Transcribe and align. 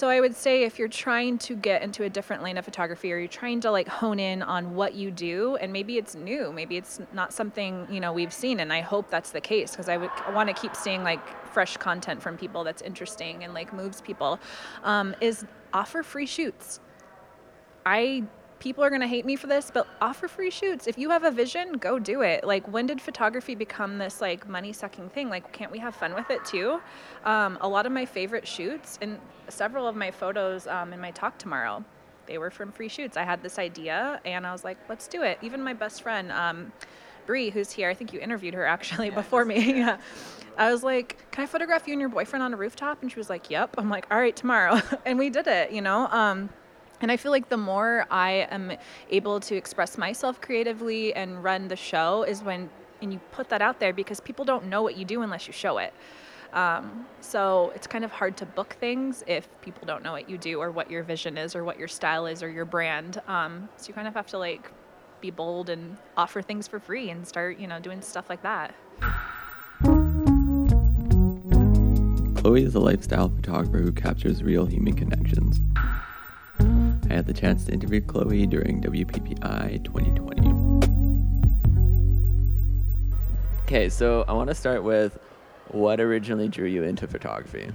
So 0.00 0.08
I 0.08 0.18
would 0.18 0.34
say 0.34 0.62
if 0.62 0.78
you're 0.78 0.88
trying 0.88 1.36
to 1.40 1.54
get 1.54 1.82
into 1.82 2.04
a 2.04 2.08
different 2.08 2.42
lane 2.42 2.56
of 2.56 2.64
photography 2.64 3.12
or 3.12 3.18
you're 3.18 3.28
trying 3.28 3.60
to 3.60 3.70
like 3.70 3.86
hone 3.86 4.18
in 4.18 4.42
on 4.42 4.74
what 4.74 4.94
you 4.94 5.10
do 5.10 5.56
and 5.56 5.70
maybe 5.70 5.98
it's 5.98 6.14
new, 6.14 6.50
maybe 6.54 6.78
it's 6.78 7.02
not 7.12 7.34
something, 7.34 7.86
you 7.90 8.00
know, 8.00 8.10
we've 8.10 8.32
seen 8.32 8.60
and 8.60 8.72
I 8.72 8.80
hope 8.80 9.10
that's 9.10 9.30
the 9.30 9.42
case 9.42 9.72
because 9.72 9.90
I 9.90 9.98
would 9.98 10.10
want 10.32 10.48
to 10.48 10.54
keep 10.54 10.74
seeing 10.74 11.02
like 11.02 11.20
fresh 11.52 11.76
content 11.76 12.22
from 12.22 12.38
people 12.38 12.64
that's 12.64 12.80
interesting 12.80 13.44
and 13.44 13.52
like 13.52 13.74
moves 13.74 14.00
people 14.00 14.40
um, 14.84 15.14
is 15.20 15.44
offer 15.74 16.02
free 16.02 16.24
shoots. 16.24 16.80
I 17.84 18.24
people 18.60 18.84
are 18.84 18.90
going 18.90 19.00
to 19.00 19.08
hate 19.08 19.24
me 19.24 19.34
for 19.34 19.46
this, 19.48 19.70
but 19.72 19.88
offer 20.00 20.28
free 20.28 20.50
shoots. 20.50 20.86
If 20.86 20.98
you 20.98 21.10
have 21.10 21.24
a 21.24 21.30
vision, 21.30 21.72
go 21.72 21.98
do 21.98 22.20
it. 22.20 22.44
Like, 22.44 22.70
when 22.70 22.86
did 22.86 23.00
photography 23.00 23.54
become 23.54 23.98
this 23.98 24.20
like 24.20 24.48
money 24.48 24.72
sucking 24.72 25.08
thing? 25.10 25.28
Like, 25.28 25.52
can't 25.52 25.72
we 25.72 25.78
have 25.78 25.96
fun 25.96 26.14
with 26.14 26.30
it 26.30 26.44
too? 26.44 26.80
Um, 27.24 27.58
a 27.60 27.68
lot 27.68 27.86
of 27.86 27.92
my 27.92 28.04
favorite 28.04 28.46
shoots 28.46 28.98
and 29.02 29.18
several 29.48 29.88
of 29.88 29.96
my 29.96 30.10
photos 30.10 30.66
um, 30.66 30.92
in 30.92 31.00
my 31.00 31.10
talk 31.10 31.38
tomorrow, 31.38 31.84
they 32.26 32.38
were 32.38 32.50
from 32.50 32.70
free 32.70 32.88
shoots. 32.88 33.16
I 33.16 33.24
had 33.24 33.42
this 33.42 33.58
idea 33.58 34.20
and 34.24 34.46
I 34.46 34.52
was 34.52 34.62
like, 34.62 34.76
let's 34.88 35.08
do 35.08 35.22
it. 35.22 35.38
Even 35.42 35.62
my 35.62 35.72
best 35.72 36.02
friend, 36.02 36.30
um, 36.30 36.72
Bree, 37.26 37.50
who's 37.50 37.72
here, 37.72 37.88
I 37.90 37.94
think 37.94 38.12
you 38.12 38.20
interviewed 38.20 38.54
her 38.54 38.64
actually 38.76 39.08
yeah, 39.08 39.14
before 39.14 39.44
me. 39.44 39.78
yeah. 39.78 39.98
I 40.58 40.70
was 40.70 40.82
like, 40.82 41.16
can 41.30 41.44
I 41.44 41.46
photograph 41.46 41.86
you 41.86 41.94
and 41.94 42.00
your 42.00 42.10
boyfriend 42.10 42.42
on 42.42 42.52
a 42.52 42.56
rooftop? 42.56 43.00
And 43.00 43.10
she 43.10 43.18
was 43.18 43.30
like, 43.30 43.48
yep. 43.48 43.74
I'm 43.78 43.88
like, 43.88 44.06
all 44.10 44.18
right, 44.18 44.36
tomorrow. 44.36 44.82
and 45.06 45.18
we 45.18 45.30
did 45.30 45.46
it, 45.46 45.72
you 45.72 45.80
know? 45.80 46.06
Um, 46.08 46.50
and 47.00 47.10
I 47.10 47.16
feel 47.16 47.32
like 47.32 47.48
the 47.48 47.56
more 47.56 48.06
I 48.10 48.48
am 48.50 48.72
able 49.10 49.40
to 49.40 49.56
express 49.56 49.96
myself 49.96 50.40
creatively 50.40 51.14
and 51.14 51.42
run 51.42 51.68
the 51.68 51.76
show 51.76 52.22
is 52.22 52.42
when 52.42 52.70
and 53.02 53.12
you 53.12 53.20
put 53.32 53.48
that 53.48 53.62
out 53.62 53.80
there 53.80 53.92
because 53.92 54.20
people 54.20 54.44
don't 54.44 54.66
know 54.66 54.82
what 54.82 54.96
you 54.96 55.04
do 55.04 55.22
unless 55.22 55.46
you 55.46 55.52
show 55.52 55.78
it. 55.78 55.94
Um, 56.52 57.06
so 57.20 57.72
it's 57.74 57.86
kind 57.86 58.04
of 58.04 58.10
hard 58.10 58.36
to 58.38 58.46
book 58.46 58.76
things 58.80 59.22
if 59.26 59.48
people 59.62 59.86
don't 59.86 60.02
know 60.02 60.12
what 60.12 60.28
you 60.28 60.36
do 60.36 60.60
or 60.60 60.70
what 60.70 60.90
your 60.90 61.02
vision 61.02 61.38
is 61.38 61.54
or 61.54 61.64
what 61.64 61.78
your 61.78 61.88
style 61.88 62.26
is 62.26 62.42
or 62.42 62.50
your 62.50 62.64
brand. 62.64 63.22
Um, 63.28 63.68
so 63.76 63.88
you 63.88 63.94
kind 63.94 64.08
of 64.08 64.14
have 64.14 64.26
to 64.28 64.38
like 64.38 64.70
be 65.20 65.30
bold 65.30 65.70
and 65.70 65.96
offer 66.16 66.42
things 66.42 66.66
for 66.66 66.80
free 66.80 67.10
and 67.10 67.26
start, 67.26 67.58
you 67.58 67.66
know, 67.66 67.78
doing 67.78 68.02
stuff 68.02 68.28
like 68.28 68.42
that. 68.42 68.74
Chloe 72.36 72.64
is 72.64 72.74
a 72.74 72.80
lifestyle 72.80 73.28
photographer 73.28 73.78
who 73.78 73.92
captures 73.92 74.42
real 74.42 74.66
human 74.66 74.94
connections. 74.94 75.60
I 77.10 77.14
had 77.14 77.26
the 77.26 77.34
chance 77.34 77.64
to 77.64 77.72
interview 77.72 78.00
Chloe 78.00 78.46
during 78.46 78.80
WPPI 78.80 79.82
2020. 79.82 80.70
Okay, 83.64 83.88
so 83.88 84.24
I 84.28 84.32
want 84.32 84.48
to 84.48 84.54
start 84.54 84.84
with 84.84 85.18
what 85.72 86.00
originally 86.00 86.48
drew 86.48 86.68
you 86.68 86.84
into 86.84 87.08
photography? 87.08 87.72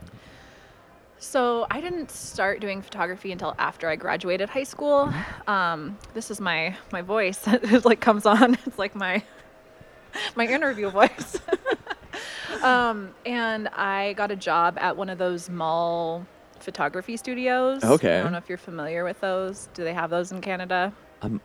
So 1.18 1.68
I 1.70 1.82
didn't 1.82 2.12
start 2.12 2.62
doing 2.62 2.82
photography 2.82 3.34
until 3.34 3.56
after 3.58 3.90
I 3.90 3.98
graduated 3.98 4.48
high 4.48 4.64
school. 4.64 5.14
Um, 5.48 5.98
this 6.14 6.32
is 6.32 6.40
my 6.40 6.76
my 6.94 7.02
voice. 7.02 7.42
it 7.48 7.84
like 7.84 8.00
comes 8.00 8.26
on. 8.26 8.58
It's 8.66 8.80
like 8.80 8.96
my 8.96 9.22
my 10.36 10.48
interview 10.48 10.90
voice. 10.90 11.40
um, 12.64 13.14
and 13.26 13.68
I 13.68 14.14
got 14.14 14.32
a 14.32 14.36
job 14.38 14.78
at 14.80 14.96
one 14.96 15.10
of 15.10 15.18
those 15.18 15.50
mall 15.50 16.26
photography 16.60 17.18
studios. 17.18 17.84
Okay. 17.84 18.20
I 18.20 18.24
don't 18.24 18.32
know 18.32 18.38
if 18.38 18.50
you're 18.50 18.58
familiar 18.58 19.04
with 19.04 19.20
those. 19.22 19.70
Do 19.74 19.84
they 19.84 19.94
have 19.94 20.10
those 20.10 20.32
in 20.32 20.42
Canada? 20.42 20.94
Um, 21.22 21.42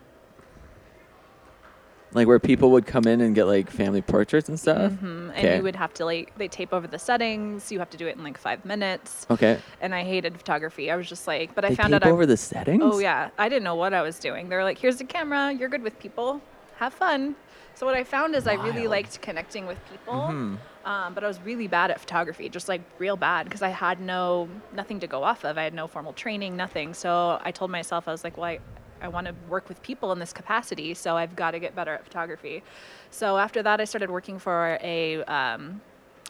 like 2.13 2.27
where 2.27 2.39
people 2.39 2.71
would 2.71 2.85
come 2.85 3.05
in 3.05 3.21
and 3.21 3.33
get 3.33 3.45
like 3.45 3.69
family 3.69 4.01
portraits 4.01 4.49
and 4.49 4.59
stuff. 4.59 4.91
Mm-hmm. 4.91 5.29
Okay. 5.31 5.47
And 5.47 5.57
you 5.57 5.63
would 5.63 5.75
have 5.75 5.93
to 5.95 6.05
like 6.05 6.37
they 6.37 6.47
tape 6.47 6.73
over 6.73 6.87
the 6.87 6.99
settings. 6.99 7.71
You 7.71 7.79
have 7.79 7.89
to 7.91 7.97
do 7.97 8.07
it 8.07 8.17
in 8.17 8.23
like 8.23 8.37
five 8.37 8.65
minutes. 8.65 9.25
Okay. 9.29 9.59
And 9.79 9.95
I 9.95 10.03
hated 10.03 10.37
photography. 10.37 10.91
I 10.91 10.95
was 10.95 11.07
just 11.07 11.27
like, 11.27 11.55
but 11.55 11.61
they 11.61 11.69
I 11.69 11.75
found 11.75 11.93
tape 11.93 12.05
out 12.05 12.11
over 12.11 12.23
I, 12.23 12.27
the 12.27 12.37
settings. 12.37 12.83
Oh 12.83 12.99
yeah, 12.99 13.29
I 13.37 13.49
didn't 13.49 13.63
know 13.63 13.75
what 13.75 13.93
I 13.93 14.01
was 14.01 14.19
doing. 14.19 14.49
They 14.49 14.55
were 14.55 14.63
like, 14.63 14.77
"Here's 14.77 14.97
the 14.97 15.05
camera. 15.05 15.51
You're 15.51 15.69
good 15.69 15.83
with 15.83 15.97
people. 15.99 16.41
Have 16.77 16.93
fun." 16.93 17.35
So 17.75 17.85
what 17.85 17.95
I 17.95 18.03
found 18.03 18.35
is 18.35 18.45
Wild. 18.45 18.59
I 18.59 18.67
really 18.67 18.87
liked 18.87 19.21
connecting 19.21 19.65
with 19.65 19.77
people. 19.89 20.13
Mm-hmm. 20.13 20.55
Um, 20.83 21.13
but 21.13 21.23
I 21.23 21.27
was 21.27 21.39
really 21.41 21.67
bad 21.67 21.91
at 21.91 21.99
photography, 21.99 22.49
just 22.49 22.67
like 22.67 22.81
real 22.97 23.15
bad, 23.15 23.45
because 23.45 23.61
I 23.61 23.69
had 23.69 23.99
no 23.99 24.49
nothing 24.73 24.99
to 25.01 25.07
go 25.07 25.23
off 25.23 25.43
of. 25.43 25.57
I 25.57 25.63
had 25.63 25.73
no 25.73 25.87
formal 25.87 26.13
training, 26.13 26.55
nothing. 26.55 26.93
So 26.93 27.39
I 27.43 27.51
told 27.51 27.71
myself, 27.71 28.07
I 28.07 28.11
was 28.11 28.23
like, 28.23 28.37
well, 28.37 28.45
I, 28.45 28.59
I 29.01 29.07
want 29.07 29.27
to 29.27 29.35
work 29.47 29.69
with 29.69 29.81
people 29.83 30.11
in 30.11 30.19
this 30.19 30.33
capacity, 30.33 30.93
so 30.93 31.17
I've 31.17 31.35
got 31.35 31.51
to 31.51 31.59
get 31.59 31.75
better 31.75 31.93
at 31.93 32.03
photography. 32.03 32.63
So 33.11 33.37
after 33.37 33.61
that, 33.63 33.79
I 33.79 33.85
started 33.85 34.09
working 34.09 34.39
for 34.39 34.79
a 34.81 35.23
um, 35.25 35.81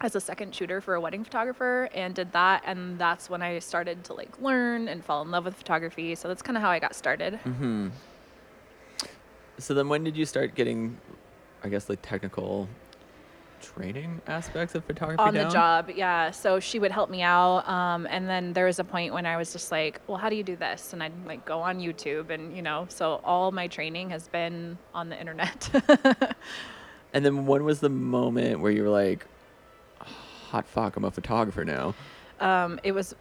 as 0.01 0.15
a 0.15 0.19
second 0.19 0.53
shooter 0.53 0.81
for 0.81 0.95
a 0.95 1.01
wedding 1.01 1.23
photographer 1.23 1.87
and 1.93 2.15
did 2.15 2.31
that 2.31 2.63
and 2.65 2.97
that's 2.97 3.29
when 3.29 3.41
i 3.41 3.59
started 3.59 4.03
to 4.03 4.13
like 4.13 4.41
learn 4.41 4.87
and 4.87 5.05
fall 5.05 5.21
in 5.21 5.29
love 5.29 5.45
with 5.45 5.55
photography 5.55 6.15
so 6.15 6.27
that's 6.27 6.41
kind 6.41 6.57
of 6.57 6.63
how 6.63 6.69
i 6.69 6.79
got 6.79 6.95
started 6.95 7.39
mm-hmm. 7.45 7.87
so 9.59 9.73
then 9.73 9.87
when 9.87 10.03
did 10.03 10.17
you 10.17 10.25
start 10.25 10.55
getting 10.55 10.97
i 11.63 11.69
guess 11.69 11.87
like 11.87 12.01
technical 12.01 12.67
training 13.61 14.21
aspects 14.27 14.75
of 14.75 14.83
photography 14.85 15.21
on 15.21 15.33
down? 15.33 15.47
the 15.47 15.53
job 15.53 15.89
yeah 15.95 16.31
so 16.31 16.59
she 16.59 16.79
would 16.79 16.91
help 16.91 17.09
me 17.09 17.21
out 17.21 17.67
um, 17.67 18.07
and 18.09 18.27
then 18.27 18.53
there 18.53 18.65
was 18.65 18.79
a 18.79 18.83
point 18.83 19.13
when 19.13 19.25
i 19.25 19.37
was 19.37 19.51
just 19.51 19.71
like 19.71 20.01
well 20.07 20.17
how 20.17 20.29
do 20.29 20.35
you 20.35 20.43
do 20.43 20.55
this 20.55 20.93
and 20.93 21.03
i'd 21.03 21.13
like 21.25 21.45
go 21.45 21.59
on 21.61 21.79
youtube 21.79 22.29
and 22.29 22.55
you 22.55 22.61
know 22.61 22.85
so 22.89 23.21
all 23.23 23.51
my 23.51 23.67
training 23.67 24.09
has 24.09 24.27
been 24.27 24.77
on 24.93 25.09
the 25.09 25.19
internet 25.19 25.69
and 27.13 27.23
then 27.23 27.45
when 27.45 27.63
was 27.63 27.79
the 27.79 27.89
moment 27.89 28.59
where 28.59 28.71
you 28.71 28.83
were 28.83 28.89
like 28.89 29.25
hot 29.99 30.67
fuck 30.67 30.97
i'm 30.97 31.05
a 31.05 31.11
photographer 31.11 31.63
now 31.63 31.93
um, 32.39 32.79
it 32.83 32.91
was 32.91 33.13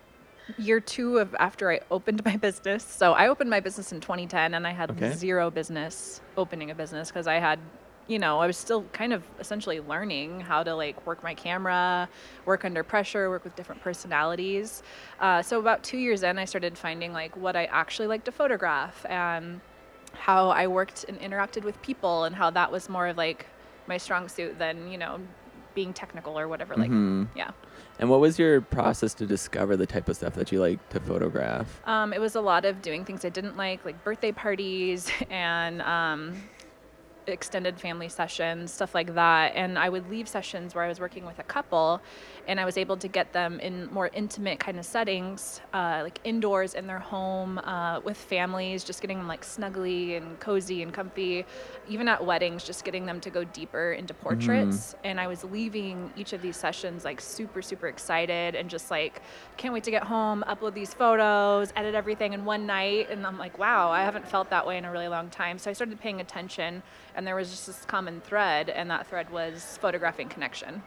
year 0.58 0.80
two 0.80 1.18
of 1.18 1.34
after 1.38 1.70
I 1.70 1.80
opened 1.90 2.24
my 2.24 2.36
business. 2.36 2.84
So 2.84 3.12
I 3.12 3.28
opened 3.28 3.50
my 3.50 3.60
business 3.60 3.92
in 3.92 4.00
2010 4.00 4.54
and 4.54 4.66
I 4.66 4.72
had 4.72 4.90
okay. 4.90 5.12
zero 5.12 5.50
business 5.50 6.20
opening 6.36 6.70
a 6.70 6.74
business 6.74 7.08
because 7.08 7.26
I 7.26 7.34
had 7.34 7.58
you 8.10 8.18
know, 8.18 8.40
I 8.40 8.46
was 8.48 8.56
still 8.56 8.82
kind 8.92 9.12
of 9.12 9.22
essentially 9.38 9.78
learning 9.78 10.40
how 10.40 10.64
to 10.64 10.74
like 10.74 11.06
work 11.06 11.22
my 11.22 11.32
camera, 11.32 12.08
work 12.44 12.64
under 12.64 12.82
pressure, 12.82 13.30
work 13.30 13.44
with 13.44 13.54
different 13.54 13.80
personalities. 13.82 14.82
Uh, 15.20 15.40
so 15.42 15.60
about 15.60 15.84
two 15.84 15.96
years 15.96 16.24
in, 16.24 16.36
I 16.36 16.44
started 16.44 16.76
finding 16.76 17.12
like 17.12 17.36
what 17.36 17.54
I 17.54 17.66
actually 17.66 18.08
like 18.08 18.24
to 18.24 18.32
photograph 18.32 19.06
and 19.08 19.60
how 20.12 20.48
I 20.48 20.66
worked 20.66 21.04
and 21.08 21.20
interacted 21.20 21.62
with 21.62 21.80
people 21.82 22.24
and 22.24 22.34
how 22.34 22.50
that 22.50 22.72
was 22.72 22.88
more 22.88 23.06
of 23.06 23.16
like 23.16 23.46
my 23.86 23.96
strong 23.96 24.28
suit 24.28 24.58
than 24.58 24.90
you 24.90 24.98
know 24.98 25.20
being 25.74 25.92
technical 25.92 26.36
or 26.36 26.48
whatever. 26.48 26.74
Like, 26.74 26.90
mm-hmm. 26.90 27.24
yeah. 27.36 27.52
And 28.00 28.10
what 28.10 28.18
was 28.18 28.40
your 28.40 28.60
process 28.60 29.14
to 29.14 29.26
discover 29.26 29.76
the 29.76 29.86
type 29.86 30.08
of 30.08 30.16
stuff 30.16 30.34
that 30.34 30.50
you 30.50 30.60
like 30.60 30.86
to 30.88 30.98
photograph? 30.98 31.80
Um, 31.86 32.12
it 32.12 32.20
was 32.20 32.34
a 32.34 32.40
lot 32.40 32.64
of 32.64 32.82
doing 32.82 33.04
things 33.04 33.24
I 33.24 33.28
didn't 33.28 33.56
like, 33.56 33.84
like 33.84 34.02
birthday 34.02 34.32
parties 34.32 35.08
and 35.30 35.80
um, 35.82 36.42
extended 37.30 37.80
family 37.80 38.08
sessions, 38.08 38.72
stuff 38.72 38.94
like 38.94 39.14
that. 39.14 39.52
And 39.54 39.78
I 39.78 39.88
would 39.88 40.10
leave 40.10 40.28
sessions 40.28 40.74
where 40.74 40.84
I 40.84 40.88
was 40.88 41.00
working 41.00 41.24
with 41.24 41.38
a 41.38 41.42
couple 41.44 42.00
and 42.48 42.58
I 42.58 42.64
was 42.64 42.76
able 42.76 42.96
to 42.96 43.08
get 43.08 43.32
them 43.32 43.60
in 43.60 43.86
more 43.92 44.10
intimate 44.12 44.58
kind 44.58 44.78
of 44.78 44.84
settings, 44.84 45.60
uh, 45.72 46.00
like 46.02 46.20
indoors 46.24 46.74
in 46.74 46.86
their 46.86 46.98
home 46.98 47.58
uh, 47.58 48.00
with 48.00 48.16
families, 48.16 48.82
just 48.84 49.00
getting 49.00 49.18
them 49.18 49.28
like 49.28 49.42
snuggly 49.42 50.16
and 50.16 50.38
cozy 50.40 50.82
and 50.82 50.92
comfy. 50.92 51.44
Even 51.88 52.08
at 52.08 52.24
weddings, 52.24 52.64
just 52.64 52.84
getting 52.84 53.06
them 53.06 53.20
to 53.20 53.30
go 53.30 53.44
deeper 53.44 53.92
into 53.92 54.14
portraits. 54.14 54.94
Mm-hmm. 54.94 55.06
And 55.06 55.20
I 55.20 55.26
was 55.26 55.44
leaving 55.44 56.12
each 56.16 56.32
of 56.32 56.42
these 56.42 56.56
sessions 56.56 57.04
like 57.04 57.20
super, 57.20 57.62
super 57.62 57.88
excited 57.88 58.54
and 58.54 58.68
just 58.68 58.90
like, 58.90 59.22
can't 59.56 59.72
wait 59.72 59.84
to 59.84 59.90
get 59.90 60.04
home, 60.04 60.44
upload 60.48 60.74
these 60.74 60.92
photos, 60.92 61.72
edit 61.76 61.94
everything 61.94 62.32
in 62.32 62.44
one 62.44 62.66
night. 62.66 63.08
And 63.10 63.26
I'm 63.26 63.38
like, 63.38 63.58
wow, 63.58 63.90
I 63.90 64.02
haven't 64.02 64.26
felt 64.26 64.50
that 64.50 64.66
way 64.66 64.78
in 64.78 64.84
a 64.84 64.90
really 64.90 65.08
long 65.08 65.30
time. 65.30 65.58
So 65.58 65.70
I 65.70 65.72
started 65.72 66.00
paying 66.00 66.20
attention 66.20 66.82
and 67.20 67.26
there 67.26 67.36
was 67.36 67.50
just 67.50 67.66
this 67.66 67.84
common 67.84 68.22
thread, 68.22 68.70
and 68.70 68.90
that 68.90 69.06
thread 69.06 69.28
was 69.28 69.76
photographing 69.78 70.30
connection. 70.30 70.82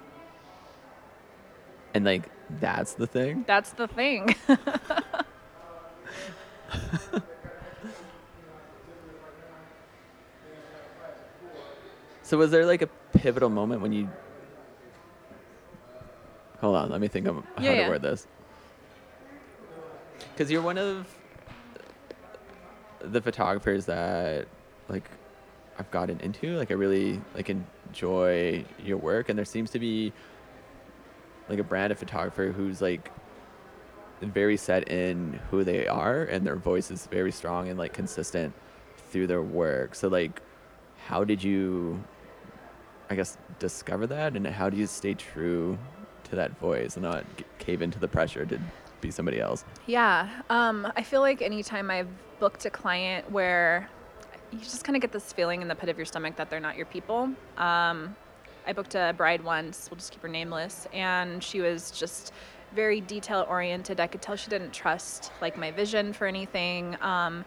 And 1.93 2.03
like 2.05 2.27
that's 2.59 2.95
the 2.95 3.05
thing. 3.05 3.43
That's 3.45 3.73
the 3.73 3.87
thing. 3.87 4.35
so 12.23 12.35
was 12.35 12.49
there 12.49 12.65
like 12.65 12.81
a 12.81 12.89
pivotal 13.15 13.51
moment 13.51 13.83
when 13.83 13.93
you 13.93 14.09
Hold 16.61 16.75
on, 16.77 16.89
let 16.89 16.99
me 16.99 17.07
think 17.07 17.27
of 17.27 17.35
how 17.35 17.63
yeah, 17.63 17.73
to 17.73 17.77
yeah. 17.77 17.89
word 17.89 18.01
this. 18.01 18.25
Cuz 20.35 20.49
you're 20.49 20.63
one 20.63 20.79
of 20.79 21.15
the 23.01 23.21
photographers 23.21 23.85
that 23.85 24.47
like 24.89 25.07
I've 25.77 25.89
gotten 25.91 26.19
into. 26.19 26.57
Like 26.57 26.71
I 26.71 26.75
really 26.75 27.21
like 27.35 27.49
enjoy 27.49 28.65
your 28.83 28.97
work, 28.97 29.29
and 29.29 29.37
there 29.37 29.45
seems 29.45 29.71
to 29.71 29.79
be 29.79 30.13
like 31.49 31.59
a 31.59 31.63
brand 31.63 31.91
of 31.91 31.99
photographer 31.99 32.51
who's 32.51 32.81
like 32.81 33.11
very 34.21 34.55
set 34.55 34.89
in 34.89 35.39
who 35.51 35.63
they 35.63 35.87
are, 35.87 36.23
and 36.23 36.45
their 36.45 36.55
voice 36.55 36.91
is 36.91 37.07
very 37.07 37.31
strong 37.31 37.69
and 37.69 37.77
like 37.77 37.93
consistent 37.93 38.53
through 39.11 39.27
their 39.27 39.41
work. 39.41 39.95
So 39.95 40.07
like, 40.07 40.41
how 41.07 41.23
did 41.23 41.43
you, 41.43 42.03
I 43.09 43.15
guess, 43.15 43.37
discover 43.59 44.07
that, 44.07 44.35
and 44.35 44.47
how 44.47 44.69
do 44.69 44.77
you 44.77 44.87
stay 44.87 45.13
true 45.13 45.77
to 46.25 46.35
that 46.35 46.57
voice 46.59 46.95
and 46.95 47.03
not 47.03 47.25
cave 47.59 47.81
into 47.81 47.99
the 47.99 48.07
pressure 48.07 48.45
to 48.45 48.59
be 49.03 49.11
somebody 49.11 49.39
else. 49.39 49.63
Yeah. 49.85 50.29
Um, 50.49 50.91
I 50.95 51.03
feel 51.03 51.21
like 51.21 51.43
anytime 51.43 51.91
I've 51.91 52.07
booked 52.39 52.65
a 52.65 52.71
client 52.71 53.29
where 53.29 53.89
you 54.53 54.59
just 54.59 54.83
kind 54.83 54.95
of 54.95 55.01
get 55.01 55.11
this 55.11 55.33
feeling 55.33 55.61
in 55.61 55.67
the 55.67 55.75
pit 55.75 55.89
of 55.89 55.97
your 55.97 56.05
stomach 56.05 56.35
that 56.35 56.49
they're 56.49 56.59
not 56.59 56.77
your 56.77 56.85
people. 56.85 57.29
Um, 57.57 58.15
I 58.65 58.73
booked 58.73 58.95
a 58.95 59.13
bride 59.17 59.43
once, 59.43 59.89
we'll 59.89 59.97
just 59.97 60.11
keep 60.11 60.21
her 60.21 60.29
nameless, 60.29 60.87
and 60.93 61.43
she 61.43 61.59
was 61.59 61.91
just 61.91 62.31
very 62.73 63.01
detail 63.01 63.45
oriented. 63.49 63.99
I 63.99 64.07
could 64.07 64.21
tell 64.21 64.35
she 64.35 64.49
didn't 64.49 64.71
trust 64.71 65.31
like 65.41 65.57
my 65.57 65.71
vision 65.71 66.13
for 66.13 66.27
anything. 66.27 66.95
Um, 67.01 67.43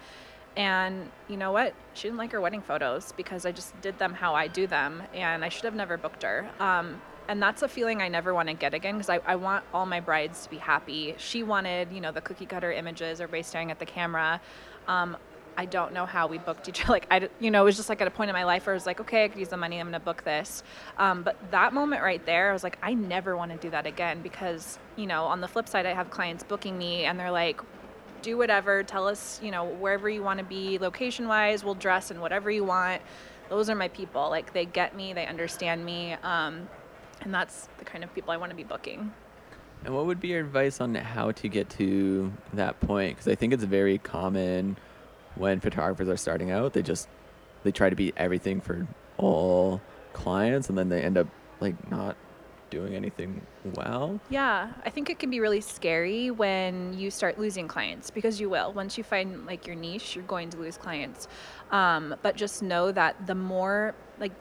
and 0.56 1.10
you 1.28 1.36
know 1.36 1.52
what? 1.52 1.74
She 1.94 2.08
didn't 2.08 2.18
like 2.18 2.32
her 2.32 2.40
wedding 2.40 2.62
photos 2.62 3.12
because 3.12 3.46
I 3.46 3.52
just 3.52 3.78
did 3.80 3.98
them 3.98 4.12
how 4.12 4.34
I 4.34 4.48
do 4.48 4.66
them, 4.66 5.02
and 5.14 5.44
I 5.44 5.48
should 5.48 5.64
have 5.64 5.74
never 5.74 5.96
booked 5.96 6.22
her. 6.22 6.48
Um, 6.60 7.00
and 7.28 7.42
that's 7.42 7.62
a 7.62 7.68
feeling 7.68 8.02
I 8.02 8.08
never 8.08 8.34
want 8.34 8.48
to 8.48 8.54
get 8.54 8.72
again 8.74 8.94
because 8.94 9.10
I, 9.10 9.20
I 9.26 9.36
want 9.36 9.64
all 9.74 9.86
my 9.86 10.00
brides 10.00 10.44
to 10.44 10.50
be 10.50 10.58
happy. 10.58 11.14
She 11.18 11.42
wanted, 11.42 11.92
you 11.92 12.00
know, 12.00 12.12
the 12.12 12.20
cookie 12.20 12.46
cutter 12.46 12.72
images, 12.72 13.20
everybody 13.20 13.42
staring 13.42 13.70
at 13.70 13.78
the 13.78 13.86
camera. 13.86 14.40
Um, 14.86 15.16
I 15.56 15.64
don't 15.64 15.92
know 15.92 16.06
how 16.06 16.26
we 16.26 16.38
booked 16.38 16.68
each 16.68 16.82
other. 16.84 16.92
Like, 16.96 17.06
I, 17.10 17.28
you 17.40 17.50
know, 17.50 17.62
it 17.62 17.64
was 17.64 17.76
just 17.76 17.88
like 17.90 18.00
at 18.00 18.06
a 18.06 18.10
point 18.10 18.30
in 18.30 18.34
my 18.34 18.44
life 18.44 18.66
where 18.66 18.72
I 18.72 18.76
was 18.76 18.86
like, 18.86 19.00
okay, 19.00 19.24
I 19.24 19.28
could 19.28 19.38
use 19.38 19.48
the 19.48 19.56
money. 19.56 19.78
I'm 19.78 19.86
going 19.86 20.00
to 20.00 20.04
book 20.04 20.24
this. 20.24 20.62
Um, 20.96 21.22
but 21.22 21.36
that 21.50 21.74
moment 21.74 22.02
right 22.02 22.24
there, 22.24 22.48
I 22.48 22.52
was 22.52 22.62
like, 22.62 22.78
I 22.82 22.94
never 22.94 23.36
want 23.36 23.52
to 23.52 23.58
do 23.58 23.68
that 23.70 23.86
again 23.86 24.22
because, 24.22 24.78
you 24.96 25.06
know, 25.06 25.24
on 25.24 25.42
the 25.42 25.48
flip 25.48 25.68
side, 25.68 25.84
I 25.84 25.92
have 25.92 26.08
clients 26.08 26.42
booking 26.42 26.78
me 26.78 27.04
and 27.04 27.20
they're 27.20 27.30
like, 27.30 27.60
do 28.22 28.38
whatever. 28.38 28.82
Tell 28.82 29.06
us, 29.06 29.40
you 29.42 29.50
know, 29.50 29.64
wherever 29.64 30.08
you 30.08 30.22
want 30.22 30.38
to 30.38 30.44
be 30.44 30.78
location 30.78 31.28
wise, 31.28 31.64
we'll 31.64 31.74
dress 31.74 32.10
in 32.10 32.20
whatever 32.20 32.50
you 32.50 32.64
want. 32.64 33.02
Those 33.50 33.68
are 33.68 33.74
my 33.74 33.88
people. 33.88 34.30
Like, 34.30 34.54
they 34.54 34.64
get 34.64 34.96
me, 34.96 35.12
they 35.12 35.26
understand 35.26 35.84
me. 35.84 36.14
Um, 36.22 36.68
and 37.20 37.34
that's 37.34 37.68
the 37.78 37.84
kind 37.84 38.04
of 38.04 38.14
people 38.14 38.30
I 38.30 38.36
want 38.36 38.50
to 38.50 38.56
be 38.56 38.64
booking. 38.64 39.12
And 39.84 39.94
what 39.94 40.06
would 40.06 40.20
be 40.20 40.28
your 40.28 40.40
advice 40.40 40.80
on 40.80 40.94
how 40.94 41.32
to 41.32 41.48
get 41.48 41.68
to 41.70 42.32
that 42.54 42.80
point? 42.80 43.16
Because 43.16 43.28
I 43.28 43.34
think 43.34 43.52
it's 43.52 43.64
very 43.64 43.98
common 43.98 44.76
when 45.36 45.60
photographers 45.60 46.08
are 46.08 46.16
starting 46.16 46.50
out, 46.50 46.72
they 46.72 46.82
just 46.82 47.08
they 47.62 47.72
try 47.72 47.90
to 47.90 47.96
be 47.96 48.12
everything 48.16 48.60
for 48.60 48.86
all 49.18 49.80
clients, 50.12 50.68
and 50.68 50.76
then 50.78 50.88
they 50.88 51.02
end 51.02 51.18
up 51.18 51.26
like 51.60 51.90
not 51.90 52.16
doing 52.70 52.94
anything 52.94 53.40
well. 53.74 54.20
Yeah, 54.28 54.72
I 54.84 54.90
think 54.90 55.08
it 55.10 55.18
can 55.18 55.30
be 55.30 55.40
really 55.40 55.60
scary 55.60 56.30
when 56.30 56.98
you 56.98 57.10
start 57.10 57.38
losing 57.38 57.68
clients 57.68 58.10
because 58.10 58.40
you 58.40 58.48
will. 58.50 58.72
Once 58.72 58.98
you 58.98 59.04
find 59.04 59.46
like 59.46 59.66
your 59.66 59.76
niche, 59.76 60.16
you're 60.16 60.24
going 60.24 60.50
to 60.50 60.58
lose 60.58 60.76
clients. 60.76 61.28
Um, 61.70 62.14
but 62.22 62.36
just 62.36 62.62
know 62.62 62.92
that 62.92 63.26
the 63.26 63.34
more 63.34 63.94
like 64.18 64.32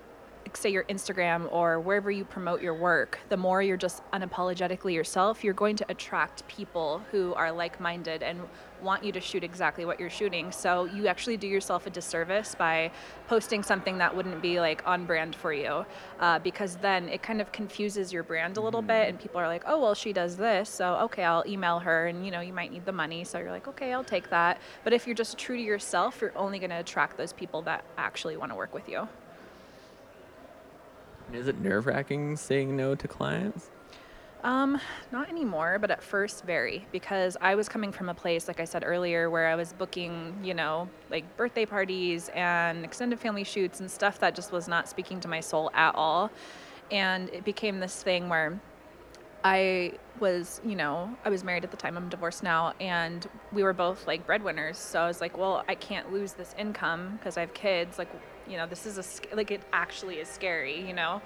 say 0.57 0.69
your 0.69 0.83
Instagram 0.85 1.51
or 1.51 1.79
wherever 1.79 2.11
you 2.11 2.25
promote 2.25 2.61
your 2.61 2.73
work, 2.73 3.19
the 3.29 3.37
more 3.37 3.61
you're 3.61 3.77
just 3.77 4.01
unapologetically 4.11 4.93
yourself, 4.93 5.43
you're 5.43 5.53
going 5.53 5.75
to 5.77 5.85
attract 5.89 6.47
people 6.47 7.01
who 7.11 7.33
are 7.33 7.51
like 7.51 7.79
minded 7.79 8.23
and 8.23 8.39
want 8.81 9.03
you 9.03 9.11
to 9.11 9.21
shoot 9.21 9.43
exactly 9.43 9.85
what 9.85 9.99
you're 9.99 10.09
shooting. 10.09 10.51
So 10.51 10.85
you 10.85 11.07
actually 11.07 11.37
do 11.37 11.47
yourself 11.47 11.87
a 11.87 11.89
disservice 11.89 12.55
by 12.55 12.91
posting 13.27 13.63
something 13.63 13.97
that 13.97 14.15
wouldn't 14.15 14.41
be 14.41 14.59
like 14.59 14.85
on 14.85 15.05
brand 15.05 15.35
for 15.35 15.53
you, 15.53 15.85
uh, 16.19 16.39
because 16.39 16.75
then 16.77 17.09
it 17.09 17.23
kind 17.23 17.41
of 17.41 17.51
confuses 17.51 18.11
your 18.11 18.23
brand 18.23 18.57
a 18.57 18.61
little 18.61 18.81
bit, 18.81 18.93
mm-hmm. 18.93 19.09
and 19.09 19.19
people 19.19 19.39
are 19.39 19.47
like, 19.47 19.63
oh 19.65 19.79
well, 19.81 19.95
she 19.95 20.13
does 20.13 20.37
this, 20.37 20.69
so 20.69 20.95
okay, 20.95 21.23
I'll 21.23 21.43
email 21.47 21.79
her, 21.79 22.07
and 22.07 22.25
you 22.25 22.31
know 22.31 22.41
you 22.41 22.53
might 22.53 22.71
need 22.71 22.85
the 22.85 22.91
money, 22.91 23.23
so 23.23 23.39
you're 23.39 23.51
like, 23.51 23.67
okay, 23.67 23.93
I'll 23.93 24.03
take 24.03 24.29
that. 24.29 24.59
But 24.83 24.93
if 24.93 25.07
you're 25.07 25.15
just 25.15 25.37
true 25.37 25.57
to 25.57 25.63
yourself, 25.63 26.19
you're 26.21 26.37
only 26.37 26.59
going 26.59 26.69
to 26.69 26.79
attract 26.79 27.17
those 27.17 27.33
people 27.33 27.61
that 27.63 27.85
actually 27.97 28.37
want 28.37 28.51
to 28.51 28.55
work 28.55 28.73
with 28.73 28.87
you. 28.89 29.07
Is 31.33 31.47
it 31.47 31.59
nerve 31.59 31.85
wracking 31.85 32.35
saying 32.37 32.75
no 32.75 32.95
to 32.95 33.07
clients? 33.07 33.69
Um, 34.43 34.79
not 35.11 35.27
anymore, 35.27 35.79
but 35.79 35.89
at 35.89 36.03
first 36.03 36.45
very 36.45 36.85
because 36.91 37.35
I 37.41 37.55
was 37.55 37.67
coming 37.67 37.91
from 37.91 38.09
a 38.09 38.13
place, 38.13 38.47
like 38.47 38.59
I 38.59 38.65
said 38.65 38.83
earlier, 38.85 39.27
where 39.31 39.47
I 39.47 39.55
was 39.55 39.73
booking, 39.73 40.37
you 40.43 40.53
know, 40.53 40.87
like 41.09 41.35
birthday 41.35 41.65
parties 41.65 42.29
and 42.35 42.85
extended 42.85 43.19
family 43.19 43.43
shoots 43.43 43.79
and 43.79 43.89
stuff 43.89 44.19
that 44.19 44.35
just 44.35 44.51
was 44.51 44.67
not 44.67 44.87
speaking 44.87 45.19
to 45.21 45.27
my 45.27 45.39
soul 45.39 45.71
at 45.73 45.95
all. 45.95 46.29
And 46.91 47.29
it 47.29 47.43
became 47.43 47.79
this 47.79 48.03
thing 48.03 48.29
where 48.29 48.59
I 49.43 49.93
was, 50.19 50.61
you 50.63 50.75
know, 50.75 51.15
I 51.25 51.29
was 51.29 51.43
married 51.43 51.63
at 51.63 51.71
the 51.71 51.77
time, 51.77 51.97
I'm 51.97 52.09
divorced 52.09 52.43
now, 52.43 52.73
and 52.79 53.27
we 53.51 53.63
were 53.63 53.73
both 53.73 54.05
like 54.05 54.27
breadwinners. 54.27 54.77
So 54.77 54.99
I 55.01 55.07
was 55.07 55.21
like, 55.21 55.39
well, 55.39 55.63
I 55.67 55.73
can't 55.73 56.13
lose 56.13 56.33
this 56.33 56.53
income 56.57 57.17
because 57.17 57.35
I 57.37 57.41
have 57.41 57.53
kids. 57.55 57.97
Like, 57.97 58.09
you 58.49 58.57
know, 58.57 58.67
this 58.67 58.85
is 58.85 58.97
a, 58.97 59.35
like, 59.35 59.51
it 59.51 59.61
actually 59.73 60.15
is 60.15 60.27
scary, 60.27 60.85
you 60.87 60.93
know? 60.93 61.21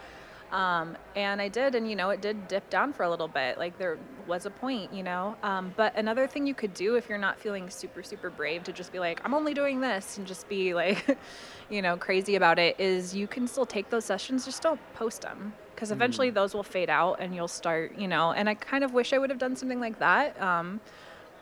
Um, 0.51 0.97
and 1.15 1.41
I 1.41 1.47
did, 1.47 1.75
and 1.75 1.87
you 1.87 1.95
know, 1.95 2.09
it 2.09 2.21
did 2.21 2.47
dip 2.47 2.69
down 2.69 2.91
for 2.91 3.03
a 3.03 3.09
little 3.09 3.27
bit. 3.27 3.57
Like 3.57 3.77
there 3.77 3.97
was 4.27 4.45
a 4.45 4.49
point, 4.49 4.91
you 4.93 5.03
know. 5.03 5.35
Um, 5.43 5.73
but 5.77 5.95
another 5.95 6.27
thing 6.27 6.47
you 6.47 6.55
could 6.55 6.73
do 6.73 6.95
if 6.95 7.07
you're 7.07 7.19
not 7.19 7.39
feeling 7.39 7.69
super, 7.69 8.01
super 8.01 8.29
brave 8.29 8.63
to 8.63 8.73
just 8.73 8.91
be 8.91 8.99
like, 8.99 9.21
I'm 9.23 9.33
only 9.33 9.53
doing 9.53 9.79
this, 9.79 10.17
and 10.17 10.25
just 10.25 10.49
be 10.49 10.73
like, 10.73 11.17
you 11.69 11.81
know, 11.81 11.97
crazy 11.97 12.35
about 12.35 12.57
it, 12.57 12.79
is 12.79 13.13
you 13.13 13.27
can 13.27 13.47
still 13.47 13.65
take 13.65 13.89
those 13.89 14.05
sessions, 14.05 14.45
just 14.45 14.63
don't 14.63 14.79
post 14.95 15.21
them, 15.21 15.53
because 15.75 15.91
eventually 15.91 16.31
mm. 16.31 16.35
those 16.35 16.55
will 16.55 16.63
fade 16.63 16.89
out, 16.89 17.19
and 17.19 17.35
you'll 17.35 17.47
start, 17.47 17.97
you 17.97 18.07
know. 18.07 18.31
And 18.31 18.49
I 18.49 18.55
kind 18.55 18.83
of 18.83 18.93
wish 18.93 19.13
I 19.13 19.19
would 19.19 19.29
have 19.29 19.39
done 19.39 19.55
something 19.55 19.79
like 19.79 19.99
that, 19.99 20.39
um, 20.41 20.79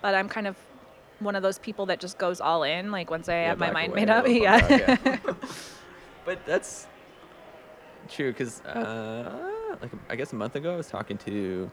but 0.01 0.15
I'm 0.15 0.27
kind 0.27 0.47
of 0.47 0.57
one 1.19 1.35
of 1.35 1.43
those 1.43 1.59
people 1.59 1.87
that 1.87 1.99
just 1.99 2.17
goes 2.17 2.39
all 2.41 2.63
in. 2.63 2.91
Like 2.91 3.09
once 3.09 3.29
I 3.29 3.33
yeah, 3.33 3.47
have 3.49 3.59
my 3.59 3.71
mind 3.71 3.93
made 3.93 4.09
up, 4.09 4.27
yeah. 4.29 5.17
but 6.25 6.45
that's 6.45 6.87
True, 8.09 8.31
because 8.31 8.61
oh. 8.65 8.79
uh, 8.79 9.75
like 9.81 9.91
I 10.09 10.15
guess 10.15 10.33
a 10.33 10.35
month 10.35 10.55
ago, 10.55 10.73
I 10.73 10.77
was 10.77 10.87
talking 10.87 11.17
to 11.19 11.69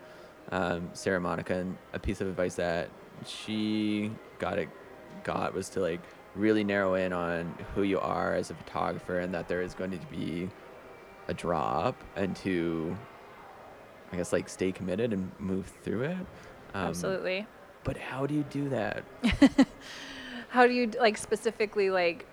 um, 0.51 0.91
Sarah 0.93 1.21
Monica, 1.21 1.55
and 1.55 1.77
a 1.93 1.99
piece 1.99 2.21
of 2.21 2.29
advice 2.29 2.55
that 2.57 2.91
she 3.27 4.11
got 4.39 4.59
it 4.59 4.69
got 5.23 5.55
was 5.55 5.69
to 5.71 5.81
like 5.81 6.01
really 6.35 6.65
narrow 6.65 6.95
in 6.95 7.13
on 7.13 7.55
who 7.75 7.83
you 7.83 8.01
are 8.01 8.35
as 8.35 8.51
a 8.51 8.55
photographer, 8.55 9.21
and 9.21 9.33
that 9.35 9.49
there 9.49 9.63
is 9.63 9.75
going 9.75 9.91
to 9.93 10.07
be 10.07 10.49
a 11.29 11.35
drop, 11.35 12.03
and 12.17 12.35
to 12.37 12.97
I 14.13 14.17
guess 14.17 14.33
like 14.33 14.49
stay 14.49 14.73
committed 14.73 15.13
and 15.13 15.31
move 15.39 15.73
through 15.83 16.03
it. 16.03 16.27
Um, 16.75 16.89
Absolutely. 16.89 17.47
But 17.85 17.97
how 17.97 18.27
do 18.27 18.35
you 18.35 18.45
do 18.51 18.69
that? 18.71 19.05
how 20.49 20.67
do 20.67 20.73
you 20.73 20.91
like 21.01 21.19
specifically 21.19 21.91
like 21.91 22.27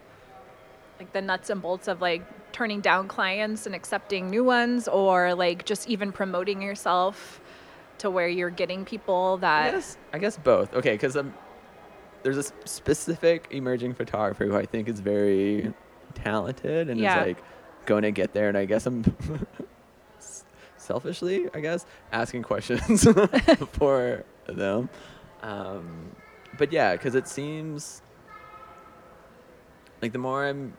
like 1.00 1.12
the 1.14 1.22
nuts 1.22 1.50
and 1.50 1.62
bolts 1.62 1.88
of 1.88 2.02
like 2.02 2.24
turning 2.54 2.80
down 2.80 3.08
clients 3.08 3.66
and 3.66 3.74
accepting 3.74 4.30
new 4.30 4.44
ones 4.44 4.88
or 4.88 5.34
like 5.34 5.66
just 5.66 5.90
even 5.90 6.12
promoting 6.12 6.62
yourself 6.62 7.42
to 7.98 8.10
where 8.10 8.28
you're 8.28 8.50
getting 8.50 8.86
people 8.86 9.38
that 9.38 9.70
I 9.70 9.72
guess, 9.72 9.98
I 10.14 10.18
guess 10.20 10.38
both. 10.38 10.74
Okay, 10.74 10.98
cuz 10.98 11.16
um 11.18 11.34
there's 12.24 12.38
a 12.38 12.44
specific 12.66 13.48
emerging 13.52 13.96
photographer 13.96 14.46
who 14.46 14.56
I 14.56 14.66
think 14.66 14.88
is 14.88 15.00
very 15.00 15.74
talented 16.14 16.90
and 16.90 17.00
yeah. 17.00 17.22
is 17.22 17.28
like 17.28 17.44
going 17.86 18.04
to 18.04 18.12
get 18.12 18.34
there 18.34 18.48
and 18.48 18.58
I 18.58 18.66
guess 18.66 18.86
I'm 18.86 19.04
selfishly, 20.78 21.50
I 21.54 21.60
guess, 21.60 21.86
asking 22.12 22.44
questions 22.44 23.08
for 23.72 24.24
them. 24.46 24.90
Um, 25.42 26.16
but 26.58 26.72
yeah, 26.72 26.94
because 26.94 27.16
it 27.16 27.28
seems 27.28 28.02
like 30.02 30.12
the 30.12 30.20
more 30.20 30.46
I'm 30.46 30.74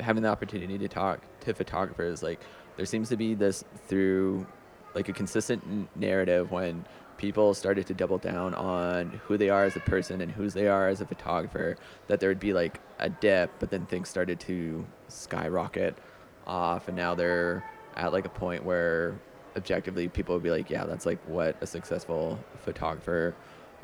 having 0.00 0.22
the 0.22 0.28
opportunity 0.28 0.78
to 0.78 0.88
talk 0.88 1.20
to 1.40 1.54
photographers, 1.54 2.22
like 2.22 2.40
there 2.76 2.86
seems 2.86 3.08
to 3.10 3.16
be 3.16 3.34
this 3.34 3.64
through 3.88 4.46
like 4.94 5.08
a 5.08 5.12
consistent 5.12 5.62
n- 5.64 5.88
narrative 5.94 6.50
when 6.50 6.84
people 7.16 7.52
started 7.52 7.86
to 7.86 7.94
double 7.94 8.18
down 8.18 8.54
on 8.54 9.20
who 9.26 9.36
they 9.36 9.50
are 9.50 9.64
as 9.64 9.76
a 9.76 9.80
person 9.80 10.22
and 10.22 10.32
whose 10.32 10.54
they 10.54 10.66
are 10.66 10.88
as 10.88 11.02
a 11.02 11.06
photographer 11.06 11.76
that 12.06 12.18
there 12.18 12.30
would 12.30 12.40
be 12.40 12.54
like 12.54 12.80
a 12.98 13.10
dip 13.10 13.50
but 13.58 13.70
then 13.70 13.84
things 13.86 14.08
started 14.08 14.40
to 14.40 14.84
skyrocket 15.08 15.94
off 16.46 16.88
and 16.88 16.96
now 16.96 17.14
they're 17.14 17.62
at 17.94 18.10
like 18.12 18.24
a 18.24 18.30
point 18.30 18.64
where 18.64 19.20
objectively 19.54 20.08
people 20.08 20.34
would 20.34 20.42
be 20.42 20.50
like 20.50 20.70
yeah 20.70 20.84
that's 20.84 21.04
like 21.04 21.18
what 21.28 21.54
a 21.60 21.66
successful 21.66 22.38
photographer 22.64 23.34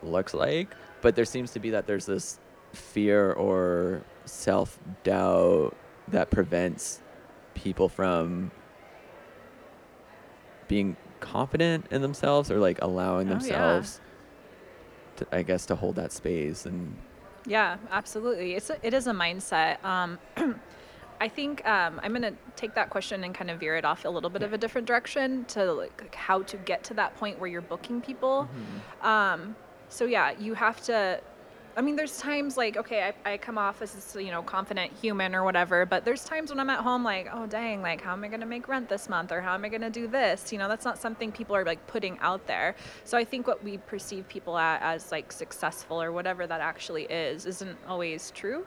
looks 0.02 0.34
like 0.34 0.68
but 1.00 1.14
there 1.14 1.24
seems 1.24 1.52
to 1.52 1.60
be 1.60 1.70
that 1.70 1.86
there's 1.86 2.06
this 2.06 2.40
fear 2.72 3.32
or 3.32 4.02
self 4.24 4.78
doubt 5.04 5.76
that 6.08 6.30
prevents 6.30 7.00
people 7.54 7.88
from 7.88 8.50
being 10.68 10.96
confident 11.20 11.86
in 11.90 12.02
themselves 12.02 12.50
or 12.50 12.58
like 12.58 12.80
allowing 12.82 13.28
oh, 13.28 13.30
themselves 13.30 14.00
yeah. 14.02 15.24
to 15.24 15.36
I 15.36 15.42
guess 15.42 15.66
to 15.66 15.76
hold 15.76 15.96
that 15.96 16.12
space 16.12 16.66
and 16.66 16.96
yeah 17.46 17.76
absolutely 17.90 18.54
it's 18.54 18.70
a, 18.70 18.78
it 18.82 18.92
is 18.92 19.06
a 19.06 19.12
mindset 19.12 19.82
um, 19.84 20.18
I 21.18 21.28
think 21.28 21.66
um, 21.66 21.98
I'm 22.02 22.12
going 22.12 22.22
to 22.22 22.34
take 22.56 22.74
that 22.74 22.90
question 22.90 23.24
and 23.24 23.34
kind 23.34 23.50
of 23.50 23.60
veer 23.60 23.76
it 23.76 23.86
off 23.86 24.04
a 24.04 24.08
little 24.08 24.28
bit 24.28 24.42
of 24.42 24.52
a 24.52 24.58
different 24.58 24.86
direction 24.86 25.46
to 25.46 25.72
like, 25.72 25.98
like 26.02 26.14
how 26.14 26.42
to 26.42 26.56
get 26.58 26.84
to 26.84 26.94
that 26.94 27.16
point 27.16 27.38
where 27.38 27.48
you're 27.48 27.62
booking 27.62 28.02
people. 28.02 28.46
Mm-hmm. 29.00 29.06
Um, 29.06 29.56
so 29.88 30.04
yeah, 30.04 30.32
you 30.38 30.54
have 30.54 30.82
to 30.84 31.20
I 31.78 31.82
mean, 31.82 31.94
there's 31.94 32.16
times 32.16 32.56
like, 32.56 32.78
okay, 32.78 33.12
I, 33.26 33.32
I 33.32 33.36
come 33.36 33.58
off 33.58 33.82
as 33.82 33.92
this, 33.92 34.16
you 34.18 34.30
know, 34.30 34.42
confident 34.42 34.90
human 34.94 35.34
or 35.34 35.44
whatever, 35.44 35.84
but 35.84 36.06
there's 36.06 36.24
times 36.24 36.48
when 36.48 36.58
I'm 36.58 36.70
at 36.70 36.78
home 36.78 37.04
like, 37.04 37.28
oh, 37.30 37.46
dang, 37.46 37.82
like, 37.82 38.00
how 38.00 38.14
am 38.14 38.24
I 38.24 38.28
going 38.28 38.40
to 38.40 38.46
make 38.46 38.66
rent 38.66 38.88
this 38.88 39.10
month 39.10 39.30
or 39.30 39.42
how 39.42 39.52
am 39.52 39.62
I 39.62 39.68
going 39.68 39.82
to 39.82 39.90
do 39.90 40.06
this? 40.06 40.50
You 40.52 40.58
know, 40.58 40.68
that's 40.68 40.86
not 40.86 40.98
something 40.98 41.30
people 41.30 41.54
are 41.54 41.66
like 41.66 41.86
putting 41.86 42.18
out 42.20 42.46
there. 42.46 42.76
So 43.04 43.18
I 43.18 43.24
think 43.24 43.46
what 43.46 43.62
we 43.62 43.76
perceive 43.76 44.26
people 44.26 44.56
at, 44.56 44.80
as 44.80 45.12
like 45.12 45.30
successful 45.30 46.00
or 46.00 46.12
whatever 46.12 46.46
that 46.46 46.62
actually 46.62 47.04
is 47.04 47.44
isn't 47.44 47.76
always 47.86 48.30
true 48.30 48.66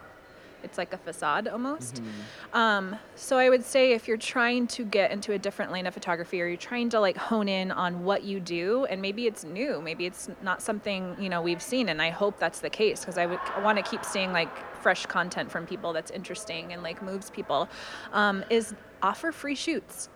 it's 0.63 0.77
like 0.77 0.93
a 0.93 0.97
facade 0.97 1.47
almost. 1.47 1.95
Mm-hmm. 1.95 2.57
Um, 2.57 2.95
so 3.15 3.37
I 3.37 3.49
would 3.49 3.63
say 3.63 3.93
if 3.93 4.07
you're 4.07 4.17
trying 4.17 4.67
to 4.67 4.85
get 4.85 5.11
into 5.11 5.33
a 5.33 5.37
different 5.37 5.71
lane 5.71 5.87
of 5.87 5.93
photography 5.93 6.41
or 6.41 6.47
you're 6.47 6.57
trying 6.57 6.89
to 6.89 6.99
like 6.99 7.17
hone 7.17 7.47
in 7.47 7.71
on 7.71 8.03
what 8.03 8.23
you 8.23 8.39
do, 8.39 8.85
and 8.85 9.01
maybe 9.01 9.27
it's 9.27 9.43
new, 9.43 9.81
maybe 9.81 10.05
it's 10.05 10.29
not 10.41 10.61
something 10.61 11.15
you 11.19 11.29
know 11.29 11.41
we've 11.41 11.61
seen, 11.61 11.89
and 11.89 12.01
I 12.01 12.09
hope 12.09 12.39
that's 12.39 12.59
the 12.59 12.69
case 12.69 13.01
because 13.01 13.17
I 13.17 13.25
would 13.25 13.39
want 13.61 13.77
to 13.77 13.83
keep 13.83 14.03
seeing 14.03 14.31
like 14.31 14.49
fresh 14.81 15.05
content 15.05 15.51
from 15.51 15.65
people 15.65 15.93
that's 15.93 16.11
interesting 16.11 16.73
and 16.73 16.83
like 16.83 17.01
moves 17.01 17.29
people. 17.29 17.67
Um, 18.13 18.43
is 18.49 18.73
offer 19.01 19.31
free 19.31 19.55
shoots. 19.55 20.09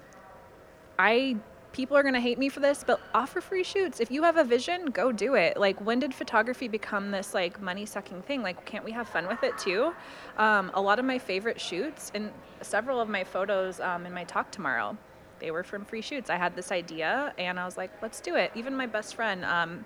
I 1.00 1.38
people 1.74 1.98
are 1.98 2.03
going 2.03 2.13
to 2.13 2.22
hate 2.22 2.38
me 2.39 2.48
for 2.48 2.60
this, 2.60 2.84
but 2.86 3.01
offer 3.13 3.42
free 3.42 3.63
shoots. 3.63 4.00
If 4.00 4.12
you 4.12 4.24
have 4.24 4.38
a 4.38 4.44
vision, 4.44 4.86
go 4.86 5.12
do 5.12 5.34
it. 5.34 5.58
Like, 5.58 5.82
when 5.82 6.00
did 6.00 6.13
photography 6.13 6.68
become 6.68 7.12
this 7.12 7.34
like 7.34 7.62
money 7.62 7.86
sucking 7.86 8.22
thing? 8.22 8.42
Like, 8.42 8.65
can't 8.65 8.86
we 8.86 8.92
have 8.92 9.10
fun 9.10 9.27
with 9.27 9.44
it 9.44 9.58
too? 9.58 9.94
Um, 10.38 10.72
a 10.74 10.82
lot 10.82 11.00
of 11.00 11.06
my 11.06 11.20
favorite 11.20 11.60
shoots 11.60 12.12
and 12.15 12.32
several 12.62 13.01
of 13.01 13.10
my 13.10 13.24
photos 13.24 13.80
um, 13.80 14.06
in 14.06 14.13
my 14.13 14.24
talk 14.24 14.51
tomorrow, 14.51 14.96
they 15.39 15.51
were 15.51 15.63
from 15.63 15.84
free 15.84 16.01
shoots. 16.01 16.30
I 16.30 16.38
had 16.38 16.56
this 16.56 16.72
idea 16.72 17.34
and 17.38 17.60
I 17.60 17.65
was 17.65 17.75
like, 17.75 17.92
let's 18.01 18.22
do 18.22 18.36
it. 18.36 18.51
Even 18.56 18.75
my 18.75 18.86
best 18.86 19.15
friend, 19.15 19.44
um, 19.44 19.84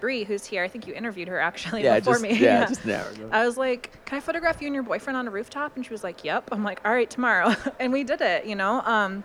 Bree, 0.00 0.24
who's 0.24 0.44
here, 0.44 0.62
I 0.62 0.68
think 0.68 0.86
you 0.86 0.94
interviewed 0.94 1.28
her 1.28 1.40
actually 1.40 1.82
yeah, 1.82 1.98
before 1.98 2.14
just, 2.14 2.22
me. 2.22 2.30
Yeah, 2.30 2.60
yeah, 2.60 2.66
just 2.68 2.84
now. 2.84 3.04
I 3.30 3.46
was 3.46 3.56
like, 3.56 4.04
can 4.04 4.18
I 4.18 4.20
photograph 4.20 4.60
you 4.60 4.66
and 4.66 4.74
your 4.74 4.82
boyfriend 4.82 5.16
on 5.16 5.26
a 5.26 5.30
rooftop? 5.30 5.76
And 5.76 5.84
she 5.84 5.92
was 5.92 6.04
like, 6.04 6.24
yep. 6.24 6.48
I'm 6.52 6.62
like, 6.62 6.80
all 6.84 6.92
right, 6.92 7.08
tomorrow. 7.08 7.54
and 7.80 7.92
we 7.92 8.04
did 8.04 8.20
it, 8.20 8.46
you 8.46 8.54
know? 8.54 8.80
Um, 8.82 9.24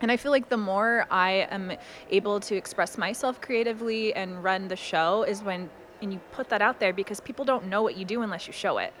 and 0.00 0.10
I 0.10 0.16
feel 0.16 0.32
like 0.32 0.48
the 0.48 0.56
more 0.56 1.06
I 1.10 1.48
am 1.50 1.72
able 2.10 2.40
to 2.40 2.56
express 2.56 2.96
myself 2.96 3.40
creatively 3.40 4.14
and 4.14 4.42
run 4.42 4.68
the 4.68 4.76
show 4.76 5.22
is 5.24 5.42
when 5.42 5.70
and 6.02 6.12
you 6.12 6.20
put 6.32 6.48
that 6.48 6.62
out 6.62 6.80
there 6.80 6.92
because 6.92 7.20
people 7.20 7.44
don't 7.44 7.66
know 7.66 7.82
what 7.82 7.96
you 7.96 8.04
do 8.04 8.22
unless 8.22 8.46
you 8.46 8.52
show 8.52 8.78
it. 8.78 8.92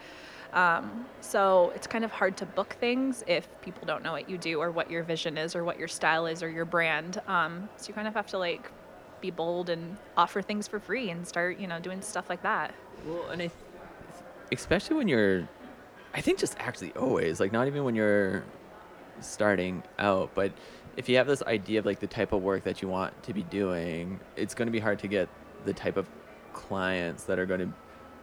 Um, 0.52 1.06
so 1.20 1.72
it's 1.74 1.86
kind 1.86 2.04
of 2.04 2.10
hard 2.10 2.36
to 2.38 2.46
book 2.46 2.76
things 2.80 3.22
if 3.26 3.48
people 3.62 3.86
don't 3.86 4.02
know 4.02 4.12
what 4.12 4.28
you 4.28 4.36
do 4.36 4.60
or 4.60 4.70
what 4.70 4.90
your 4.90 5.02
vision 5.02 5.38
is 5.38 5.54
or 5.54 5.64
what 5.64 5.78
your 5.78 5.88
style 5.88 6.26
is 6.26 6.42
or 6.42 6.48
your 6.48 6.64
brand. 6.64 7.20
Um, 7.28 7.68
so 7.76 7.88
you 7.88 7.94
kind 7.94 8.08
of 8.08 8.14
have 8.14 8.26
to 8.28 8.38
like 8.38 8.70
be 9.20 9.30
bold 9.30 9.70
and 9.70 9.96
offer 10.16 10.42
things 10.42 10.66
for 10.66 10.80
free 10.80 11.10
and 11.10 11.26
start, 11.26 11.58
you 11.58 11.66
know, 11.66 11.78
doing 11.78 12.02
stuff 12.02 12.28
like 12.28 12.42
that. 12.42 12.74
Well, 13.06 13.30
and 13.30 13.42
I, 13.42 13.46
th- 13.46 13.52
especially 14.52 14.96
when 14.96 15.08
you're, 15.08 15.48
I 16.14 16.20
think 16.20 16.38
just 16.38 16.56
actually 16.58 16.92
always 16.92 17.38
like 17.38 17.52
not 17.52 17.66
even 17.66 17.84
when 17.84 17.94
you're 17.94 18.44
starting 19.20 19.82
out, 19.98 20.34
but 20.34 20.52
if 21.00 21.08
you 21.08 21.16
have 21.16 21.26
this 21.26 21.42
idea 21.44 21.78
of 21.78 21.86
like 21.86 21.98
the 21.98 22.06
type 22.06 22.32
of 22.32 22.42
work 22.42 22.62
that 22.64 22.82
you 22.82 22.88
want 22.88 23.22
to 23.22 23.32
be 23.32 23.42
doing, 23.44 24.20
it's 24.36 24.54
going 24.54 24.66
to 24.66 24.72
be 24.72 24.78
hard 24.78 24.98
to 24.98 25.08
get 25.08 25.30
the 25.64 25.72
type 25.72 25.96
of 25.96 26.06
clients 26.52 27.24
that 27.24 27.38
are 27.38 27.46
going 27.46 27.60
to 27.60 27.72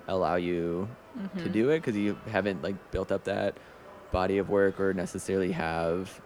allow 0.08 0.36
you 0.36 0.88
mm-hmm. 1.18 1.40
to 1.40 1.50
do 1.50 1.72
it 1.72 1.80
because 1.80 1.98
you 1.98 2.16
haven't 2.30 2.62
like 2.62 2.76
built 2.92 3.12
up 3.12 3.24
that 3.24 3.58
body 4.12 4.38
of 4.38 4.50
work 4.50 4.80
or 4.80 4.94
necessarily 4.94 5.52
have 5.52 6.22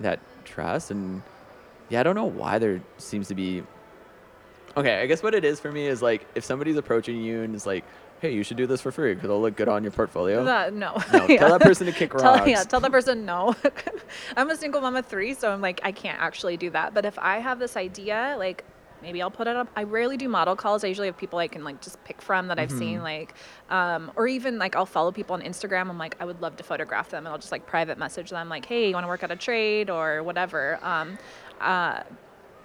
that 0.00 0.18
trust 0.44 0.90
and 0.90 1.22
yeah 1.90 2.00
i 2.00 2.02
don't 2.02 2.16
know 2.16 2.24
why 2.24 2.58
there 2.58 2.82
seems 2.98 3.28
to 3.28 3.36
be 3.36 3.62
okay 4.76 5.00
i 5.00 5.06
guess 5.06 5.22
what 5.22 5.32
it 5.32 5.44
is 5.44 5.60
for 5.60 5.70
me 5.70 5.86
is 5.86 6.02
like 6.02 6.26
if 6.34 6.44
somebody's 6.44 6.76
approaching 6.76 7.22
you 7.22 7.42
and 7.42 7.54
is 7.54 7.66
like 7.66 7.84
hey, 8.20 8.32
you 8.32 8.42
should 8.42 8.58
do 8.58 8.66
this 8.66 8.80
for 8.80 8.92
free 8.92 9.14
because 9.14 9.24
it'll 9.24 9.40
look 9.40 9.56
good 9.56 9.68
on 9.68 9.82
your 9.82 9.92
portfolio. 9.92 10.44
That, 10.44 10.74
no. 10.74 11.02
No, 11.12 11.26
yeah. 11.28 11.38
tell 11.38 11.50
that 11.50 11.62
person 11.62 11.86
to 11.86 11.92
kick 11.92 12.12
rocks. 12.14 12.22
Tell, 12.22 12.48
yeah, 12.48 12.62
tell 12.62 12.80
that 12.80 12.92
person 12.92 13.24
no. 13.24 13.54
I'm 14.36 14.50
a 14.50 14.56
single 14.56 14.80
mom 14.80 14.96
of 14.96 15.06
three, 15.06 15.34
so 15.34 15.50
I'm 15.50 15.60
like, 15.60 15.80
I 15.82 15.92
can't 15.92 16.20
actually 16.20 16.56
do 16.56 16.70
that. 16.70 16.92
But 16.94 17.04
if 17.06 17.18
I 17.18 17.38
have 17.38 17.58
this 17.58 17.76
idea, 17.76 18.36
like, 18.38 18.64
maybe 19.00 19.22
I'll 19.22 19.30
put 19.30 19.46
it 19.46 19.56
up. 19.56 19.68
I 19.74 19.84
rarely 19.84 20.18
do 20.18 20.28
model 20.28 20.54
calls. 20.54 20.84
I 20.84 20.88
usually 20.88 21.08
have 21.08 21.16
people 21.16 21.38
I 21.38 21.48
can 21.48 21.64
like 21.64 21.80
just 21.80 22.02
pick 22.04 22.20
from 22.20 22.48
that 22.48 22.58
I've 22.58 22.68
mm-hmm. 22.68 22.78
seen, 22.78 23.02
like, 23.02 23.34
um, 23.70 24.12
or 24.16 24.28
even 24.28 24.58
like 24.58 24.76
I'll 24.76 24.84
follow 24.86 25.10
people 25.12 25.34
on 25.34 25.40
Instagram. 25.40 25.88
I'm 25.88 25.98
like, 25.98 26.16
I 26.20 26.26
would 26.26 26.42
love 26.42 26.56
to 26.56 26.62
photograph 26.62 27.08
them, 27.08 27.24
and 27.24 27.28
I'll 27.28 27.38
just 27.38 27.52
like 27.52 27.66
private 27.66 27.96
message 27.96 28.28
them, 28.28 28.50
like, 28.50 28.66
hey, 28.66 28.88
you 28.88 28.94
want 28.94 29.04
to 29.04 29.08
work 29.08 29.22
out 29.22 29.30
a 29.30 29.36
trade 29.36 29.88
or 29.88 30.22
whatever. 30.22 30.78
Um, 30.82 31.18
uh, 31.60 32.02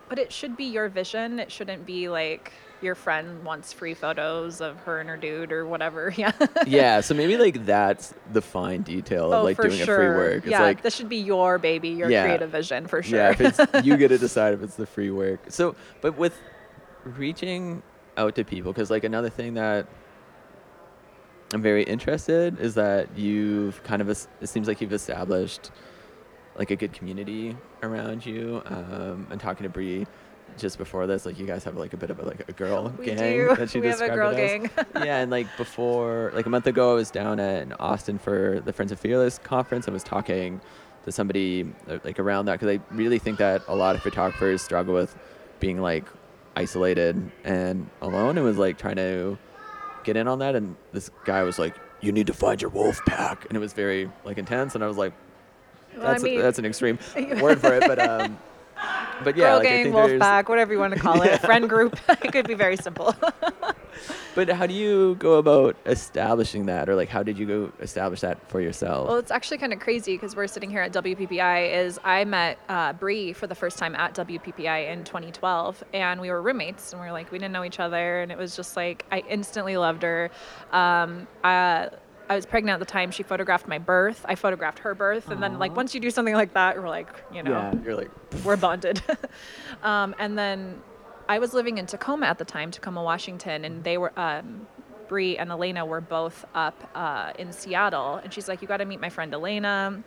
but 0.09 0.19
it 0.19 0.31
should 0.31 0.57
be 0.57 0.65
your 0.65 0.89
vision. 0.89 1.39
It 1.39 1.51
shouldn't 1.51 1.85
be 1.85 2.09
like 2.09 2.51
your 2.85 2.95
friend 2.95 3.43
wants 3.43 3.73
free 3.73 3.93
photos 3.93 4.61
of 4.61 4.77
her 4.81 4.99
and 4.99 5.09
her 5.09 5.17
dude 5.17 5.51
or 5.51 5.65
whatever. 5.65 6.05
Yeah. 6.15 6.31
yeah. 6.65 7.01
So 7.01 7.13
maybe 7.13 7.35
like 7.35 7.65
that's 7.65 8.13
the 8.31 8.41
fine 8.41 8.83
detail 8.83 9.33
of 9.33 9.41
oh, 9.41 9.43
like 9.43 9.57
doing 9.57 9.71
sure. 9.71 9.95
a 9.95 9.97
free 9.97 10.07
work. 10.07 10.43
It's 10.43 10.51
yeah. 10.51 10.61
Like, 10.61 10.81
this 10.81 10.95
should 10.95 11.09
be 11.09 11.17
your 11.17 11.57
baby, 11.57 11.89
your 11.89 12.09
yeah, 12.09 12.23
creative 12.23 12.51
vision 12.51 12.87
for 12.87 13.03
sure. 13.03 13.19
Yeah. 13.19 13.31
If 13.31 13.41
it's, 13.41 13.85
you 13.85 13.97
get 13.97 14.09
to 14.09 14.17
decide 14.27 14.53
if 14.53 14.61
it's 14.61 14.75
the 14.75 14.85
free 14.85 15.09
work. 15.09 15.41
So, 15.49 15.75
but 16.01 16.17
with 16.17 16.37
reaching 17.03 17.83
out 18.17 18.35
to 18.35 18.45
people, 18.45 18.71
because 18.71 18.89
like 18.89 19.03
another 19.03 19.29
thing 19.29 19.55
that 19.55 19.87
I'm 21.53 21.61
very 21.61 21.83
interested 21.83 22.59
is 22.59 22.75
that 22.75 23.17
you've 23.17 23.83
kind 23.83 24.01
of, 24.01 24.09
it 24.09 24.27
seems 24.47 24.67
like 24.67 24.79
you've 24.79 24.93
established 24.93 25.71
like 26.57 26.71
a 26.71 26.75
good 26.75 26.93
community 26.93 27.57
around 27.83 28.25
you. 28.25 28.61
Um, 28.65 29.27
and 29.31 29.41
talking 29.41 29.63
to 29.63 29.69
Bree 29.69 30.07
just 30.57 30.77
before 30.77 31.07
this, 31.07 31.25
like 31.25 31.37
you 31.39 31.45
guys 31.45 31.63
have 31.63 31.75
like 31.75 31.93
a 31.93 31.97
bit 31.97 32.09
of 32.09 32.19
a, 32.19 32.23
like 32.23 32.47
a 32.47 32.51
girl 32.53 32.93
we 32.97 33.05
gang 33.05 33.17
do. 33.17 33.55
that 33.55 33.69
she 33.71 33.79
we 33.79 33.87
have 33.87 34.01
a 34.01 34.09
girl 34.09 34.33
gang. 34.33 34.69
yeah, 34.95 35.19
and 35.19 35.31
like 35.31 35.47
before, 35.57 36.31
like 36.33 36.45
a 36.45 36.49
month 36.49 36.67
ago, 36.67 36.91
I 36.91 36.95
was 36.95 37.11
down 37.11 37.39
in 37.39 37.73
Austin 37.73 38.17
for 38.17 38.61
the 38.63 38.73
Friends 38.73 38.91
of 38.91 38.99
Fearless 38.99 39.39
conference. 39.39 39.87
I 39.87 39.91
was 39.91 40.03
talking 40.03 40.61
to 41.03 41.11
somebody 41.11 41.71
uh, 41.87 41.99
like 42.03 42.19
around 42.19 42.45
that 42.45 42.59
because 42.59 42.79
I 42.79 42.95
really 42.95 43.19
think 43.19 43.37
that 43.37 43.61
a 43.67 43.75
lot 43.75 43.95
of 43.95 44.01
photographers 44.01 44.61
struggle 44.61 44.93
with 44.93 45.15
being 45.59 45.81
like 45.81 46.05
isolated 46.55 47.31
and 47.43 47.89
alone, 48.01 48.37
and 48.37 48.45
was 48.45 48.57
like 48.57 48.77
trying 48.77 48.95
to 48.97 49.37
get 50.03 50.17
in 50.17 50.27
on 50.27 50.39
that. 50.39 50.55
And 50.55 50.75
this 50.93 51.09
guy 51.25 51.43
was 51.43 51.59
like, 51.59 51.75
"You 52.01 52.11
need 52.11 52.27
to 52.27 52.33
find 52.33 52.61
your 52.61 52.71
wolf 52.71 52.99
pack," 53.05 53.45
and 53.45 53.55
it 53.55 53.59
was 53.59 53.73
very 53.73 54.09
like 54.23 54.37
intense. 54.37 54.75
And 54.75 54.83
I 54.83 54.87
was 54.87 54.97
like, 54.97 55.13
"That's 55.93 56.23
well, 56.23 56.31
I 56.31 56.33
mean, 56.33 56.39
a, 56.39 56.43
that's 56.43 56.59
an 56.59 56.65
extreme 56.65 56.97
word 57.41 57.59
for 57.59 57.73
it," 57.73 57.83
but 57.87 57.99
um 57.99 58.37
but 59.23 59.35
yeah, 59.35 59.45
girl 59.45 59.57
like, 59.57 59.67
gang, 59.67 59.93
wolf 59.93 60.19
pack, 60.19 60.49
whatever 60.49 60.73
you 60.73 60.79
want 60.79 60.93
to 60.93 60.99
call 60.99 61.21
it, 61.21 61.25
yeah. 61.31 61.37
friend 61.37 61.69
group. 61.69 61.97
it 62.09 62.31
could 62.31 62.47
be 62.47 62.53
very 62.53 62.77
simple. 62.77 63.15
but 64.35 64.49
how 64.49 64.65
do 64.65 64.73
you 64.73 65.15
go 65.15 65.35
about 65.35 65.75
establishing 65.85 66.65
that, 66.65 66.89
or 66.89 66.95
like 66.95 67.09
how 67.09 67.23
did 67.23 67.37
you 67.37 67.45
go 67.45 67.71
establish 67.79 68.21
that 68.21 68.49
for 68.49 68.61
yourself? 68.61 69.07
Well, 69.07 69.17
it's 69.17 69.31
actually 69.31 69.57
kind 69.57 69.73
of 69.73 69.79
crazy 69.79 70.15
because 70.15 70.35
we're 70.35 70.47
sitting 70.47 70.69
here 70.69 70.81
at 70.81 70.93
WPPI. 70.93 71.73
Is 71.73 71.99
I 72.03 72.25
met 72.25 72.59
uh, 72.69 72.93
Bree 72.93 73.33
for 73.33 73.47
the 73.47 73.55
first 73.55 73.77
time 73.77 73.95
at 73.95 74.13
WPPI 74.15 74.91
in 74.91 75.03
2012, 75.03 75.83
and 75.93 76.19
we 76.19 76.29
were 76.29 76.41
roommates, 76.41 76.91
and 76.91 77.01
we 77.01 77.07
are 77.07 77.13
like 77.13 77.31
we 77.31 77.37
didn't 77.37 77.53
know 77.53 77.63
each 77.63 77.79
other, 77.79 78.21
and 78.21 78.31
it 78.31 78.37
was 78.37 78.55
just 78.55 78.75
like 78.75 79.05
I 79.11 79.23
instantly 79.29 79.77
loved 79.77 80.03
her. 80.03 80.29
Um, 80.71 81.27
I, 81.43 81.89
I 82.29 82.35
was 82.35 82.45
pregnant 82.45 82.75
at 82.75 82.79
the 82.79 82.91
time. 82.91 83.11
She 83.11 83.23
photographed 83.23 83.67
my 83.67 83.77
birth. 83.77 84.25
I 84.27 84.35
photographed 84.35 84.79
her 84.79 84.95
birth. 84.95 85.29
And 85.29 85.41
then, 85.41 85.59
like, 85.59 85.75
once 85.75 85.93
you 85.93 85.99
do 85.99 86.09
something 86.09 86.33
like 86.33 86.53
that, 86.53 86.77
we're 86.77 86.89
like, 86.89 87.09
you 87.31 87.43
know, 87.43 87.51
yeah, 87.51 87.73
you're 87.83 87.95
like, 87.95 88.11
we're 88.43 88.57
bonded. 88.57 89.01
um, 89.83 90.15
and 90.17 90.37
then 90.37 90.81
I 91.29 91.39
was 91.39 91.53
living 91.53 91.77
in 91.77 91.85
Tacoma 91.85 92.25
at 92.25 92.37
the 92.37 92.45
time, 92.45 92.71
Tacoma, 92.71 93.03
Washington, 93.03 93.65
and 93.65 93.83
they 93.83 93.97
were, 93.97 94.17
um, 94.19 94.67
Bree 95.07 95.37
and 95.37 95.51
Elena 95.51 95.85
were 95.85 96.01
both 96.01 96.45
up 96.55 96.89
uh, 96.95 97.33
in 97.37 97.51
Seattle. 97.51 98.15
And 98.15 98.33
she's 98.33 98.47
like, 98.47 98.61
you 98.61 98.67
got 98.67 98.77
to 98.77 98.85
meet 98.85 98.99
my 98.99 99.09
friend 99.09 99.33
Elena. 99.33 100.03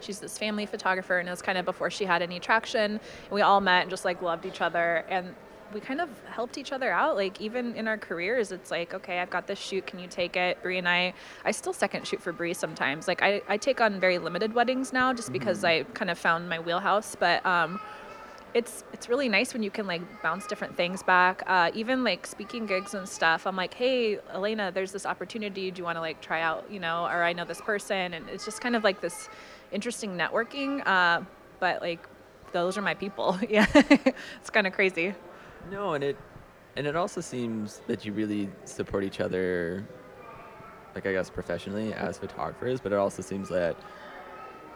She's 0.00 0.18
this 0.18 0.36
family 0.36 0.66
photographer, 0.66 1.18
and 1.18 1.28
it 1.28 1.30
was 1.30 1.40
kind 1.40 1.56
of 1.56 1.64
before 1.64 1.90
she 1.90 2.04
had 2.04 2.20
any 2.20 2.40
traction. 2.40 2.92
And 2.92 3.00
we 3.30 3.40
all 3.40 3.60
met 3.60 3.82
and 3.82 3.90
just 3.90 4.04
like 4.04 4.20
loved 4.20 4.44
each 4.44 4.60
other. 4.60 5.04
And 5.08 5.34
we 5.72 5.80
kind 5.80 6.00
of 6.00 6.08
helped 6.26 6.58
each 6.58 6.72
other 6.72 6.90
out. 6.90 7.16
Like 7.16 7.40
even 7.40 7.74
in 7.74 7.88
our 7.88 7.98
careers, 7.98 8.52
it's 8.52 8.70
like, 8.70 8.94
okay, 8.94 9.20
I've 9.20 9.30
got 9.30 9.46
this 9.46 9.58
shoot. 9.58 9.86
Can 9.86 9.98
you 9.98 10.06
take 10.06 10.36
it? 10.36 10.62
Bree 10.62 10.78
and 10.78 10.88
I, 10.88 11.14
I 11.44 11.50
still 11.50 11.72
second 11.72 12.06
shoot 12.06 12.22
for 12.22 12.32
Bree 12.32 12.54
sometimes. 12.54 13.08
Like 13.08 13.22
I, 13.22 13.42
I 13.48 13.56
take 13.56 13.80
on 13.80 14.00
very 14.00 14.18
limited 14.18 14.54
weddings 14.54 14.92
now, 14.92 15.12
just 15.12 15.32
because 15.32 15.58
mm-hmm. 15.58 15.88
I 15.88 15.92
kind 15.94 16.10
of 16.10 16.18
found 16.18 16.48
my 16.48 16.58
wheelhouse. 16.58 17.16
But 17.16 17.44
um, 17.46 17.80
it's 18.54 18.84
it's 18.92 19.08
really 19.08 19.28
nice 19.28 19.52
when 19.52 19.62
you 19.62 19.70
can 19.70 19.86
like 19.86 20.02
bounce 20.22 20.46
different 20.46 20.76
things 20.76 21.02
back. 21.02 21.42
Uh, 21.46 21.70
even 21.74 22.04
like 22.04 22.26
speaking 22.26 22.66
gigs 22.66 22.94
and 22.94 23.08
stuff. 23.08 23.46
I'm 23.46 23.56
like, 23.56 23.74
hey, 23.74 24.18
Elena, 24.32 24.70
there's 24.72 24.92
this 24.92 25.04
opportunity. 25.04 25.70
Do 25.70 25.80
you 25.80 25.84
want 25.84 25.96
to 25.96 26.00
like 26.00 26.20
try 26.20 26.40
out? 26.40 26.64
You 26.70 26.80
know, 26.80 27.04
or 27.04 27.22
I 27.22 27.32
know 27.32 27.44
this 27.44 27.60
person, 27.60 28.14
and 28.14 28.28
it's 28.28 28.44
just 28.44 28.60
kind 28.60 28.76
of 28.76 28.84
like 28.84 29.00
this 29.00 29.28
interesting 29.72 30.16
networking. 30.16 30.86
Uh, 30.86 31.22
but 31.58 31.82
like 31.82 32.06
those 32.52 32.78
are 32.78 32.82
my 32.82 32.94
people. 32.94 33.38
yeah, 33.48 33.66
it's 33.74 34.50
kind 34.50 34.66
of 34.66 34.72
crazy. 34.72 35.14
No, 35.70 35.94
and 35.94 36.04
it 36.04 36.16
and 36.76 36.86
it 36.86 36.96
also 36.96 37.20
seems 37.20 37.80
that 37.86 38.04
you 38.04 38.12
really 38.12 38.50
support 38.64 39.04
each 39.04 39.20
other 39.20 39.86
like 40.94 41.06
I 41.06 41.12
guess 41.12 41.30
professionally 41.30 41.92
as 41.92 42.18
photographers, 42.18 42.80
but 42.80 42.92
it 42.92 42.98
also 42.98 43.22
seems 43.22 43.48
that 43.48 43.76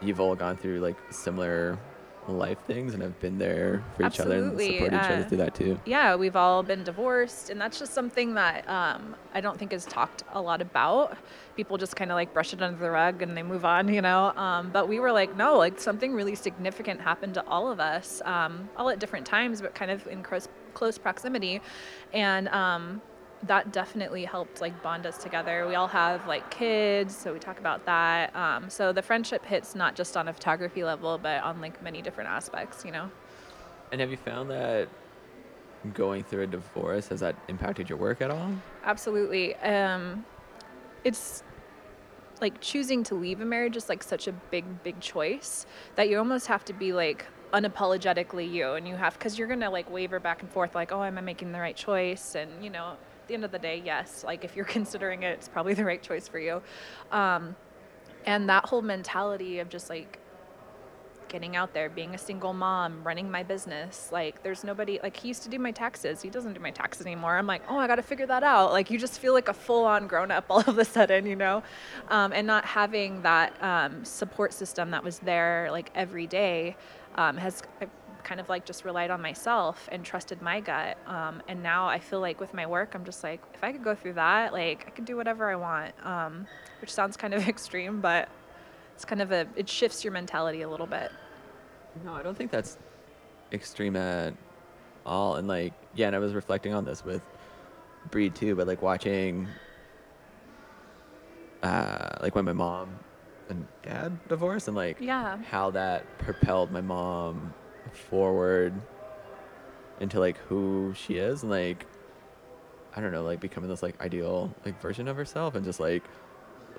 you've 0.00 0.20
all 0.20 0.34
gone 0.34 0.56
through 0.56 0.80
like 0.80 0.96
similar 1.10 1.78
life 2.26 2.58
things 2.66 2.92
and 2.92 3.02
have 3.02 3.18
been 3.20 3.38
there 3.38 3.82
for 3.96 4.04
each 4.06 4.20
other 4.20 4.34
and 4.34 4.52
Absolutely, 4.52 4.74
support 4.74 4.92
each 4.92 5.10
other 5.10 5.22
uh, 5.24 5.28
through 5.28 5.38
that 5.38 5.54
too. 5.54 5.80
yeah, 5.86 6.14
we've 6.14 6.36
all 6.36 6.62
been 6.62 6.84
divorced, 6.84 7.48
and 7.50 7.60
that's 7.60 7.78
just 7.78 7.94
something 7.94 8.34
that 8.34 8.68
um, 8.68 9.16
I 9.32 9.40
don't 9.40 9.58
think 9.58 9.72
is 9.72 9.86
talked 9.86 10.24
a 10.32 10.40
lot 10.40 10.60
about. 10.60 11.16
People 11.56 11.78
just 11.78 11.96
kind 11.96 12.10
of 12.10 12.16
like 12.16 12.34
brush 12.34 12.52
it 12.52 12.60
under 12.60 12.78
the 12.78 12.90
rug 12.90 13.22
and 13.22 13.36
they 13.36 13.42
move 13.42 13.64
on, 13.64 13.88
you 13.92 14.02
know. 14.02 14.32
Um, 14.36 14.70
but 14.70 14.88
we 14.88 15.00
were 15.00 15.10
like, 15.12 15.36
no, 15.36 15.56
like 15.56 15.80
something 15.80 16.12
really 16.12 16.34
significant 16.34 17.00
happened 17.00 17.34
to 17.34 17.46
all 17.46 17.70
of 17.70 17.80
us, 17.80 18.20
um, 18.24 18.68
all 18.76 18.90
at 18.90 18.98
different 18.98 19.24
times, 19.24 19.62
but 19.62 19.74
kind 19.74 19.90
of 19.90 20.06
in 20.06 20.22
close 20.22 20.48
close 20.74 20.98
proximity, 20.98 21.60
and. 22.12 22.48
Um, 22.48 23.02
that 23.44 23.72
definitely 23.72 24.24
helped 24.24 24.60
like 24.60 24.82
bond 24.82 25.06
us 25.06 25.18
together. 25.18 25.66
We 25.68 25.74
all 25.74 25.86
have 25.86 26.26
like 26.26 26.50
kids, 26.50 27.16
so 27.16 27.32
we 27.32 27.38
talk 27.38 27.58
about 27.58 27.86
that. 27.86 28.34
Um, 28.34 28.68
so 28.68 28.92
the 28.92 29.02
friendship 29.02 29.44
hits 29.44 29.74
not 29.74 29.94
just 29.94 30.16
on 30.16 30.28
a 30.28 30.32
photography 30.32 30.82
level, 30.82 31.18
but 31.18 31.42
on 31.42 31.60
like 31.60 31.80
many 31.82 32.02
different 32.02 32.30
aspects, 32.30 32.84
you 32.84 32.90
know. 32.90 33.10
And 33.92 34.00
have 34.00 34.10
you 34.10 34.16
found 34.16 34.50
that 34.50 34.88
going 35.94 36.24
through 36.24 36.42
a 36.42 36.46
divorce 36.46 37.08
has 37.08 37.20
that 37.20 37.36
impacted 37.48 37.88
your 37.88 37.98
work 37.98 38.20
at 38.20 38.30
all? 38.30 38.50
Absolutely. 38.84 39.54
Um, 39.56 40.24
it's 41.04 41.42
like 42.40 42.60
choosing 42.60 43.02
to 43.04 43.14
leave 43.14 43.40
a 43.40 43.44
marriage 43.44 43.76
is 43.76 43.88
like 43.88 44.02
such 44.02 44.26
a 44.26 44.32
big, 44.32 44.82
big 44.82 45.00
choice 45.00 45.66
that 45.94 46.08
you 46.08 46.18
almost 46.18 46.48
have 46.48 46.64
to 46.66 46.72
be 46.72 46.92
like 46.92 47.26
unapologetically 47.52 48.50
you, 48.50 48.72
and 48.72 48.86
you 48.86 48.96
have 48.96 49.14
because 49.14 49.38
you're 49.38 49.48
gonna 49.48 49.70
like 49.70 49.90
waver 49.90 50.20
back 50.20 50.42
and 50.42 50.50
forth, 50.50 50.74
like, 50.74 50.92
oh, 50.92 51.02
am 51.02 51.18
I 51.18 51.20
making 51.20 51.52
the 51.52 51.60
right 51.60 51.76
choice? 51.76 52.34
And 52.34 52.62
you 52.62 52.70
know, 52.70 52.92
at 52.92 53.28
the 53.28 53.34
end 53.34 53.44
of 53.44 53.52
the 53.52 53.58
day, 53.58 53.82
yes, 53.84 54.24
like 54.24 54.44
if 54.44 54.56
you're 54.56 54.64
considering 54.78 55.22
it, 55.22 55.32
it's 55.32 55.48
probably 55.48 55.74
the 55.74 55.84
right 55.84 56.02
choice 56.02 56.28
for 56.28 56.38
you. 56.38 56.62
Um, 57.12 57.56
and 58.26 58.48
that 58.48 58.66
whole 58.66 58.82
mentality 58.82 59.58
of 59.60 59.68
just 59.68 59.88
like 59.88 60.18
getting 61.28 61.56
out 61.56 61.74
there, 61.74 61.88
being 61.88 62.14
a 62.14 62.18
single 62.18 62.52
mom, 62.52 63.02
running 63.04 63.30
my 63.30 63.42
business. 63.42 64.08
Like, 64.10 64.42
there's 64.42 64.64
nobody, 64.64 64.98
like, 65.02 65.16
he 65.16 65.28
used 65.28 65.42
to 65.44 65.48
do 65.48 65.58
my 65.58 65.70
taxes. 65.70 66.22
He 66.22 66.30
doesn't 66.30 66.54
do 66.54 66.60
my 66.60 66.70
taxes 66.70 67.06
anymore. 67.06 67.36
I'm 67.36 67.46
like, 67.46 67.62
oh, 67.68 67.78
I 67.78 67.86
got 67.86 67.96
to 67.96 68.02
figure 68.02 68.26
that 68.26 68.42
out. 68.42 68.72
Like, 68.72 68.90
you 68.90 68.98
just 68.98 69.18
feel 69.18 69.32
like 69.32 69.48
a 69.48 69.54
full 69.54 69.84
on 69.84 70.06
grown 70.06 70.30
up 70.30 70.46
all 70.50 70.60
of 70.60 70.78
a 70.78 70.84
sudden, 70.84 71.26
you 71.26 71.36
know? 71.36 71.62
Um, 72.08 72.32
and 72.32 72.46
not 72.46 72.64
having 72.64 73.22
that 73.22 73.52
um, 73.62 74.04
support 74.04 74.52
system 74.52 74.90
that 74.90 75.04
was 75.04 75.18
there, 75.20 75.68
like, 75.70 75.90
every 75.94 76.26
day 76.26 76.76
um, 77.18 77.36
has 77.36 77.62
I 77.82 77.88
kind 78.22 78.40
of 78.40 78.48
like 78.48 78.64
just 78.64 78.84
relied 78.84 79.10
on 79.10 79.20
myself 79.20 79.88
and 79.92 80.04
trusted 80.04 80.40
my 80.40 80.60
gut. 80.60 80.98
Um, 81.06 81.42
and 81.48 81.62
now 81.62 81.88
I 81.88 81.98
feel 81.98 82.20
like 82.20 82.40
with 82.40 82.54
my 82.54 82.66
work, 82.66 82.94
I'm 82.94 83.04
just 83.04 83.24
like, 83.24 83.42
if 83.54 83.64
I 83.64 83.72
could 83.72 83.84
go 83.84 83.94
through 83.94 84.14
that, 84.14 84.52
like, 84.52 84.84
I 84.86 84.90
could 84.90 85.04
do 85.04 85.16
whatever 85.16 85.50
I 85.50 85.56
want, 85.56 85.94
um, 86.06 86.46
which 86.80 86.92
sounds 86.92 87.16
kind 87.16 87.34
of 87.34 87.48
extreme, 87.48 88.00
but 88.00 88.28
it's 88.94 89.04
kind 89.04 89.22
of 89.22 89.32
a 89.32 89.46
it 89.56 89.68
shifts 89.68 90.04
your 90.04 90.12
mentality 90.12 90.62
a 90.62 90.68
little 90.68 90.86
bit 90.86 91.12
No, 92.04 92.14
I 92.14 92.22
don't 92.22 92.36
think 92.36 92.50
that's 92.50 92.78
extreme 93.52 93.96
at 93.96 94.34
all. 95.06 95.36
And 95.36 95.48
like, 95.48 95.72
yeah, 95.94 96.06
and 96.08 96.16
I 96.16 96.18
was 96.20 96.34
reflecting 96.34 96.74
on 96.74 96.84
this 96.84 97.04
with 97.04 97.22
Bree 98.10 98.30
too, 98.30 98.54
but 98.54 98.66
like 98.66 98.82
watching, 98.82 99.48
uh, 101.62 102.10
like 102.20 102.34
when 102.34 102.44
my 102.44 102.52
mom 102.52 102.90
and 103.48 103.66
dad 103.82 104.18
divorced 104.28 104.68
and 104.68 104.76
like 104.76 104.98
yeah. 105.00 105.38
how 105.50 105.70
that 105.70 106.18
propelled 106.18 106.70
my 106.70 106.80
mom 106.80 107.52
forward 107.92 108.72
into 110.00 110.20
like 110.20 110.36
who 110.38 110.92
she 110.94 111.14
is 111.14 111.42
and 111.42 111.50
like 111.50 111.86
I 112.96 113.00
don't 113.00 113.12
know, 113.12 113.22
like 113.22 113.38
becoming 113.38 113.70
this 113.70 113.82
like 113.82 114.00
ideal 114.00 114.52
like 114.64 114.80
version 114.80 115.08
of 115.08 115.16
herself 115.16 115.54
and 115.54 115.64
just 115.64 115.78
like 115.78 116.02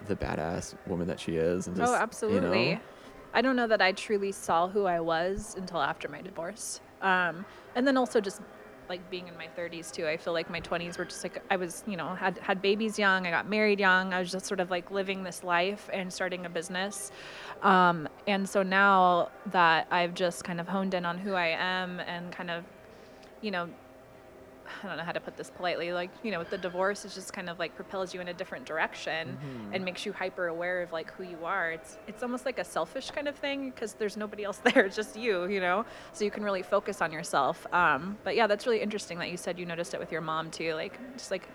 the 0.07 0.15
badass 0.15 0.75
woman 0.87 1.07
that 1.07 1.19
she 1.19 1.35
is 1.35 1.67
and 1.67 1.75
just 1.75 1.89
oh 1.89 1.95
you 1.95 2.01
absolutely. 2.01 2.73
know? 2.75 2.79
i 3.33 3.41
don't 3.41 3.57
know 3.57 3.67
that 3.67 3.81
i 3.81 3.91
truly 3.91 4.31
saw 4.31 4.67
who 4.67 4.85
i 4.85 4.97
was 4.99 5.55
until 5.57 5.81
after 5.81 6.07
my 6.07 6.21
divorce. 6.21 6.79
Um, 7.01 7.45
and 7.75 7.87
then 7.87 7.97
also 7.97 8.19
just 8.19 8.41
like 8.89 9.07
being 9.11 9.27
in 9.27 9.37
my 9.37 9.47
30s 9.55 9.91
too 9.91 10.07
i 10.07 10.17
feel 10.17 10.33
like 10.33 10.49
my 10.49 10.59
20s 10.59 10.97
were 10.97 11.05
just 11.05 11.23
like 11.23 11.41
i 11.51 11.55
was 11.55 11.83
you 11.85 11.95
know 11.95 12.15
had 12.15 12.37
had 12.39 12.59
babies 12.61 12.97
young 12.97 13.27
i 13.27 13.29
got 13.29 13.47
married 13.47 13.79
young 13.79 14.13
i 14.13 14.19
was 14.19 14.31
just 14.31 14.47
sort 14.47 14.59
of 14.59 14.71
like 14.71 14.89
living 14.89 15.23
this 15.23 15.43
life 15.43 15.89
and 15.93 16.11
starting 16.11 16.45
a 16.45 16.49
business. 16.49 17.11
Um, 17.61 18.07
and 18.25 18.47
so 18.49 18.63
now 18.63 19.29
that 19.47 19.87
i've 19.91 20.15
just 20.15 20.43
kind 20.43 20.59
of 20.59 20.67
honed 20.67 20.93
in 20.93 21.05
on 21.05 21.17
who 21.19 21.33
i 21.33 21.47
am 21.47 21.99
and 21.99 22.31
kind 22.31 22.49
of 22.49 22.63
you 23.41 23.51
know 23.51 23.69
I 24.83 24.87
don't 24.87 24.97
know 24.97 25.03
how 25.03 25.11
to 25.11 25.19
put 25.19 25.37
this 25.37 25.49
politely. 25.49 25.91
Like, 25.93 26.09
you 26.23 26.31
know, 26.31 26.39
with 26.39 26.49
the 26.49 26.57
divorce, 26.57 27.05
it 27.05 27.11
just 27.13 27.33
kind 27.33 27.49
of 27.49 27.59
like 27.59 27.75
propels 27.75 28.13
you 28.13 28.21
in 28.21 28.27
a 28.27 28.33
different 28.33 28.65
direction 28.65 29.37
Mhm. 29.37 29.75
and 29.75 29.85
makes 29.85 30.05
you 30.05 30.13
hyper 30.13 30.47
aware 30.47 30.81
of 30.81 30.91
like 30.91 31.11
who 31.11 31.23
you 31.23 31.45
are. 31.45 31.71
It's 31.71 31.97
it's 32.07 32.23
almost 32.23 32.45
like 32.45 32.59
a 32.59 32.63
selfish 32.63 33.11
kind 33.11 33.27
of 33.27 33.35
thing 33.35 33.69
because 33.71 33.93
there's 33.93 34.17
nobody 34.17 34.43
else 34.43 34.57
there, 34.63 34.85
it's 34.85 34.95
just 34.95 35.15
you, 35.15 35.45
you 35.47 35.59
know. 35.59 35.85
So 36.13 36.23
you 36.25 36.31
can 36.31 36.43
really 36.43 36.63
focus 36.63 37.01
on 37.01 37.11
yourself. 37.11 37.65
Um, 37.73 38.17
but 38.23 38.35
yeah, 38.35 38.47
that's 38.47 38.65
really 38.65 38.81
interesting 38.81 39.19
that 39.19 39.29
you 39.31 39.37
said 39.37 39.57
you 39.59 39.65
noticed 39.65 39.93
it 39.93 39.99
with 39.99 40.11
your 40.11 40.21
mom 40.21 40.51
too. 40.51 40.73
Like, 40.73 40.99
just 41.17 41.31
like 41.31 41.47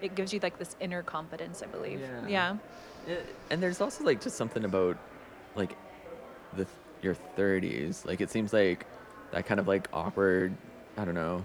it 0.00 0.14
gives 0.14 0.32
you 0.32 0.40
like 0.40 0.58
this 0.58 0.76
inner 0.80 1.02
confidence, 1.02 1.62
I 1.62 1.66
believe. 1.66 2.00
Yeah. 2.00 2.26
Yeah. 2.28 2.56
Yeah, 3.06 3.16
and 3.50 3.62
there's 3.62 3.80
also 3.80 4.04
like 4.04 4.20
just 4.20 4.36
something 4.36 4.64
about 4.64 4.96
like 5.56 5.76
the 6.54 6.66
your 7.02 7.14
30s. 7.36 8.04
Like 8.04 8.20
it 8.20 8.30
seems 8.30 8.52
like 8.52 8.86
that 9.30 9.46
kind 9.46 9.60
of 9.60 9.66
like 9.68 9.88
awkward, 9.92 10.52
I 10.96 11.04
don't 11.04 11.14
know, 11.14 11.42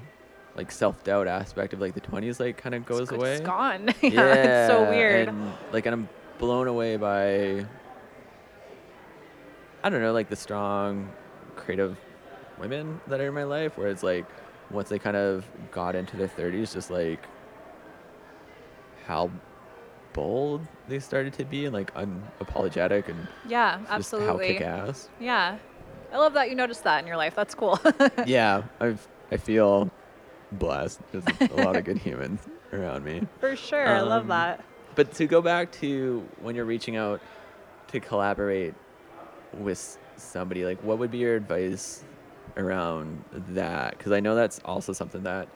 like 0.55 0.71
self-doubt 0.71 1.27
aspect 1.27 1.73
of 1.73 1.81
like 1.81 1.95
the 1.95 2.01
20s 2.01 2.39
like 2.39 2.57
kind 2.57 2.75
of 2.75 2.85
goes 2.85 3.01
it's, 3.01 3.11
away. 3.11 3.33
It's 3.33 3.41
gone. 3.41 3.87
yeah, 4.01 4.33
it's 4.33 4.71
so 4.71 4.89
weird. 4.89 5.29
And 5.29 5.53
like 5.71 5.85
and 5.85 5.93
I'm 5.93 6.09
blown 6.37 6.67
away 6.67 6.97
by 6.97 7.65
I 9.83 9.89
don't 9.89 10.01
know, 10.01 10.13
like 10.13 10.29
the 10.29 10.35
strong 10.35 11.11
creative 11.55 11.97
women 12.59 13.01
that 13.07 13.19
are 13.19 13.27
in 13.27 13.33
my 13.33 13.43
life 13.43 13.77
where 13.77 13.87
it's 13.87 14.03
like 14.03 14.25
once 14.69 14.89
they 14.89 14.99
kind 14.99 15.17
of 15.17 15.45
got 15.71 15.95
into 15.95 16.15
their 16.17 16.27
30s 16.27 16.73
just 16.73 16.89
like 16.89 17.25
how 19.05 19.29
bold 20.13 20.65
they 20.87 20.99
started 20.99 21.33
to 21.33 21.43
be 21.43 21.65
and 21.65 21.73
like 21.73 21.93
unapologetic 21.95 23.09
and 23.09 23.27
yeah, 23.47 23.79
just 23.79 23.91
absolutely. 23.91 24.53
how 24.53 24.59
kick-ass. 24.59 25.09
Yeah. 25.19 25.57
I 26.11 26.17
love 26.17 26.33
that 26.33 26.49
you 26.49 26.55
noticed 26.55 26.83
that 26.83 27.01
in 27.01 27.07
your 27.07 27.17
life. 27.17 27.33
That's 27.35 27.55
cool. 27.55 27.79
yeah, 28.27 28.61
I've 28.79 29.07
I 29.31 29.37
feel 29.37 29.89
blessed. 30.59 30.99
There's 31.11 31.25
a 31.51 31.53
lot 31.61 31.75
of 31.75 31.83
good 31.83 31.97
humans 32.07 32.41
around 32.71 33.03
me. 33.03 33.21
For 33.39 33.55
sure. 33.55 33.87
I 33.87 34.01
love 34.01 34.23
Um, 34.23 34.27
that. 34.29 34.63
But 34.95 35.13
to 35.15 35.25
go 35.25 35.41
back 35.41 35.71
to 35.73 36.27
when 36.41 36.55
you're 36.55 36.65
reaching 36.65 36.95
out 36.97 37.19
to 37.89 37.99
collaborate 37.99 38.73
with 39.53 39.97
somebody, 40.17 40.65
like 40.65 40.81
what 40.83 40.99
would 40.99 41.11
be 41.11 41.17
your 41.19 41.35
advice 41.35 42.03
around 42.57 43.23
that? 43.49 43.97
Because 43.97 44.11
I 44.11 44.19
know 44.19 44.35
that's 44.35 44.59
also 44.65 44.93
something 44.93 45.23
that 45.23 45.47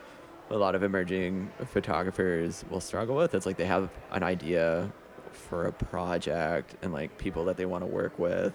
a 0.50 0.56
lot 0.58 0.76
of 0.76 0.82
emerging 0.84 1.52
photographers 1.72 2.64
will 2.70 2.80
struggle 2.80 3.16
with. 3.16 3.36
It's 3.36 3.46
like 3.46 3.58
they 3.58 3.66
have 3.66 3.90
an 4.12 4.24
idea 4.24 4.92
for 5.34 5.66
a 5.68 5.72
project 5.72 6.76
and 6.82 6.94
like 6.94 7.18
people 7.18 7.46
that 7.46 7.58
they 7.58 7.66
want 7.66 7.84
to 7.84 7.86
work 7.88 8.18
with, 8.18 8.54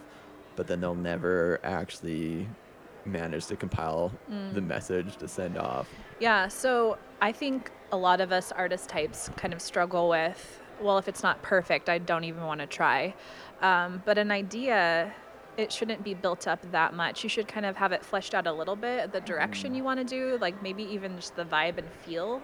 but 0.57 0.66
then 0.66 0.81
they'll 0.81 0.94
never 0.94 1.61
actually 1.62 2.48
manage 3.05 3.46
to 3.46 3.57
compile 3.57 4.11
the 4.28 4.61
Mm. 4.61 4.66
message 4.66 5.16
to 5.18 5.28
send 5.28 5.59
off. 5.59 5.88
Yeah, 6.22 6.46
so 6.46 6.98
I 7.20 7.32
think 7.32 7.72
a 7.90 7.96
lot 7.96 8.20
of 8.20 8.30
us 8.30 8.52
artist 8.52 8.88
types 8.88 9.28
kind 9.35 9.52
of 9.52 9.61
struggle 9.61 10.08
with, 10.08 10.61
well, 10.80 10.96
if 10.98 11.08
it's 11.08 11.24
not 11.24 11.42
perfect, 11.42 11.88
I 11.88 11.98
don't 11.98 12.22
even 12.22 12.44
want 12.44 12.61
to 12.61 12.66
try. 12.68 13.12
Um, 13.61 14.04
but 14.04 14.18
an 14.18 14.30
idea, 14.30 15.12
it 15.56 15.72
shouldn't 15.72 16.04
be 16.04 16.14
built 16.14 16.46
up 16.46 16.62
that 16.70 16.94
much. 16.94 17.24
You 17.24 17.28
should 17.28 17.48
kind 17.48 17.66
of 17.66 17.76
have 17.76 17.90
it 17.90 18.04
fleshed 18.04 18.37
out 18.37 18.46
a 18.46 18.52
little 18.52 18.76
bit, 18.76 19.11
the 19.11 19.20
direction 19.20 19.74
you 19.74 19.82
want 19.82 19.98
to 19.98 20.04
do, 20.04 20.38
like 20.40 20.62
maybe 20.62 20.85
even 20.85 21.16
just 21.16 21.35
the 21.35 21.44
vibe 21.44 21.78
and 21.78 21.90
feel. 21.90 22.40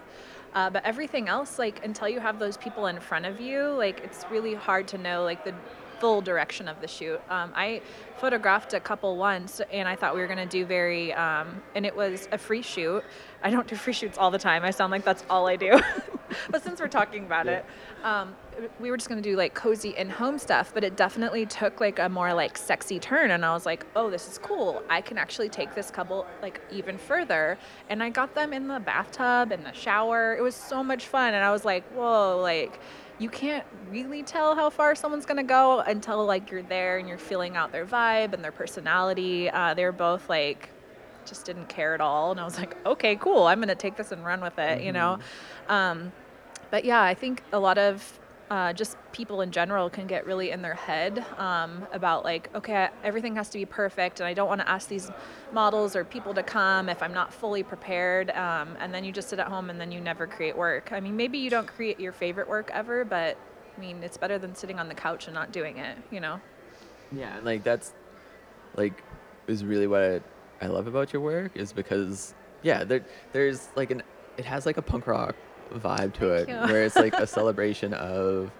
Uh, 0.53 0.69
but 0.69 0.83
everything 0.83 1.29
else, 1.29 1.57
like 1.57 1.85
until 1.85 2.09
you 2.09 2.19
have 2.19 2.37
those 2.37 2.57
people 2.57 2.87
in 2.87 2.99
front 2.99 3.25
of 3.25 3.39
you, 3.39 3.69
like 3.69 4.01
it's 4.03 4.25
really 4.29 4.55
hard 4.55 4.89
to 4.89 4.97
know 4.97 5.23
like 5.23 5.45
the 5.45 5.55
full 5.99 6.21
direction 6.21 6.67
of 6.67 6.79
the 6.81 6.87
shoot. 6.87 7.19
Um, 7.29 7.51
I 7.55 7.81
photographed 8.17 8.73
a 8.73 8.79
couple 8.79 9.17
once, 9.17 9.61
and 9.71 9.87
I 9.87 9.95
thought 9.95 10.15
we 10.15 10.21
were 10.21 10.27
gonna 10.27 10.45
do 10.45 10.65
very, 10.65 11.13
um, 11.13 11.61
and 11.75 11.85
it 11.85 11.95
was 11.95 12.27
a 12.31 12.37
free 12.37 12.61
shoot. 12.61 13.03
I 13.43 13.49
don't 13.51 13.67
do 13.67 13.75
free 13.75 13.93
shoots 13.93 14.17
all 14.17 14.31
the 14.31 14.37
time. 14.39 14.63
I 14.63 14.71
sound 14.71 14.91
like 14.91 15.03
that's 15.05 15.23
all 15.29 15.47
I 15.47 15.55
do. 15.55 15.79
but 16.49 16.61
since 16.63 16.79
we're 16.79 16.87
talking 16.87 17.25
about 17.25 17.45
Yeah. 17.45 17.51
it, 17.59 17.65
um, 18.03 18.35
we 18.79 18.91
were 18.91 18.97
just 18.97 19.07
gonna 19.07 19.21
do 19.21 19.35
like 19.37 19.53
cozy 19.53 19.95
in-home 19.95 20.37
stuff, 20.37 20.71
but 20.73 20.83
it 20.83 20.97
definitely 20.97 21.45
took 21.45 21.79
like 21.79 21.99
a 21.99 22.09
more 22.09 22.33
like 22.33 22.57
sexy 22.57 22.99
turn, 22.99 23.31
and 23.31 23.45
I 23.45 23.53
was 23.53 23.65
like, 23.65 23.85
oh, 23.95 24.09
this 24.09 24.27
is 24.27 24.37
cool. 24.37 24.83
I 24.89 24.99
can 25.01 25.17
actually 25.17 25.47
take 25.49 25.73
this 25.75 25.89
couple 25.89 26.25
like 26.41 26.59
even 26.71 26.97
further, 26.97 27.57
and 27.89 28.03
I 28.03 28.09
got 28.09 28.35
them 28.35 28.51
in 28.51 28.67
the 28.67 28.79
bathtub 28.79 29.51
and 29.53 29.65
the 29.65 29.71
shower. 29.73 30.35
It 30.37 30.41
was 30.41 30.55
so 30.55 30.83
much 30.83 31.05
fun, 31.07 31.33
and 31.33 31.43
I 31.43 31.51
was 31.51 31.63
like, 31.63 31.85
whoa, 31.93 32.39
like 32.41 32.79
you 33.19 33.29
can't 33.29 33.65
really 33.89 34.23
tell 34.23 34.55
how 34.55 34.69
far 34.69 34.95
someone's 34.95 35.25
gonna 35.25 35.43
go 35.43 35.79
until 35.79 36.25
like 36.25 36.51
you're 36.51 36.63
there 36.63 36.97
and 36.99 37.07
you're 37.07 37.17
feeling 37.17 37.55
out 37.57 37.71
their 37.71 37.85
vibe 37.85 38.33
and 38.33 38.43
their 38.43 38.51
personality. 38.51 39.49
Uh, 39.49 39.73
they're 39.73 39.91
both 39.91 40.29
like 40.29 40.69
just 41.25 41.45
didn't 41.45 41.67
care 41.69 41.93
at 41.93 42.01
all, 42.01 42.31
and 42.31 42.39
I 42.39 42.43
was 42.43 42.57
like, 42.57 42.75
okay, 42.85 43.15
cool. 43.15 43.43
I'm 43.43 43.59
gonna 43.59 43.75
take 43.75 43.95
this 43.95 44.11
and 44.11 44.25
run 44.25 44.41
with 44.41 44.57
it, 44.57 44.81
you 44.81 44.91
know. 44.91 45.19
Um, 45.67 46.11
but 46.71 46.85
yeah, 46.85 47.01
I 47.01 47.13
think 47.13 47.43
a 47.51 47.59
lot 47.59 47.77
of 47.77 48.19
uh, 48.49 48.73
just 48.73 48.97
people 49.11 49.41
in 49.41 49.51
general 49.51 49.89
can 49.89 50.07
get 50.07 50.25
really 50.25 50.49
in 50.49 50.61
their 50.61 50.73
head 50.73 51.23
um, 51.37 51.85
about 51.93 52.23
like 52.23 52.49
okay 52.55 52.89
everything 53.03 53.35
has 53.35 53.47
to 53.49 53.59
be 53.59 53.65
perfect 53.65 54.19
and 54.19 54.27
i 54.27 54.33
don't 54.33 54.47
want 54.47 54.59
to 54.59 54.67
ask 54.67 54.87
these 54.87 55.11
models 55.51 55.95
or 55.95 56.03
people 56.03 56.33
to 56.33 56.41
come 56.41 56.89
if 56.89 57.03
i'm 57.03 57.13
not 57.13 57.31
fully 57.31 57.61
prepared 57.61 58.31
um, 58.31 58.75
and 58.79 58.91
then 58.91 59.03
you 59.03 59.11
just 59.11 59.29
sit 59.29 59.37
at 59.37 59.47
home 59.47 59.69
and 59.69 59.79
then 59.79 59.91
you 59.91 60.01
never 60.01 60.25
create 60.25 60.57
work 60.57 60.91
i 60.91 60.99
mean 60.99 61.15
maybe 61.15 61.37
you 61.37 61.49
don't 61.49 61.67
create 61.67 61.99
your 61.99 62.11
favorite 62.11 62.47
work 62.49 62.71
ever 62.73 63.05
but 63.05 63.37
i 63.77 63.79
mean 63.79 64.01
it's 64.01 64.17
better 64.17 64.39
than 64.39 64.55
sitting 64.55 64.79
on 64.79 64.87
the 64.87 64.95
couch 64.95 65.27
and 65.27 65.35
not 65.35 65.51
doing 65.51 65.77
it 65.77 65.95
you 66.09 66.19
know 66.19 66.39
Yeah, 67.11 67.37
and 67.37 67.45
like 67.45 67.63
that's 67.63 67.93
like 68.75 69.03
is 69.47 69.63
really 69.63 69.87
what 69.87 70.01
I 70.01 70.21
love 70.67 70.87
about 70.87 71.13
your 71.13 71.21
work 71.21 71.55
is 71.55 71.73
because 71.73 72.33
yeah, 72.61 72.83
there 72.83 73.05
there's 73.31 73.69
like 73.75 73.91
an 73.91 74.03
it 74.37 74.45
has 74.45 74.65
like 74.65 74.77
a 74.77 74.81
punk 74.81 75.07
rock 75.07 75.35
vibe 75.73 76.13
to 76.13 76.29
it 76.31 76.49
you. 76.49 76.55
where 76.55 76.83
it's 76.83 76.95
like 76.95 77.13
a 77.13 77.27
celebration 77.37 77.93
of 77.93 78.51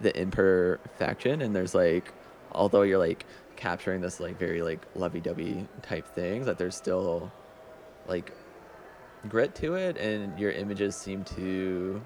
the 0.00 0.16
imperfection 0.18 1.42
and 1.42 1.54
there's 1.54 1.74
like 1.74 2.12
although 2.52 2.82
you're 2.82 2.98
like 2.98 3.26
capturing 3.56 4.00
this 4.00 4.18
like 4.18 4.38
very 4.38 4.62
like 4.62 4.84
lovey-dovey 4.94 5.66
type 5.82 6.06
thing 6.14 6.44
that 6.44 6.58
there's 6.58 6.74
still 6.74 7.30
like 8.06 8.32
grit 9.28 9.54
to 9.54 9.74
it 9.74 9.96
and 9.96 10.38
your 10.38 10.50
images 10.50 10.96
seem 10.96 11.22
to 11.24 12.00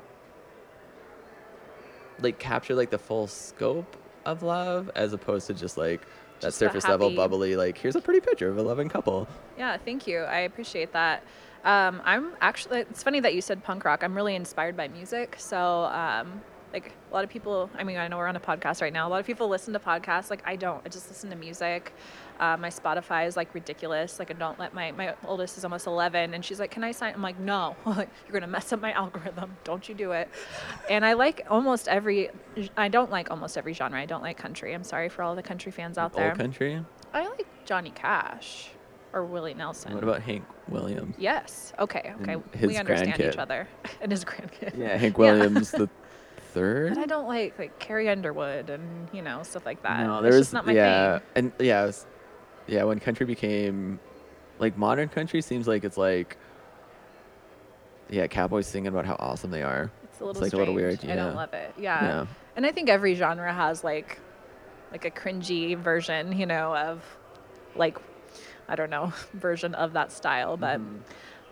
like 2.21 2.39
capture 2.39 2.75
like 2.75 2.91
the 2.91 2.99
full 2.99 3.27
scope 3.27 3.97
of 4.27 4.43
love 4.43 4.91
as 4.95 5.13
opposed 5.13 5.47
to 5.47 5.55
just 5.55 5.77
like 5.77 6.03
that 6.40 6.48
Just 6.48 6.59
surface 6.59 6.87
level 6.87 7.14
bubbly 7.14 7.57
like 7.57 7.79
here's 7.79 7.96
a 7.96 8.01
pretty 8.01 8.20
picture 8.20 8.48
of 8.48 8.59
a 8.59 8.62
loving 8.62 8.88
couple 8.88 9.27
Yeah, 9.57 9.77
thank 9.77 10.07
you. 10.07 10.20
I 10.20 10.40
appreciate 10.40 10.92
that. 10.92 11.22
Um, 11.64 12.01
I'm 12.05 12.33
actually, 12.40 12.81
it's 12.81 13.03
funny 13.03 13.20
that 13.20 13.35
you 13.35 13.40
said 13.40 13.64
punk 13.64 13.85
rock. 13.85 14.03
I'm 14.03 14.14
really 14.14 14.35
inspired 14.37 14.77
by 14.77 14.88
music. 14.88 15.37
So, 15.38 15.85
um, 15.85 16.40
like 16.72 16.92
a 17.11 17.14
lot 17.14 17.24
of 17.24 17.31
people, 17.31 17.70
I 17.76 17.85
mean, 17.85 17.96
I 17.96 18.09
know 18.09 18.18
we're 18.18 18.26
on 18.26 18.37
a 18.37 18.40
podcast 18.40 18.83
right 18.83 18.92
now. 18.92 19.09
A 19.09 19.11
lot 19.11 19.20
of 19.20 19.26
people 19.26 19.48
listen 19.48 19.72
to 19.72 19.78
podcasts. 19.78 20.31
Like 20.31 20.42
I 20.46 20.57
don't, 20.57 20.83
I 20.85 20.88
just 20.88 21.09
listen 21.09 21.31
to 21.31 21.37
music. 21.37 21.92
Uh, 22.38 22.57
my 22.57 22.68
Spotify 22.68 23.26
is 23.26 23.37
like 23.37 23.52
ridiculous. 23.54 24.18
Like 24.18 24.31
I 24.31 24.35
don't 24.35 24.59
let 24.59 24.74
my, 24.74 24.92
my 24.92 25.14
oldest 25.24 25.57
is 25.59 25.64
almost 25.64 25.87
11 25.87 26.35
and 26.35 26.44
she's 26.44 26.61
like, 26.61 26.70
can 26.70 26.85
I 26.85 26.92
sign? 26.92 27.14
I'm 27.14 27.22
like, 27.22 27.38
no, 27.38 27.74
like, 27.85 28.09
you're 28.24 28.33
going 28.33 28.42
to 28.42 28.48
mess 28.48 28.72
up 28.72 28.81
my 28.81 28.92
algorithm. 28.92 29.57
Don't 29.64 29.88
you 29.88 29.94
do 29.94 30.12
it. 30.12 30.28
And 30.90 31.04
I 31.04 31.14
like 31.14 31.46
almost 31.48 31.88
every, 31.88 32.31
I 32.76 32.88
don't 32.88 33.11
like 33.11 33.31
almost 33.31 33.57
every 33.57 33.72
genre. 33.72 33.98
I 34.00 34.07
don't 34.07 34.22
like 34.22 34.37
country. 34.37 34.74
I'm 34.74 34.85
sorry 34.85 35.09
for 35.09 35.22
all 35.22 35.35
the 35.35 35.42
country 35.42 35.72
fans 35.72 35.98
out 35.98 36.12
there. 36.12 36.35
country 36.35 36.85
I 37.14 37.26
like 37.26 37.46
Johnny 37.64 37.90
Cash 37.90 38.70
or 39.14 39.24
Willie 39.24 39.54
Nelson. 39.54 39.94
what 39.94 40.02
about 40.02 40.20
hank 40.20 40.44
williams 40.68 41.14
Yes. 41.18 41.72
Okay. 41.78 42.12
Okay. 42.20 42.37
We 42.61 42.76
understand 42.76 43.14
grandkid. 43.14 43.33
each 43.33 43.38
other. 43.38 43.66
And 44.02 44.12
his 44.12 44.24
grandkid. 44.24 44.76
yeah 44.76 44.96
hank 44.96 45.16
williams 45.18 45.70
the 45.70 45.88
third 46.59 46.94
But 46.94 46.99
I 47.03 47.07
don't 47.07 47.27
like 47.27 47.59
like 47.59 47.79
Carrie 47.79 48.09
Underwood 48.09 48.71
and 48.71 49.09
you 49.12 49.23
know 49.23 49.42
stuff 49.42 49.64
like 49.64 49.83
that. 49.83 50.07
no 50.07 50.18
It's 50.18 50.23
there 50.23 50.38
was 50.38 50.53
not 50.53 50.66
my 50.66 50.73
yeah 50.73 51.18
thing. 51.18 51.27
and 51.37 51.53
yeah 51.61 51.85
was, 51.87 52.07
yeah 52.66 52.85
when 52.85 52.99
country 53.01 53.27
became 53.27 54.01
like 54.59 54.77
modern 54.77 55.09
country 55.09 55.40
seems 55.40 55.68
like 55.68 55.85
it's 55.85 55.97
like 55.97 56.37
yeah 58.11 58.27
cowboys 58.27 58.66
singing 58.66 58.88
about 58.88 59.05
how 59.07 59.16
awesome 59.18 59.51
they 59.51 59.62
are 59.62 59.90
It's 60.05 60.21
a 60.21 60.25
little 60.25 60.42
it's 60.42 60.53
like 60.53 60.55
a 60.55 60.57
little 60.59 60.75
weird, 60.75 60.99
I 61.05 61.14
don't 61.16 61.35
love 61.37 61.53
it. 61.55 61.75
Yeah. 61.79 62.03
yeah 62.05 62.27
And 62.57 62.66
I 62.66 62.73
think 62.73 62.88
every 62.88 63.14
genre 63.14 63.53
has 63.53 63.85
like 63.85 64.18
like 64.90 65.05
a 65.05 65.11
cringy 65.11 65.77
version, 65.77 66.33
you 66.38 66.47
know, 66.47 66.75
of 66.75 67.05
like 67.77 67.99
I 68.68 68.75
don't 68.77 68.90
know, 68.90 69.12
version 69.35 69.75
of 69.75 69.92
that 69.92 70.11
style. 70.12 70.57
But 70.57 70.81
Mhm. 70.81 71.01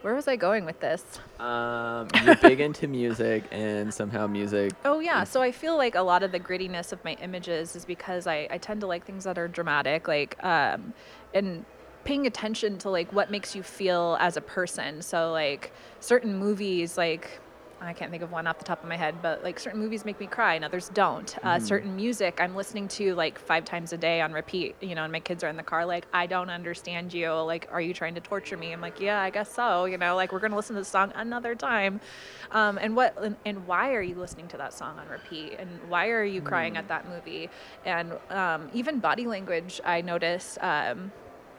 Where 0.07 0.15
was 0.15 0.29
I 0.29 0.37
going 0.37 0.65
with 0.65 0.79
this? 0.79 1.03
Um, 1.41 2.07
you're 2.23 2.37
big 2.37 2.61
into 2.61 2.87
music, 2.87 3.43
and 3.51 3.93
somehow 3.93 4.29
music. 4.29 4.73
Oh 4.85 5.01
yeah, 5.01 5.25
so 5.25 5.43
I 5.43 5.51
feel 5.51 5.77
like 5.77 5.97
a 5.97 6.01
lot 6.01 6.23
of 6.23 6.31
the 6.31 6.39
grittiness 6.39 6.93
of 6.93 7.05
my 7.05 7.15
images 7.15 7.75
is 7.75 7.85
because 7.85 8.29
I, 8.29 8.47
I 8.49 8.59
tend 8.59 8.83
to 8.83 8.87
like 8.87 9.05
things 9.05 9.25
that 9.25 9.37
are 9.37 9.49
dramatic, 9.49 10.07
like 10.07 10.37
um, 10.45 10.95
and 11.35 11.65
paying 12.05 12.25
attention 12.25 12.79
to 12.79 12.89
like 12.89 13.13
what 13.13 13.33
makes 13.33 13.57
you 13.57 13.65
feel 13.65 14.17
as 14.21 14.37
a 14.37 14.41
person. 14.41 15.03
So 15.03 15.33
like 15.33 15.73
certain 15.99 16.39
movies, 16.39 16.97
like 16.97 17.41
I 17.81 17.93
can't 17.93 18.11
think 18.11 18.23
of 18.23 18.33
one 18.33 18.47
off 18.47 18.59
the 18.59 18.65
top 18.65 18.83
of 18.83 18.89
my 18.89 18.97
head, 18.97 19.17
but 19.21 19.45
like 19.45 19.59
certain 19.59 19.81
movies 19.81 20.05
make 20.05 20.19
me 20.19 20.27
cry 20.27 20.55
and 20.55 20.65
others 20.65 20.91
don't. 20.95 21.37
Uh, 21.45 21.59
certain 21.59 21.95
music 21.95 22.39
I'm 22.41 22.57
listening 22.57 22.89
to 22.89 23.15
like 23.15 23.39
five 23.39 23.65
times 23.65 23.93
a 23.93 23.99
day 23.99 24.21
on 24.21 24.33
repeat, 24.33 24.77
you 24.81 24.95
know, 24.95 25.03
and 25.05 25.13
my 25.13 25.21
kids 25.21 25.45
are 25.45 25.49
in 25.49 25.57
the 25.57 25.63
car 25.63 25.85
like, 25.85 26.07
I 26.13 26.27
don't 26.27 26.49
understand 26.49 27.13
you. 27.13 27.31
Like, 27.33 27.69
are 27.71 27.81
you 27.81 27.93
trying 27.93 28.15
to 28.15 28.21
torture 28.21 28.57
me? 28.57 28.73
I'm 28.73 28.81
like, 28.81 28.99
yeah, 28.99 29.21
I 29.21 29.31
guess 29.31 29.53
so. 29.53 29.85
You 29.85 29.99
know, 29.99 30.17
like 30.17 30.33
we're 30.33 30.41
gonna 30.41 30.57
listen 30.57 30.75
to 30.75 30.81
the 30.81 30.87
song 30.87 31.13
another 31.15 31.55
time. 31.55 32.01
Um, 32.51 32.79
and 32.79 32.97
what 32.97 33.17
and, 33.23 33.37
and 33.45 33.67
why 33.67 33.95
are 33.95 34.03
you 34.03 34.15
listening 34.15 34.49
to 34.49 34.57
that 34.57 34.73
song 34.73 34.99
on 34.99 35.09
repeat? 35.09 35.57
And 35.59 35.69
why 35.89 36.09
are 36.09 36.25
you 36.25 36.41
crying 36.41 36.77
at 36.77 36.89
that 36.89 37.09
movie? 37.09 37.51
And 37.85 38.15
um, 38.31 38.71
even 38.73 39.01
body 39.01 39.27
language, 39.27 39.81
I 39.85 40.01
notice. 40.01 40.57
Um, 40.61 41.13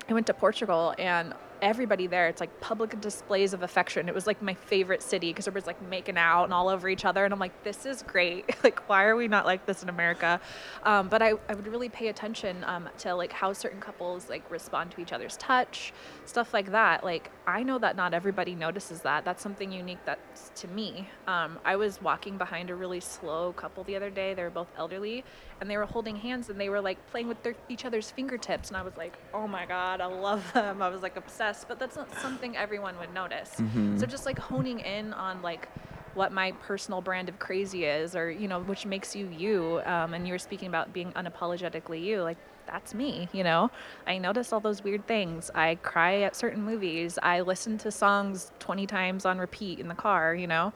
I 0.09 0.13
went 0.13 0.27
to 0.27 0.33
Portugal 0.33 0.95
and 0.97 1.33
everybody 1.61 2.07
there, 2.07 2.27
it's 2.27 2.39
like 2.39 2.59
public 2.61 2.99
displays 3.01 3.53
of 3.53 3.63
affection. 3.63 4.07
It 4.07 4.15
was 4.15 4.27
like 4.27 4.41
my 4.41 4.53
favorite 4.53 5.01
city 5.01 5.29
because 5.29 5.47
everybody's 5.47 5.67
like 5.67 5.81
making 5.89 6.17
out 6.17 6.45
and 6.45 6.53
all 6.53 6.69
over 6.69 6.89
each 6.89 7.05
other. 7.05 7.25
And 7.25 7.33
I'm 7.33 7.39
like, 7.39 7.63
this 7.63 7.85
is 7.85 8.01
great. 8.03 8.55
like, 8.63 8.87
why 8.89 9.05
are 9.05 9.15
we 9.15 9.27
not 9.27 9.45
like 9.45 9.65
this 9.65 9.83
in 9.83 9.89
America? 9.89 10.39
Um, 10.83 11.07
but 11.07 11.21
I, 11.21 11.33
I 11.49 11.55
would 11.55 11.67
really 11.67 11.89
pay 11.89 12.07
attention 12.07 12.63
um, 12.65 12.89
to 12.99 13.13
like 13.15 13.31
how 13.31 13.53
certain 13.53 13.79
couples 13.79 14.29
like 14.29 14.49
respond 14.51 14.91
to 14.91 15.01
each 15.01 15.13
other's 15.13 15.37
touch, 15.37 15.93
stuff 16.25 16.53
like 16.53 16.71
that. 16.71 17.03
Like, 17.03 17.31
I 17.47 17.63
know 17.63 17.79
that 17.79 17.95
not 17.95 18.13
everybody 18.13 18.55
notices 18.55 19.01
that. 19.03 19.23
That's 19.23 19.41
something 19.41 19.71
unique 19.71 20.03
that's 20.05 20.51
to 20.55 20.67
me. 20.67 21.07
Um, 21.27 21.59
I 21.63 21.77
was 21.77 22.01
walking 22.01 22.37
behind 22.37 22.69
a 22.69 22.75
really 22.75 22.99
slow 22.99 23.53
couple 23.53 23.85
the 23.85 23.95
other 23.95 24.09
day. 24.09 24.33
They 24.33 24.43
were 24.43 24.49
both 24.49 24.67
elderly 24.77 25.23
and 25.61 25.69
they 25.69 25.77
were 25.77 25.85
holding 25.85 26.17
hands 26.17 26.49
and 26.49 26.59
they 26.59 26.67
were 26.67 26.81
like 26.81 26.97
playing 27.09 27.29
with 27.29 27.41
their, 27.43 27.55
each 27.69 27.85
other's 27.85 28.11
fingertips. 28.11 28.67
And 28.67 28.75
I 28.75 28.81
was 28.81 28.97
like, 28.97 29.13
oh 29.33 29.47
my 29.47 29.65
God, 29.65 30.01
I 30.01 30.07
love 30.07 30.43
them. 30.53 30.81
I 30.81 30.89
was 30.89 31.01
like 31.01 31.15
obsessed, 31.15 31.69
but 31.69 31.79
that's 31.79 31.95
not 31.95 32.13
something 32.19 32.57
everyone 32.57 32.99
would 32.99 33.13
notice. 33.13 33.51
Mhm. 33.55 33.97
So 33.97 34.05
just 34.05 34.25
like 34.25 34.37
honing 34.37 34.81
in 34.81 35.13
on 35.13 35.41
like 35.41 35.69
what 36.15 36.33
my 36.33 36.51
personal 36.63 36.99
brand 36.99 37.29
of 37.29 37.39
crazy 37.39 37.85
is 37.85 38.13
or, 38.13 38.29
you 38.29 38.49
know, 38.49 38.59
which 38.59 38.85
makes 38.85 39.15
you 39.15 39.29
you. 39.29 39.81
Um, 39.85 40.13
and 40.13 40.27
you 40.27 40.33
were 40.33 40.39
speaking 40.39 40.67
about 40.67 40.91
being 40.91 41.13
unapologetically 41.13 42.03
you, 42.03 42.23
like 42.23 42.37
that's 42.67 42.93
me, 42.93 43.27
you 43.31 43.43
know? 43.43 43.71
I 44.05 44.17
notice 44.17 44.53
all 44.53 44.59
those 44.59 44.83
weird 44.83 45.07
things. 45.07 45.49
I 45.55 45.75
cry 45.75 46.21
at 46.21 46.35
certain 46.35 46.61
movies. 46.61 47.17
I 47.23 47.41
listen 47.41 47.77
to 47.79 47.91
songs 47.91 48.51
20 48.59 48.85
times 48.85 49.25
on 49.25 49.39
repeat 49.39 49.79
in 49.79 49.87
the 49.87 49.95
car, 49.95 50.35
you 50.35 50.45
know? 50.47 50.73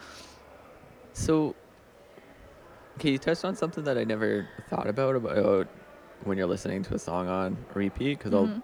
So, 1.13 1.55
okay, 2.97 3.11
you 3.11 3.17
touched 3.17 3.45
on 3.45 3.55
something 3.55 3.83
that 3.83 3.97
I 3.97 4.03
never 4.03 4.47
thought 4.69 4.87
about 4.87 5.15
about 5.15 5.67
when 6.23 6.37
you're 6.37 6.47
listening 6.47 6.83
to 6.83 6.95
a 6.95 6.99
song 6.99 7.27
on 7.27 7.57
repeat 7.73 8.17
because 8.17 8.33
I'll 8.33 8.47
Mhm. 8.47 8.61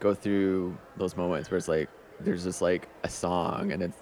go 0.00 0.14
through 0.14 0.76
those 0.96 1.16
moments 1.16 1.50
where 1.50 1.58
it's 1.58 1.68
like 1.68 1.88
there's 2.20 2.44
just 2.44 2.60
like 2.62 2.88
a 3.04 3.08
song 3.08 3.72
and 3.72 3.82
it's 3.82 3.98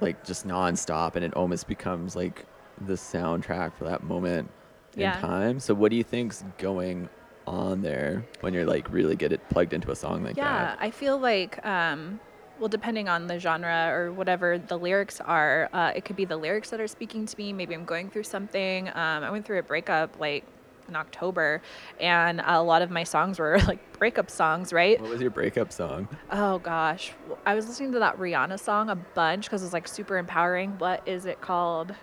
like 0.00 0.24
just 0.24 0.46
nonstop 0.46 1.14
and 1.16 1.24
it 1.24 1.34
almost 1.34 1.68
becomes 1.68 2.16
like 2.16 2.46
the 2.80 2.94
soundtrack 2.94 3.74
for 3.74 3.84
that 3.84 4.02
moment 4.02 4.50
Yeah. 4.96 5.14
in 5.14 5.20
time. 5.20 5.60
So, 5.60 5.74
what 5.74 5.90
do 5.90 5.96
you 5.96 6.02
think's 6.04 6.44
going 6.58 7.08
on 7.46 7.82
there 7.82 8.24
when 8.40 8.54
you're 8.54 8.64
like 8.64 8.90
really 8.92 9.16
get 9.16 9.32
it 9.32 9.40
plugged 9.50 9.72
into 9.72 9.90
a 9.90 9.96
song 9.96 10.24
like 10.24 10.36
yeah, 10.36 10.44
that? 10.44 10.78
Yeah, 10.80 10.86
I 10.86 10.90
feel 10.90 11.18
like, 11.18 11.64
um, 11.66 12.20
well, 12.58 12.68
depending 12.68 13.08
on 13.08 13.26
the 13.26 13.38
genre 13.38 13.88
or 13.90 14.12
whatever 14.12 14.58
the 14.58 14.78
lyrics 14.78 15.20
are, 15.20 15.68
uh, 15.72 15.92
it 15.94 16.04
could 16.04 16.16
be 16.16 16.24
the 16.24 16.36
lyrics 16.36 16.70
that 16.70 16.80
are 16.80 16.86
speaking 16.86 17.26
to 17.26 17.36
me. 17.36 17.52
Maybe 17.52 17.74
I'm 17.74 17.84
going 17.84 18.10
through 18.10 18.24
something. 18.24 18.88
Um, 18.88 19.24
I 19.24 19.30
went 19.30 19.44
through 19.44 19.58
a 19.58 19.62
breakup 19.62 20.20
like 20.20 20.44
in 20.88 20.96
October, 20.96 21.62
and 22.00 22.42
a 22.44 22.62
lot 22.62 22.82
of 22.82 22.90
my 22.90 23.04
songs 23.04 23.38
were 23.38 23.58
like 23.66 23.98
breakup 23.98 24.30
songs, 24.30 24.72
right? 24.72 25.00
What 25.00 25.10
was 25.10 25.20
your 25.20 25.30
breakup 25.30 25.72
song? 25.72 26.08
Oh 26.30 26.58
gosh, 26.58 27.12
I 27.46 27.54
was 27.54 27.66
listening 27.66 27.92
to 27.92 27.98
that 28.00 28.18
Rihanna 28.18 28.60
song 28.60 28.90
a 28.90 28.96
bunch 28.96 29.46
because 29.46 29.62
it's 29.62 29.72
like 29.72 29.88
super 29.88 30.18
empowering. 30.18 30.78
What 30.78 31.06
is 31.06 31.26
it 31.26 31.40
called? 31.40 31.94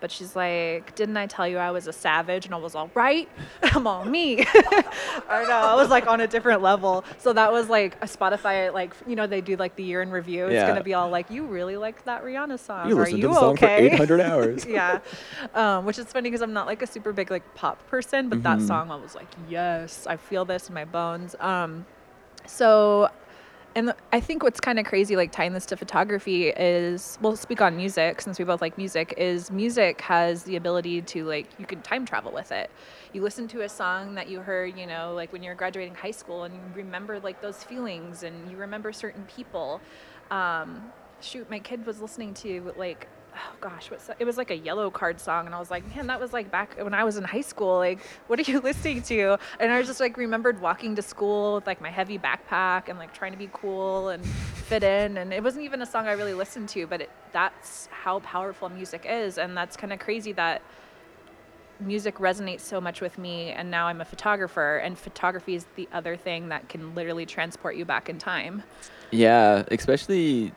But 0.00 0.10
she's 0.10 0.34
like, 0.34 0.94
"Didn't 0.94 1.16
I 1.16 1.26
tell 1.26 1.46
you 1.46 1.58
I 1.58 1.70
was 1.70 1.86
a 1.86 1.92
savage?" 1.92 2.46
And 2.46 2.54
I 2.54 2.58
was 2.58 2.74
all 2.74 2.90
right. 2.94 3.28
I'm 3.62 3.86
all 3.86 4.04
me. 4.04 4.38
I 5.28 5.44
know. 5.46 5.52
I 5.54 5.74
was 5.74 5.88
like 5.90 6.06
on 6.06 6.20
a 6.20 6.26
different 6.26 6.62
level. 6.62 7.04
So 7.18 7.32
that 7.34 7.52
was 7.52 7.68
like 7.68 7.96
a 8.02 8.06
Spotify, 8.06 8.72
like 8.72 8.94
you 9.06 9.14
know, 9.16 9.26
they 9.26 9.40
do 9.40 9.56
like 9.56 9.76
the 9.76 9.82
year 9.82 10.00
in 10.02 10.10
review. 10.10 10.46
It's 10.46 10.54
Yeah. 10.54 10.66
gonna 10.66 10.82
be 10.82 10.94
all 10.94 11.10
like, 11.10 11.30
"You 11.30 11.46
really 11.46 11.76
liked 11.76 12.04
that 12.06 12.24
Rihanna 12.24 12.58
song? 12.58 12.88
You 12.88 12.96
Are 12.96 13.00
listened 13.00 13.22
to 13.22 13.28
the 13.28 13.34
song 13.34 13.56
for 13.56 13.64
okay?" 13.66 13.86
800 13.92 14.20
hours. 14.28 14.66
yeah, 14.66 15.00
um, 15.54 15.84
which 15.84 15.98
is 15.98 16.06
funny 16.06 16.28
because 16.30 16.42
I'm 16.42 16.52
not 16.52 16.66
like 16.66 16.82
a 16.82 16.86
super 16.86 17.12
big 17.12 17.30
like 17.30 17.54
pop 17.54 17.86
person, 17.88 18.28
but 18.28 18.42
that 18.42 18.58
Mhm. 18.58 18.66
song 18.66 18.90
I 18.90 18.96
was 18.96 19.14
like, 19.14 19.28
yes, 19.48 20.06
I 20.06 20.16
feel 20.16 20.44
this 20.44 20.68
in 20.68 20.74
my 20.74 20.84
bones. 20.86 21.34
Um, 21.40 21.84
so, 22.46 23.10
and 23.74 23.94
I 24.12 24.20
think 24.20 24.42
what's 24.42 24.58
kind 24.60 24.78
of 24.78 24.86
crazy, 24.86 25.14
like 25.16 25.30
tying 25.30 25.52
this 25.52 25.66
to 25.66 25.76
photography, 25.76 26.48
is 26.48 27.18
we'll 27.20 27.36
speak 27.36 27.60
on 27.60 27.76
music 27.76 28.20
since 28.20 28.38
we 28.38 28.44
both 28.44 28.60
like 28.60 28.76
music. 28.76 29.14
Is 29.16 29.50
music 29.50 30.00
has 30.00 30.42
the 30.42 30.56
ability 30.56 31.02
to 31.02 31.24
like 31.24 31.46
you 31.58 31.66
can 31.66 31.80
time 31.82 32.04
travel 32.04 32.32
with 32.32 32.50
it. 32.50 32.70
You 33.12 33.22
listen 33.22 33.46
to 33.48 33.62
a 33.62 33.68
song 33.68 34.14
that 34.16 34.28
you 34.28 34.40
heard, 34.40 34.76
you 34.76 34.86
know, 34.86 35.12
like 35.14 35.32
when 35.32 35.42
you're 35.42 35.54
graduating 35.54 35.94
high 35.94 36.10
school, 36.10 36.44
and 36.44 36.54
you 36.54 36.60
remember 36.74 37.20
like 37.20 37.40
those 37.40 37.62
feelings, 37.62 38.22
and 38.24 38.50
you 38.50 38.56
remember 38.56 38.92
certain 38.92 39.24
people. 39.24 39.80
Um, 40.30 40.92
shoot, 41.20 41.48
my 41.50 41.58
kid 41.58 41.86
was 41.86 42.00
listening 42.00 42.34
to 42.34 42.72
like 42.76 43.08
oh 43.34 43.56
gosh, 43.60 43.90
what's 43.90 44.10
it 44.18 44.24
was 44.24 44.36
like 44.36 44.50
a 44.50 44.58
Yellowcard 44.58 45.20
song, 45.20 45.46
and 45.46 45.54
I 45.54 45.58
was 45.58 45.70
like, 45.70 45.84
man, 45.94 46.06
that 46.08 46.20
was 46.20 46.32
like 46.32 46.50
back 46.50 46.78
when 46.78 46.94
I 46.94 47.04
was 47.04 47.16
in 47.16 47.24
high 47.24 47.40
school. 47.40 47.76
Like, 47.76 48.00
what 48.26 48.38
are 48.38 48.50
you 48.50 48.60
listening 48.64 49.02
to? 49.02 49.38
And 49.58 49.72
I 49.72 49.78
was 49.78 49.86
just 49.86 50.00
like 50.00 50.16
remembered 50.16 50.60
walking 50.60 50.96
to 50.96 51.02
school 51.02 51.56
with 51.56 51.66
like 51.66 51.80
my 51.80 51.90
heavy 51.90 52.18
backpack 52.18 52.88
and 52.88 52.98
like 52.98 53.14
trying 53.14 53.32
to 53.32 53.38
be 53.38 53.50
cool 53.52 54.08
and 54.08 54.24
fit 54.24 54.82
in. 54.82 55.16
And 55.16 55.32
it 55.32 55.42
wasn't 55.42 55.64
even 55.64 55.82
a 55.82 55.86
song 55.86 56.06
I 56.06 56.12
really 56.12 56.34
listened 56.34 56.68
to, 56.70 56.86
but 56.86 57.02
it, 57.02 57.10
that's 57.32 57.88
how 57.90 58.20
powerful 58.20 58.68
music 58.68 59.06
is, 59.08 59.38
and 59.38 59.56
that's 59.56 59.76
kind 59.76 59.92
of 59.92 59.98
crazy 59.98 60.32
that 60.32 60.62
music 61.80 62.16
resonates 62.16 62.60
so 62.60 62.78
much 62.78 63.00
with 63.00 63.16
me 63.16 63.52
and 63.52 63.70
now 63.70 63.86
I'm 63.86 64.02
a 64.02 64.04
photographer 64.04 64.76
and 64.76 64.98
photography 64.98 65.54
is 65.54 65.64
the 65.76 65.88
other 65.94 66.14
thing 66.14 66.50
that 66.50 66.68
can 66.68 66.94
literally 66.94 67.24
transport 67.24 67.74
you 67.74 67.86
back 67.86 68.10
in 68.10 68.18
time. 68.18 68.62
Yeah, 69.10 69.64
especially 69.70 70.52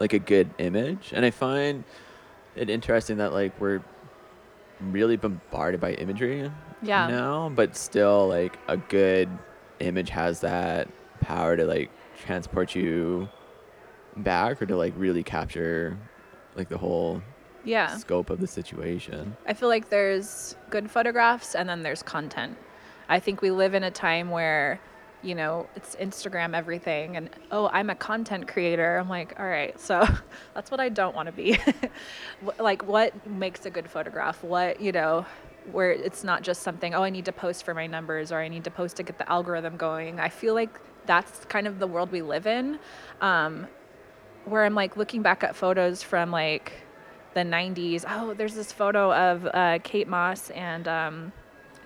like 0.00 0.12
a 0.12 0.18
good 0.18 0.50
image. 0.58 1.12
And 1.14 1.24
I 1.24 1.30
find 1.30 1.84
it 2.56 2.70
interesting 2.70 3.18
that 3.18 3.32
like 3.32 3.58
we're 3.60 3.82
really 4.80 5.16
bombarded 5.16 5.80
by 5.80 5.92
imagery 5.94 6.50
Yeah. 6.82 7.08
now, 7.08 7.48
but 7.54 7.76
still 7.76 8.28
like 8.28 8.58
a 8.68 8.76
good 8.76 9.28
image 9.80 10.10
has 10.10 10.40
that 10.40 10.88
power 11.20 11.56
to 11.56 11.64
like 11.64 11.90
transport 12.20 12.74
you 12.74 13.28
back 14.16 14.60
or 14.62 14.66
to 14.66 14.76
like 14.76 14.92
really 14.96 15.22
capture 15.22 15.96
like 16.56 16.68
the 16.68 16.78
whole 16.78 17.22
Yeah. 17.64 17.88
scope 17.96 18.30
of 18.30 18.40
the 18.40 18.46
situation. 18.46 19.36
I 19.46 19.54
feel 19.54 19.68
like 19.68 19.88
there's 19.90 20.56
good 20.70 20.90
photographs 20.90 21.54
and 21.54 21.68
then 21.68 21.82
there's 21.82 22.02
content. 22.02 22.56
I 23.08 23.20
think 23.20 23.40
we 23.42 23.50
live 23.50 23.74
in 23.74 23.82
a 23.84 23.90
time 23.90 24.30
where, 24.30 24.80
you 25.22 25.34
know, 25.34 25.66
it's 25.74 25.96
Instagram 25.96 26.54
everything 26.54 27.16
and 27.16 27.30
oh, 27.50 27.68
I'm 27.72 27.90
a 27.90 27.94
content 27.94 28.46
creator. 28.48 28.96
I'm 28.98 29.08
like, 29.08 29.38
all 29.38 29.46
right, 29.46 29.78
so 29.78 30.06
that's 30.54 30.70
what 30.70 30.80
I 30.80 30.88
don't 30.88 31.14
want 31.14 31.26
to 31.26 31.32
be. 31.32 31.58
Like 32.58 32.86
what 32.86 33.26
makes 33.26 33.66
a 33.66 33.70
good 33.70 33.90
photograph? 33.90 34.44
What, 34.44 34.80
you 34.80 34.92
know, 34.92 35.26
where 35.72 35.90
it's 35.90 36.22
not 36.22 36.42
just 36.42 36.62
something, 36.62 36.94
oh, 36.94 37.02
I 37.02 37.10
need 37.10 37.24
to 37.24 37.32
post 37.32 37.64
for 37.64 37.74
my 37.74 37.86
numbers 37.86 38.30
or 38.30 38.38
I 38.38 38.48
need 38.48 38.64
to 38.64 38.70
post 38.70 38.96
to 38.96 39.02
get 39.02 39.18
the 39.18 39.28
algorithm 39.28 39.76
going. 39.76 40.20
I 40.20 40.28
feel 40.28 40.54
like 40.54 40.80
that's 41.06 41.44
kind 41.46 41.66
of 41.66 41.78
the 41.78 41.86
world 41.86 42.12
we 42.12 42.22
live 42.22 42.46
in. 42.46 42.78
Um, 43.20 43.66
where 44.44 44.64
I'm 44.64 44.74
like 44.74 44.96
looking 44.96 45.22
back 45.22 45.44
at 45.44 45.56
photos 45.56 46.02
from 46.02 46.30
like 46.30 46.72
the 47.34 47.40
90s. 47.40 48.04
Oh, 48.08 48.34
there's 48.34 48.54
this 48.54 48.72
photo 48.72 49.12
of 49.12 49.46
uh, 49.52 49.78
Kate 49.82 50.08
Moss 50.08 50.50
and 50.50 50.88
um, 50.88 51.32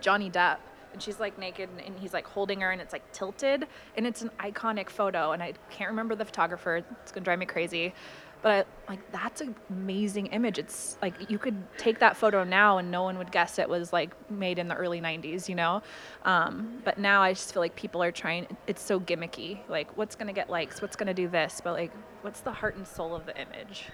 Johnny 0.00 0.30
Depp. 0.30 0.58
And 0.92 1.02
she's 1.02 1.18
like 1.20 1.38
naked 1.38 1.68
and- 1.70 1.80
and 1.80 1.98
he's 1.98 2.12
like 2.12 2.26
holding 2.26 2.60
her 2.60 2.70
and 2.70 2.80
it's 2.80 2.92
like 2.92 3.10
tilted. 3.12 3.66
And 3.96 4.06
it's 4.06 4.22
an 4.22 4.30
iconic 4.40 4.90
photo. 4.90 5.32
And 5.32 5.42
I 5.42 5.54
can't 5.70 5.90
remember 5.90 6.14
the 6.14 6.24
photographer. 6.24 6.76
It's 7.02 7.12
going 7.12 7.22
to 7.22 7.24
drive 7.24 7.38
me 7.38 7.46
crazy. 7.46 7.94
But 8.42 8.66
I, 8.88 8.92
like, 8.92 9.12
that's 9.12 9.40
an 9.40 9.54
amazing 9.70 10.26
image. 10.26 10.58
It's 10.58 10.96
like 11.00 11.30
you 11.30 11.38
could 11.38 11.56
take 11.78 12.00
that 12.00 12.16
photo 12.16 12.42
now 12.42 12.78
and 12.78 12.90
no 12.90 13.04
one 13.04 13.16
would 13.18 13.30
guess 13.30 13.60
it 13.60 13.68
was 13.68 13.92
like 13.92 14.10
made 14.32 14.58
in 14.58 14.66
the 14.66 14.74
early 14.74 15.00
90s, 15.00 15.48
you 15.48 15.54
know? 15.54 15.80
Um, 16.24 16.82
but 16.84 16.98
now 16.98 17.22
I 17.22 17.34
just 17.34 17.52
feel 17.54 17.62
like 17.62 17.76
people 17.76 18.02
are 18.02 18.10
trying, 18.10 18.48
it's 18.66 18.82
so 18.82 18.98
gimmicky. 18.98 19.60
Like, 19.68 19.96
what's 19.96 20.16
going 20.16 20.26
to 20.26 20.32
get 20.32 20.50
likes? 20.50 20.82
What's 20.82 20.96
going 20.96 21.06
to 21.06 21.14
do 21.14 21.28
this? 21.28 21.60
But 21.62 21.74
like, 21.74 21.92
what's 22.22 22.40
the 22.40 22.50
heart 22.52 22.74
and 22.74 22.86
soul 22.86 23.14
of 23.14 23.26
the 23.26 23.34
image? 23.40 23.84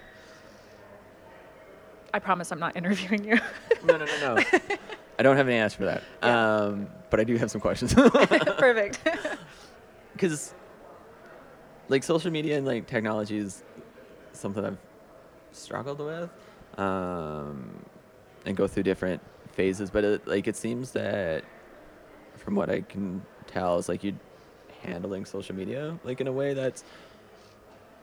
I 2.15 2.19
promise 2.19 2.51
I'm 2.51 2.59
not 2.59 2.75
interviewing 2.81 3.25
you. 3.25 3.39
No, 3.85 3.99
no, 3.99 4.07
no, 4.07 4.35
no. 4.37 4.43
I 5.19 5.23
don't 5.23 5.37
have 5.37 5.49
any 5.49 5.57
answer 5.57 5.79
for 5.79 5.85
that. 5.87 6.03
Yeah. 6.23 6.57
Um, 6.57 6.89
but 7.11 7.21
I 7.21 7.25
do 7.25 7.37
have 7.37 7.51
some 7.51 7.61
questions. 7.61 7.95
Perfect. 8.59 9.01
because 10.13 10.55
like 11.89 12.03
social 12.03 12.31
media 12.31 12.57
and 12.57 12.67
like 12.67 12.87
technology 12.87 13.39
is 13.39 13.63
something 14.33 14.65
I've 14.65 14.79
struggled 15.53 15.99
with 15.99 16.31
um, 16.79 17.85
and 18.45 18.57
go 18.57 18.67
through 18.67 18.85
different 18.85 19.21
phases. 19.53 19.91
But 19.91 20.05
it, 20.05 20.27
like 20.29 20.47
it 20.47 20.57
seems 20.57 20.93
that 20.93 21.45
from 22.37 22.55
what 22.55 22.71
I 22.71 22.83
can 22.83 23.23
tell 23.47 23.79
is 23.79 23.89
like 23.89 24.05
you 24.05 24.17
handling 24.83 25.25
social 25.25 25.57
media 25.57 25.99
like 26.05 26.21
in 26.21 26.29
a 26.29 26.33
way 26.33 26.55
that's 26.55 26.85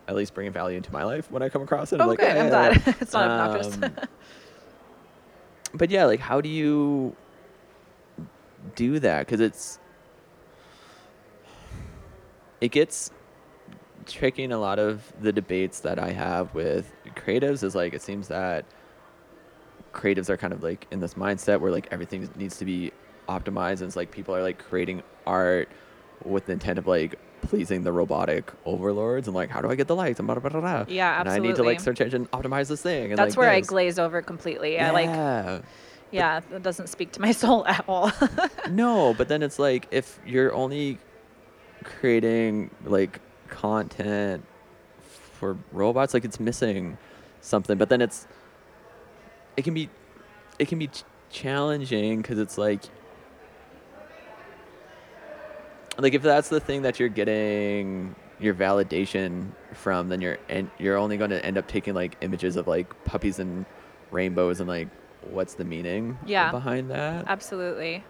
at 0.09 0.15
least 0.15 0.33
bringing 0.33 0.51
value 0.51 0.75
into 0.75 0.91
my 0.91 1.03
life 1.03 1.31
when 1.31 1.41
I 1.41 1.49
come 1.49 1.61
across 1.61 1.93
it. 1.93 2.01
I'm 2.01 2.07
like, 2.07 2.19
okay, 2.19 2.35
"Yeah, 2.35 2.43
I'm 2.43 2.49
glad. 2.49 2.95
it's 3.01 3.13
not 3.13 3.29
obnoxious. 3.29 3.81
Um, 3.81 3.95
but 5.77 5.89
yeah, 5.89 6.05
like 6.05 6.19
how 6.19 6.41
do 6.41 6.49
you 6.49 7.15
do 8.75 8.99
that? 8.99 9.25
Because 9.25 9.39
it's 9.39 9.79
it 12.61 12.71
gets 12.71 13.11
tricky 14.05 14.43
in 14.43 14.51
a 14.51 14.57
lot 14.57 14.79
of 14.79 15.11
the 15.19 15.31
debates 15.31 15.79
that 15.81 15.99
I 15.99 16.11
have 16.11 16.53
with 16.53 16.91
creatives. 17.15 17.63
Is 17.63 17.75
like 17.75 17.93
it 17.93 18.01
seems 18.01 18.27
that 18.29 18.65
creatives 19.93 20.29
are 20.29 20.37
kind 20.37 20.53
of 20.53 20.63
like 20.63 20.87
in 20.91 20.99
this 20.99 21.13
mindset 21.13 21.59
where 21.59 21.71
like 21.71 21.87
everything 21.91 22.29
needs 22.35 22.57
to 22.57 22.65
be 22.65 22.91
optimized, 23.27 23.81
and 23.81 23.83
it's 23.83 23.95
like 23.95 24.11
people 24.11 24.35
are 24.35 24.41
like 24.41 24.59
creating 24.59 25.03
art 25.25 25.69
with 26.23 26.45
the 26.45 26.53
intent 26.53 26.79
of 26.79 26.87
like 26.87 27.19
pleasing 27.45 27.83
the 27.83 27.91
robotic 27.91 28.51
overlords 28.65 29.27
and 29.27 29.35
like 29.35 29.49
how 29.49 29.61
do 29.61 29.69
I 29.69 29.75
get 29.75 29.87
the 29.87 29.95
lights 29.95 30.19
and 30.19 30.27
blah, 30.27 30.35
blah, 30.39 30.49
blah, 30.49 30.61
blah. 30.61 30.85
Yeah, 30.87 31.19
And 31.19 31.29
I 31.29 31.39
need 31.39 31.55
to 31.55 31.63
like 31.63 31.77
absolutely. 31.77 31.79
search 31.79 32.01
engine 32.01 32.25
optimize 32.27 32.67
this 32.67 32.81
thing. 32.81 33.11
And, 33.11 33.17
That's 33.17 33.35
like, 33.35 33.37
where 33.41 33.49
I 33.51 33.61
glaze 33.61 33.97
over 33.99 34.21
completely. 34.21 34.79
I 34.79 34.91
like, 34.91 35.05
Yeah. 35.07 35.61
yeah, 36.11 36.39
that 36.51 36.63
doesn't 36.63 36.87
speak 36.87 37.11
to 37.13 37.21
my 37.21 37.31
soul 37.43 37.65
at 37.67 37.83
all. 37.87 38.11
No, 38.69 39.13
but 39.13 39.27
then 39.27 39.43
it's 39.43 39.59
like 39.59 39.87
if 39.91 40.19
you're 40.25 40.53
only 40.53 40.97
creating 41.83 42.71
like 42.83 43.19
content 43.47 44.43
for 45.33 45.57
robots, 45.71 46.13
like 46.13 46.25
it's 46.25 46.39
missing 46.39 46.97
something. 47.41 47.77
But 47.77 47.89
then 47.89 48.01
it's 48.01 48.27
it 49.57 49.63
can 49.63 49.73
be 49.73 49.89
it 50.59 50.67
can 50.67 50.79
be 50.79 50.87
ch- 50.87 51.03
challenging 51.29 52.21
because 52.21 52.39
it's 52.39 52.57
like 52.57 52.81
like 55.97 56.13
if 56.13 56.21
that's 56.21 56.49
the 56.49 56.59
thing 56.59 56.81
that 56.83 56.99
you're 56.99 57.09
getting 57.09 58.15
your 58.39 58.53
validation 58.53 59.51
from, 59.73 60.09
then 60.09 60.21
you're 60.21 60.37
and 60.49 60.69
you're 60.77 60.97
only 60.97 61.17
going 61.17 61.29
to 61.29 61.43
end 61.45 61.57
up 61.57 61.67
taking 61.67 61.93
like 61.93 62.17
images 62.21 62.55
of 62.55 62.67
like 62.67 63.03
puppies 63.05 63.39
and 63.39 63.65
rainbows 64.11 64.59
and 64.59 64.67
like 64.69 64.87
what's 65.31 65.55
the 65.55 65.65
meaning 65.65 66.17
Yeah. 66.25 66.51
behind 66.51 66.91
that? 66.91 67.25
Absolutely. 67.27 68.03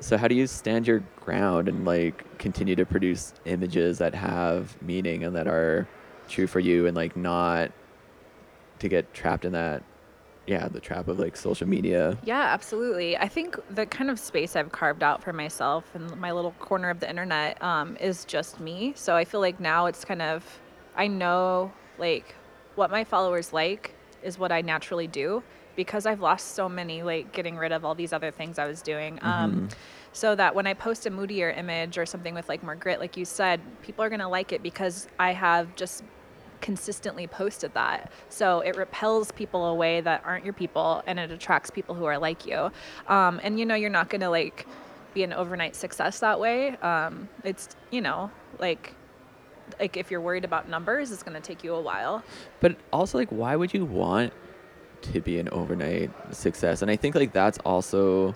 So 0.00 0.16
how 0.16 0.26
do 0.26 0.34
you 0.34 0.46
stand 0.46 0.86
your 0.86 1.00
ground 1.20 1.68
and 1.68 1.84
like 1.84 2.38
continue 2.38 2.74
to 2.76 2.84
produce 2.84 3.34
images 3.44 3.98
that 3.98 4.14
have 4.14 4.80
meaning 4.82 5.22
and 5.22 5.36
that 5.36 5.46
are 5.46 5.86
true 6.28 6.46
for 6.48 6.58
you 6.60 6.86
and 6.86 6.96
like 6.96 7.16
not 7.16 7.70
to 8.80 8.88
get 8.88 9.14
trapped 9.14 9.44
in 9.44 9.52
that 9.52 9.84
yeah, 10.46 10.68
the 10.68 10.80
trap 10.80 11.08
of 11.08 11.18
like 11.18 11.36
social 11.36 11.68
media. 11.68 12.18
Yeah, 12.24 12.42
absolutely. 12.42 13.16
I 13.16 13.28
think 13.28 13.56
the 13.70 13.86
kind 13.86 14.10
of 14.10 14.18
space 14.18 14.56
I've 14.56 14.72
carved 14.72 15.02
out 15.02 15.22
for 15.22 15.32
myself 15.32 15.84
and 15.94 16.16
my 16.16 16.32
little 16.32 16.52
corner 16.52 16.90
of 16.90 17.00
the 17.00 17.08
internet 17.08 17.62
um, 17.62 17.96
is 17.98 18.24
just 18.24 18.58
me. 18.58 18.92
So 18.96 19.14
I 19.14 19.24
feel 19.24 19.40
like 19.40 19.60
now 19.60 19.86
it's 19.86 20.04
kind 20.04 20.22
of, 20.22 20.44
I 20.96 21.06
know 21.06 21.72
like 21.98 22.34
what 22.74 22.90
my 22.90 23.04
followers 23.04 23.52
like 23.52 23.94
is 24.22 24.38
what 24.38 24.50
I 24.50 24.62
naturally 24.62 25.06
do 25.06 25.42
because 25.76 26.06
I've 26.06 26.20
lost 26.20 26.54
so 26.54 26.68
many, 26.68 27.02
like 27.02 27.32
getting 27.32 27.56
rid 27.56 27.72
of 27.72 27.84
all 27.84 27.94
these 27.94 28.12
other 28.12 28.30
things 28.30 28.58
I 28.58 28.66
was 28.66 28.82
doing. 28.82 29.18
Um, 29.22 29.68
so 30.12 30.34
that 30.34 30.54
when 30.54 30.66
I 30.66 30.74
post 30.74 31.06
a 31.06 31.10
moodier 31.10 31.50
image 31.50 31.96
or 31.96 32.04
something 32.04 32.34
with 32.34 32.48
like 32.48 32.62
more 32.62 32.74
grit, 32.74 33.00
like 33.00 33.16
you 33.16 33.24
said, 33.24 33.60
people 33.82 34.04
are 34.04 34.10
going 34.10 34.20
to 34.20 34.28
like 34.28 34.52
it 34.52 34.62
because 34.62 35.08
I 35.18 35.32
have 35.32 35.74
just 35.76 36.04
consistently 36.62 37.26
posted 37.26 37.74
that. 37.74 38.10
So 38.30 38.60
it 38.60 38.76
repels 38.76 39.30
people 39.32 39.66
away 39.66 40.00
that 40.00 40.22
aren't 40.24 40.44
your 40.44 40.54
people 40.54 41.02
and 41.06 41.18
it 41.18 41.30
attracts 41.30 41.68
people 41.68 41.94
who 41.94 42.06
are 42.06 42.16
like 42.16 42.46
you. 42.46 42.70
Um, 43.08 43.40
and 43.42 43.58
you 43.58 43.66
know, 43.66 43.74
you're 43.74 43.90
not 43.90 44.08
going 44.08 44.22
to 44.22 44.30
like 44.30 44.66
be 45.12 45.22
an 45.24 45.34
overnight 45.34 45.76
success 45.76 46.20
that 46.20 46.40
way. 46.40 46.76
Um, 46.76 47.28
it's, 47.44 47.68
you 47.90 48.00
know, 48.00 48.30
like, 48.58 48.94
like 49.78 49.96
if 49.98 50.10
you're 50.10 50.20
worried 50.20 50.44
about 50.44 50.68
numbers, 50.68 51.12
it's 51.12 51.22
going 51.22 51.34
to 51.34 51.46
take 51.46 51.62
you 51.62 51.74
a 51.74 51.80
while. 51.80 52.22
But 52.60 52.76
also 52.92 53.18
like 53.18 53.28
why 53.28 53.56
would 53.56 53.74
you 53.74 53.84
want 53.84 54.32
to 55.02 55.20
be 55.20 55.38
an 55.38 55.50
overnight 55.50 56.10
success? 56.34 56.80
And 56.80 56.90
I 56.90 56.96
think 56.96 57.14
like 57.14 57.32
that's 57.32 57.58
also 57.58 58.34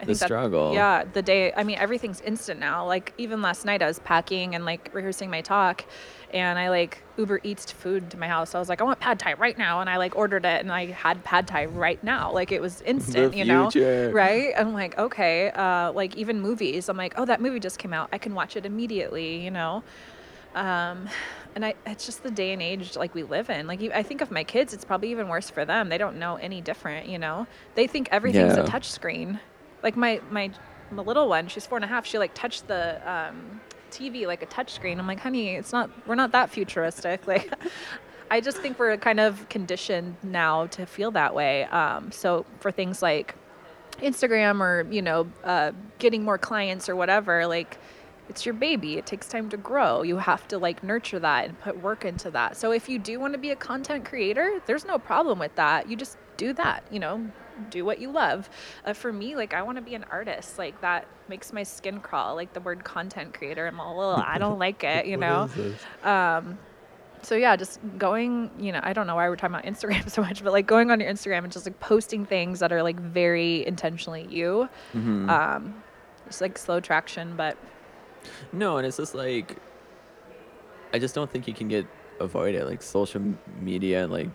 I 0.00 0.04
the 0.04 0.14
struggle. 0.14 0.74
yeah, 0.74 1.04
the 1.04 1.22
day. 1.22 1.52
I 1.54 1.64
mean, 1.64 1.78
everything's 1.78 2.20
instant 2.20 2.60
now. 2.60 2.86
Like 2.86 3.14
even 3.18 3.42
last 3.42 3.64
night, 3.64 3.82
I 3.82 3.86
was 3.86 3.98
packing 4.00 4.54
and 4.54 4.64
like 4.64 4.90
rehearsing 4.92 5.30
my 5.30 5.40
talk, 5.40 5.84
and 6.32 6.58
I 6.58 6.68
like 6.70 7.02
Uber 7.16 7.40
Eats 7.42 7.70
food 7.70 8.10
to 8.10 8.18
my 8.18 8.28
house. 8.28 8.54
I 8.54 8.58
was 8.58 8.68
like, 8.68 8.80
I 8.80 8.84
want 8.84 9.00
pad 9.00 9.18
thai 9.18 9.34
right 9.34 9.56
now, 9.56 9.80
and 9.80 9.88
I 9.88 9.96
like 9.96 10.16
ordered 10.16 10.44
it, 10.44 10.60
and 10.60 10.70
I 10.72 10.86
had 10.86 11.22
pad 11.24 11.46
thai 11.46 11.66
right 11.66 12.02
now. 12.04 12.32
Like 12.32 12.52
it 12.52 12.60
was 12.60 12.82
instant, 12.82 13.34
you 13.34 13.44
know, 13.44 13.70
right? 14.12 14.52
I'm 14.56 14.72
like, 14.72 14.98
okay. 14.98 15.50
Uh, 15.50 15.92
like 15.92 16.16
even 16.16 16.40
movies, 16.40 16.88
I'm 16.88 16.96
like, 16.96 17.14
oh, 17.16 17.24
that 17.24 17.40
movie 17.40 17.60
just 17.60 17.78
came 17.78 17.92
out. 17.92 18.08
I 18.12 18.18
can 18.18 18.34
watch 18.34 18.56
it 18.56 18.66
immediately, 18.66 19.44
you 19.44 19.50
know. 19.50 19.82
Um, 20.54 21.08
and 21.54 21.64
I, 21.64 21.74
it's 21.86 22.06
just 22.06 22.22
the 22.22 22.30
day 22.30 22.52
and 22.52 22.62
age 22.62 22.96
like 22.96 23.14
we 23.14 23.22
live 23.22 23.50
in. 23.50 23.66
Like 23.66 23.82
I 23.94 24.02
think 24.02 24.20
of 24.20 24.30
my 24.30 24.42
kids, 24.44 24.72
it's 24.72 24.84
probably 24.84 25.10
even 25.10 25.28
worse 25.28 25.50
for 25.50 25.64
them. 25.64 25.88
They 25.90 25.98
don't 25.98 26.18
know 26.18 26.36
any 26.36 26.60
different, 26.60 27.08
you 27.08 27.18
know. 27.18 27.46
They 27.74 27.86
think 27.86 28.08
everything's 28.10 28.56
Yeah. 28.56 28.64
a 28.64 28.66
touch 28.66 28.90
screen. 28.90 29.38
Like 29.82 29.96
my 29.96 30.20
my 30.30 30.50
my 30.90 31.02
little 31.02 31.28
one, 31.28 31.48
she's 31.48 31.66
four 31.66 31.76
and 31.76 31.84
a 31.84 31.88
half. 31.88 32.06
She 32.06 32.18
like 32.18 32.32
touched 32.34 32.68
the 32.68 33.00
um, 33.10 33.60
TV 33.96 34.26
like 34.26 34.42
a 34.42 34.46
touch 34.46 34.72
screen. 34.72 34.98
I'm 34.98 35.06
like, 35.06 35.20
honey, 35.20 35.56
it's 35.56 35.72
not. 35.72 35.90
We're 36.06 36.14
not 36.14 36.32
that 36.32 36.50
futuristic. 36.50 37.26
Like, 37.26 37.52
I 38.30 38.40
just 38.40 38.58
think 38.58 38.78
we're 38.78 38.96
kind 38.96 39.20
of 39.20 39.48
conditioned 39.48 40.16
now 40.22 40.66
to 40.68 40.86
feel 40.86 41.10
that 41.12 41.34
way. 41.34 41.64
Um, 41.64 42.10
so 42.10 42.44
for 42.60 42.72
things 42.72 43.02
like 43.02 43.34
Instagram 43.98 44.60
or 44.60 44.86
you 44.90 45.02
know 45.02 45.28
uh, 45.44 45.72
getting 45.98 46.24
more 46.24 46.38
clients 46.38 46.88
or 46.88 46.96
whatever, 46.96 47.46
like 47.46 47.78
it's 48.28 48.44
your 48.44 48.54
baby. 48.54 48.98
It 48.98 49.06
takes 49.06 49.28
time 49.28 49.48
to 49.50 49.56
grow. 49.56 50.02
You 50.02 50.16
have 50.16 50.46
to 50.48 50.58
like 50.58 50.82
nurture 50.82 51.18
that 51.20 51.46
and 51.46 51.60
put 51.60 51.80
work 51.80 52.04
into 52.04 52.30
that. 52.32 52.56
So 52.56 52.72
if 52.72 52.88
you 52.88 52.98
do 52.98 53.20
want 53.20 53.34
to 53.34 53.38
be 53.38 53.50
a 53.50 53.56
content 53.56 54.04
creator, 54.04 54.60
there's 54.66 54.84
no 54.84 54.98
problem 54.98 55.38
with 55.38 55.54
that. 55.56 55.88
You 55.88 55.96
just 55.96 56.18
do 56.36 56.52
that. 56.54 56.84
You 56.90 57.00
know, 57.00 57.30
do 57.70 57.84
what 57.84 57.98
you 57.98 58.10
love. 58.10 58.48
Uh, 58.84 58.92
for 58.92 59.12
me, 59.12 59.36
like 59.36 59.54
I 59.54 59.62
want 59.62 59.76
to 59.76 59.82
be 59.82 59.94
an 59.94 60.04
artist. 60.10 60.58
Like 60.58 60.80
that 60.80 61.06
makes 61.28 61.52
my 61.52 61.62
skin 61.62 62.00
crawl. 62.00 62.34
Like 62.34 62.52
the 62.52 62.60
word 62.60 62.84
content 62.84 63.34
creator, 63.34 63.66
I'm 63.66 63.80
all, 63.80 63.96
well, 63.96 64.22
I 64.26 64.38
don't 64.38 64.58
like 64.58 64.84
it. 64.84 65.06
You 65.12 65.16
know. 65.16 65.48
Um, 66.02 66.58
so 67.22 67.34
yeah, 67.34 67.56
just 67.56 67.80
going, 67.98 68.50
you 68.58 68.70
know, 68.72 68.80
I 68.82 68.92
don't 68.92 69.06
know 69.06 69.16
why 69.16 69.28
we're 69.28 69.36
talking 69.36 69.54
about 69.56 69.64
Instagram 69.72 70.08
so 70.10 70.22
much, 70.22 70.44
but 70.44 70.52
like 70.52 70.66
going 70.66 70.90
on 70.90 71.00
your 71.00 71.10
Instagram 71.10 71.42
and 71.44 71.52
just 71.52 71.66
like 71.66 71.80
posting 71.80 72.24
things 72.26 72.60
that 72.60 72.72
are 72.72 72.82
like 72.82 73.00
very 73.00 73.66
intentionally 73.66 74.26
you. 74.30 74.68
Mhm. 74.94 75.28
Um, 75.28 75.82
it's 76.26 76.40
like 76.40 76.56
slow 76.58 76.80
traction, 76.80 77.36
but 77.36 77.56
No, 78.52 78.76
and 78.78 78.86
it's 78.86 78.96
just 78.96 79.14
like 79.14 79.56
I 80.92 80.98
just 80.98 81.14
don't 81.14 81.30
think 81.30 81.48
you 81.48 81.54
can 81.54 81.68
get 81.68 81.86
avoid 82.20 82.54
it. 82.54 82.64
Like 82.66 82.82
social 82.82 83.22
media 83.60 84.06
like 84.06 84.28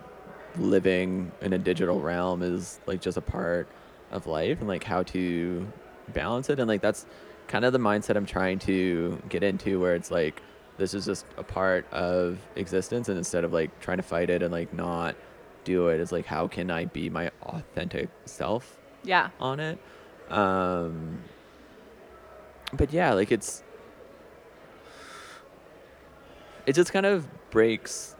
living 0.56 1.32
in 1.40 1.52
a 1.52 1.58
digital 1.58 2.00
realm 2.00 2.42
is 2.42 2.80
like 2.86 3.00
just 3.00 3.16
a 3.16 3.22
part 3.22 3.68
of 4.10 4.26
life 4.26 4.58
and 4.60 4.68
like 4.68 4.84
how 4.84 5.02
to 5.02 5.66
balance 6.12 6.50
it 6.50 6.58
and 6.58 6.68
like 6.68 6.82
that's 6.82 7.06
kind 7.48 7.64
of 7.64 7.72
the 7.72 7.78
mindset 7.78 8.16
I'm 8.16 8.26
trying 8.26 8.58
to 8.60 9.20
get 9.28 9.42
into 9.42 9.80
where 9.80 9.94
it's 9.94 10.10
like 10.10 10.42
this 10.78 10.94
is 10.94 11.06
just 11.06 11.24
a 11.36 11.42
part 11.42 11.90
of 11.92 12.38
existence 12.56 13.08
and 13.08 13.16
instead 13.16 13.44
of 13.44 13.52
like 13.52 13.78
trying 13.80 13.98
to 13.98 14.02
fight 14.02 14.30
it 14.30 14.42
and 14.42 14.52
like 14.52 14.72
not 14.74 15.16
do 15.64 15.88
it 15.88 16.00
it's 16.00 16.12
like 16.12 16.26
how 16.26 16.48
can 16.48 16.70
I 16.70 16.84
be 16.86 17.08
my 17.08 17.30
authentic 17.42 18.10
self 18.24 18.78
yeah, 19.04 19.30
on 19.40 19.60
it. 19.60 19.78
Um, 20.30 21.18
but 22.72 22.92
yeah, 22.92 23.12
like 23.12 23.32
it's 23.32 23.62
it 26.66 26.74
just 26.74 26.92
kind 26.92 27.06
of 27.06 27.26
breaks 27.50 28.14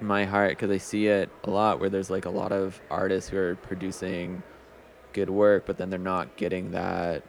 my 0.00 0.24
heart 0.24 0.50
because 0.50 0.70
I 0.70 0.78
see 0.78 1.06
it 1.06 1.30
a 1.44 1.50
lot 1.50 1.80
where 1.80 1.88
there's 1.88 2.10
like 2.10 2.24
a 2.24 2.30
lot 2.30 2.52
of 2.52 2.80
artists 2.90 3.30
who 3.30 3.38
are 3.38 3.54
producing 3.56 4.42
good 5.12 5.30
work, 5.30 5.64
but 5.66 5.78
then 5.78 5.90
they're 5.90 5.98
not 5.98 6.36
getting 6.36 6.72
that 6.72 7.22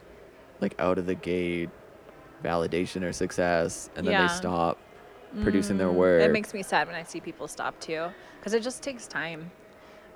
like 0.59 0.75
out 0.79 0.97
of 0.97 1.05
the 1.05 1.15
gate 1.15 1.69
validation 2.43 3.03
or 3.03 3.13
success, 3.13 3.89
and 3.95 4.05
then 4.05 4.13
Yeah. 4.13 4.27
they 4.27 4.33
stop 4.33 4.77
producing 5.41 5.77
their 5.77 5.87
Mm, 5.87 5.95
work. 5.95 6.21
It 6.23 6.31
makes 6.31 6.53
me 6.53 6.63
sad 6.63 6.87
when 6.87 6.95
I 6.95 7.03
see 7.03 7.19
people 7.19 7.47
stop 7.47 7.79
too, 7.79 8.07
because 8.39 8.53
it 8.53 8.63
just 8.63 8.81
takes 8.83 9.07
time. 9.07 9.51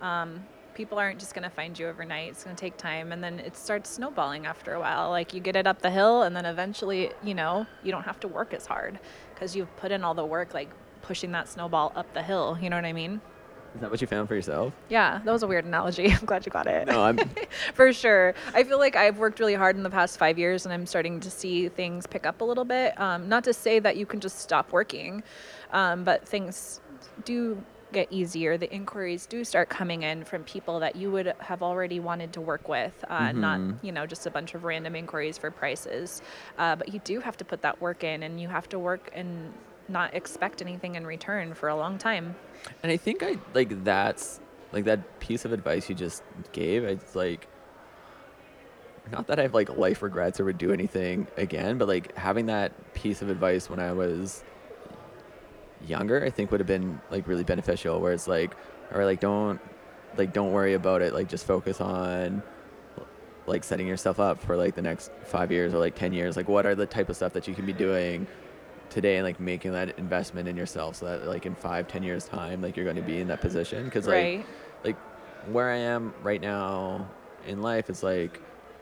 Um, 0.02 0.44
people 0.74 0.98
aren't 0.98 1.20
just 1.20 1.34
going 1.34 1.44
to 1.44 1.50
find 1.50 1.78
you 1.78 1.88
overnight. 1.88 2.30
It's 2.30 2.44
going 2.44 2.56
to 2.56 2.60
take 2.60 2.78
time, 2.78 3.12
and 3.12 3.24
then 3.24 3.40
it 3.40 3.56
starts 3.56 3.90
snowballing 3.90 4.46
after 4.46 4.74
a 4.74 4.80
while. 4.80 5.10
Like 5.10 5.34
you 5.34 5.40
get 5.40 5.56
it 5.56 5.68
up 5.68 5.82
the 5.82 5.92
hill, 5.92 6.24
and 6.24 6.36
then 6.36 6.46
eventually, 6.46 7.12
you 7.24 7.36
know, 7.36 7.66
you 7.84 7.92
don't 7.92 8.04
have 8.04 8.20
to 8.22 8.28
work 8.28 8.54
as 8.54 8.66
hard 8.66 9.00
because 9.34 9.56
you've 9.56 9.74
put 9.78 9.92
in 9.92 10.04
all 10.04 10.14
the 10.14 10.26
work, 10.26 10.54
like 10.54 10.70
pushing 11.02 11.32
that 11.34 11.48
snowball 11.48 11.92
up 11.96 12.12
the 12.14 12.22
hill. 12.24 12.58
You 12.62 12.70
know 12.70 12.76
what 12.76 12.86
I 12.86 12.94
mean? 12.94 13.22
Is 13.74 13.80
that 13.80 13.90
what 13.90 14.02
you 14.02 14.08
found 14.08 14.28
for 14.28 14.36
yourself? 14.36 14.74
Yeah, 14.90 15.22
that 15.24 15.32
was 15.32 15.44
a 15.44 15.48
weird 15.48 15.64
analogy. 15.66 16.12
I'm 16.12 16.26
glad 16.26 16.46
you 16.46 16.52
got 16.52 16.68
it. 16.68 16.88
No, 16.88 17.04
I'm 17.04 17.18
For 17.74 17.94
sure. 17.94 18.34
I 18.54 18.64
feel 18.64 18.78
like 18.80 18.96
I've 18.98 19.18
worked 19.18 19.40
really 19.40 19.54
hard 19.56 19.78
in 19.78 19.84
the 19.84 19.90
past 19.90 20.18
five 20.18 20.38
years 20.38 20.66
and 20.66 20.74
I'm 20.74 20.86
starting 20.86 21.22
to 21.22 21.32
see 21.32 21.70
things 21.70 22.06
pick 22.06 22.26
up 22.26 22.42
a 22.42 22.44
little 22.44 22.66
bit. 22.66 23.00
Um, 23.00 23.30
not 23.30 23.44
to 23.46 23.54
say 23.54 23.80
that 23.80 23.96
you 23.96 24.06
can 24.06 24.20
just 24.20 24.40
stop 24.40 24.74
working, 24.74 25.24
um, 25.72 26.04
but 26.04 26.28
things 26.28 26.82
do 27.24 27.64
get 27.94 28.08
easier. 28.12 28.58
The 28.58 28.72
inquiries 28.74 29.26
do 29.26 29.44
start 29.44 29.70
coming 29.70 30.04
in 30.04 30.24
from 30.26 30.44
people 30.44 30.80
that 30.82 30.96
you 30.98 31.12
would 31.12 31.34
have 31.40 31.62
already 31.64 32.00
wanted 32.00 32.32
to 32.34 32.42
work 32.42 32.68
with, 32.70 32.94
uh, 33.10 33.32
not, 33.34 33.60
Mhm. 33.60 33.78
you 33.82 33.92
know, 33.92 34.06
just 34.06 34.26
a 34.26 34.32
bunch 34.32 34.54
of 34.54 34.64
random 34.64 34.96
inquiries 34.96 35.38
for 35.38 35.52
prices. 35.52 36.22
Uh, 36.58 36.76
but 36.78 36.94
you 36.94 37.00
do 37.04 37.20
have 37.22 37.36
to 37.38 37.46
put 37.46 37.62
that 37.64 37.82
work 37.82 38.04
in 38.06 38.24
and 38.24 38.40
you 38.40 38.48
have 38.48 38.68
to 38.70 38.80
work 38.80 39.10
and 39.14 39.54
not 39.88 40.14
expect 40.14 40.62
anything 40.62 40.96
in 40.96 41.06
return 41.06 41.54
for 41.54 41.70
a 41.70 41.76
long 41.76 41.98
time. 41.98 42.36
And 42.84 42.92
I 42.92 42.98
think 42.98 43.24
I 43.24 43.38
like 43.54 43.84
that's 43.84 44.40
like 44.72 44.86
that 44.86 45.20
piece 45.20 45.46
of 45.46 45.52
advice 45.52 45.90
you 45.90 45.96
just 45.96 46.24
gave. 46.52 46.84
It's 46.84 47.16
like 47.16 47.48
not 49.12 49.28
that 49.28 49.40
I 49.40 49.44
have 49.44 49.54
like 49.54 49.78
life 49.78 50.02
regrets 50.02 50.40
or 50.40 50.46
would 50.46 50.58
do 50.58 50.72
anything 50.72 51.28
again, 51.38 51.78
but 51.78 51.88
like 51.88 52.16
having 52.16 52.46
that 52.48 52.94
piece 52.94 53.22
of 53.22 53.30
advice 53.30 53.70
when 53.70 53.80
I 53.80 53.92
was 53.92 54.44
younger, 55.86 56.24
I 56.24 56.30
think 56.30 56.52
would 56.52 56.60
have 56.60 56.68
been 56.68 57.02
like 57.10 57.28
really 57.28 57.44
beneficial. 57.44 58.00
Where 58.00 58.14
it's 58.14 58.28
like, 58.28 58.56
or 58.94 59.06
like 59.06 59.20
don't 59.20 59.60
like 60.18 60.34
don't 60.34 60.52
worry 60.52 60.74
about 60.74 61.02
it. 61.02 61.14
Like 61.14 61.28
just 61.28 61.46
focus 61.46 61.82
on 61.82 62.44
like 63.48 63.64
setting 63.64 63.88
yourself 63.88 64.20
up 64.20 64.42
for 64.42 64.56
like 64.56 64.76
the 64.76 64.82
next 64.82 65.12
five 65.26 65.52
years 65.52 65.74
or 65.74 65.80
like 65.80 65.96
ten 65.96 66.14
years. 66.14 66.38
Like 66.38 66.48
what 66.48 66.66
are 66.66 66.76
the 66.76 66.86
type 66.86 67.10
of 67.10 67.16
stuff 67.16 67.34
that 67.34 67.48
you 67.48 67.56
can 67.56 67.66
be 67.66 67.74
doing 67.74 68.28
today 68.92 69.16
and 69.16 69.26
like 69.26 69.40
making 69.40 69.72
that 69.72 69.98
investment 69.98 70.48
in 70.48 70.56
yourself 70.58 70.98
so 70.98 71.06
that 71.06 71.26
like 71.26 71.46
in 71.46 71.56
five 71.56 71.88
ten 71.88 72.04
years 72.04 72.26
time 72.26 72.62
like 72.62 72.76
you're 72.76 72.86
going 72.86 72.96
to 72.98 73.02
be 73.02 73.20
in 73.20 73.28
that 73.28 73.42
position 73.42 73.86
because 73.86 74.06
like 74.06 74.14
right. 74.16 74.46
like 74.84 74.98
where 75.48 75.72
i 75.72 75.78
am 75.78 76.14
right 76.22 76.42
now 76.42 77.08
in 77.48 77.62
life 77.62 77.90
is 77.90 78.04
like 78.04 78.40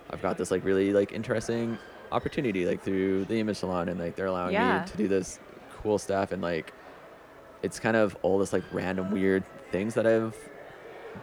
i've 0.09 0.21
got 0.21 0.37
this 0.37 0.49
like 0.51 0.65
really 0.65 0.91
like 0.91 1.11
interesting 1.13 1.77
opportunity 2.11 2.65
like 2.65 2.81
through 2.81 3.23
the 3.25 3.39
image 3.39 3.57
salon 3.57 3.87
and 3.87 3.99
like 3.99 4.15
they're 4.15 4.25
allowing 4.25 4.53
Yeah. 4.53 4.81
me 4.81 4.91
to 4.91 4.97
do 4.97 5.07
this 5.07 5.39
cool 5.81 5.99
stuff 5.99 6.31
and 6.31 6.41
like 6.41 6.73
it's 7.61 7.79
kind 7.79 7.95
of 7.95 8.17
all 8.23 8.39
this 8.39 8.51
like 8.51 8.63
random 8.73 9.11
weird 9.11 9.43
things 9.71 9.93
that 9.93 10.07
i've 10.07 10.35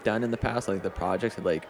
done 0.05 0.22
in 0.22 0.31
the 0.31 0.37
past 0.37 0.68
like 0.68 0.83
the 0.83 0.90
projects 0.90 1.35
have 1.35 1.44
like 1.44 1.66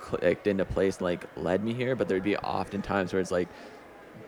clicked 0.00 0.46
into 0.46 0.64
place 0.64 0.98
and 0.98 1.02
like 1.04 1.24
led 1.36 1.64
me 1.64 1.74
here 1.74 1.96
but 1.96 2.08
there'd 2.08 2.22
be 2.22 2.36
often 2.36 2.80
times 2.80 3.12
where 3.12 3.20
it's 3.20 3.30
like 3.30 3.48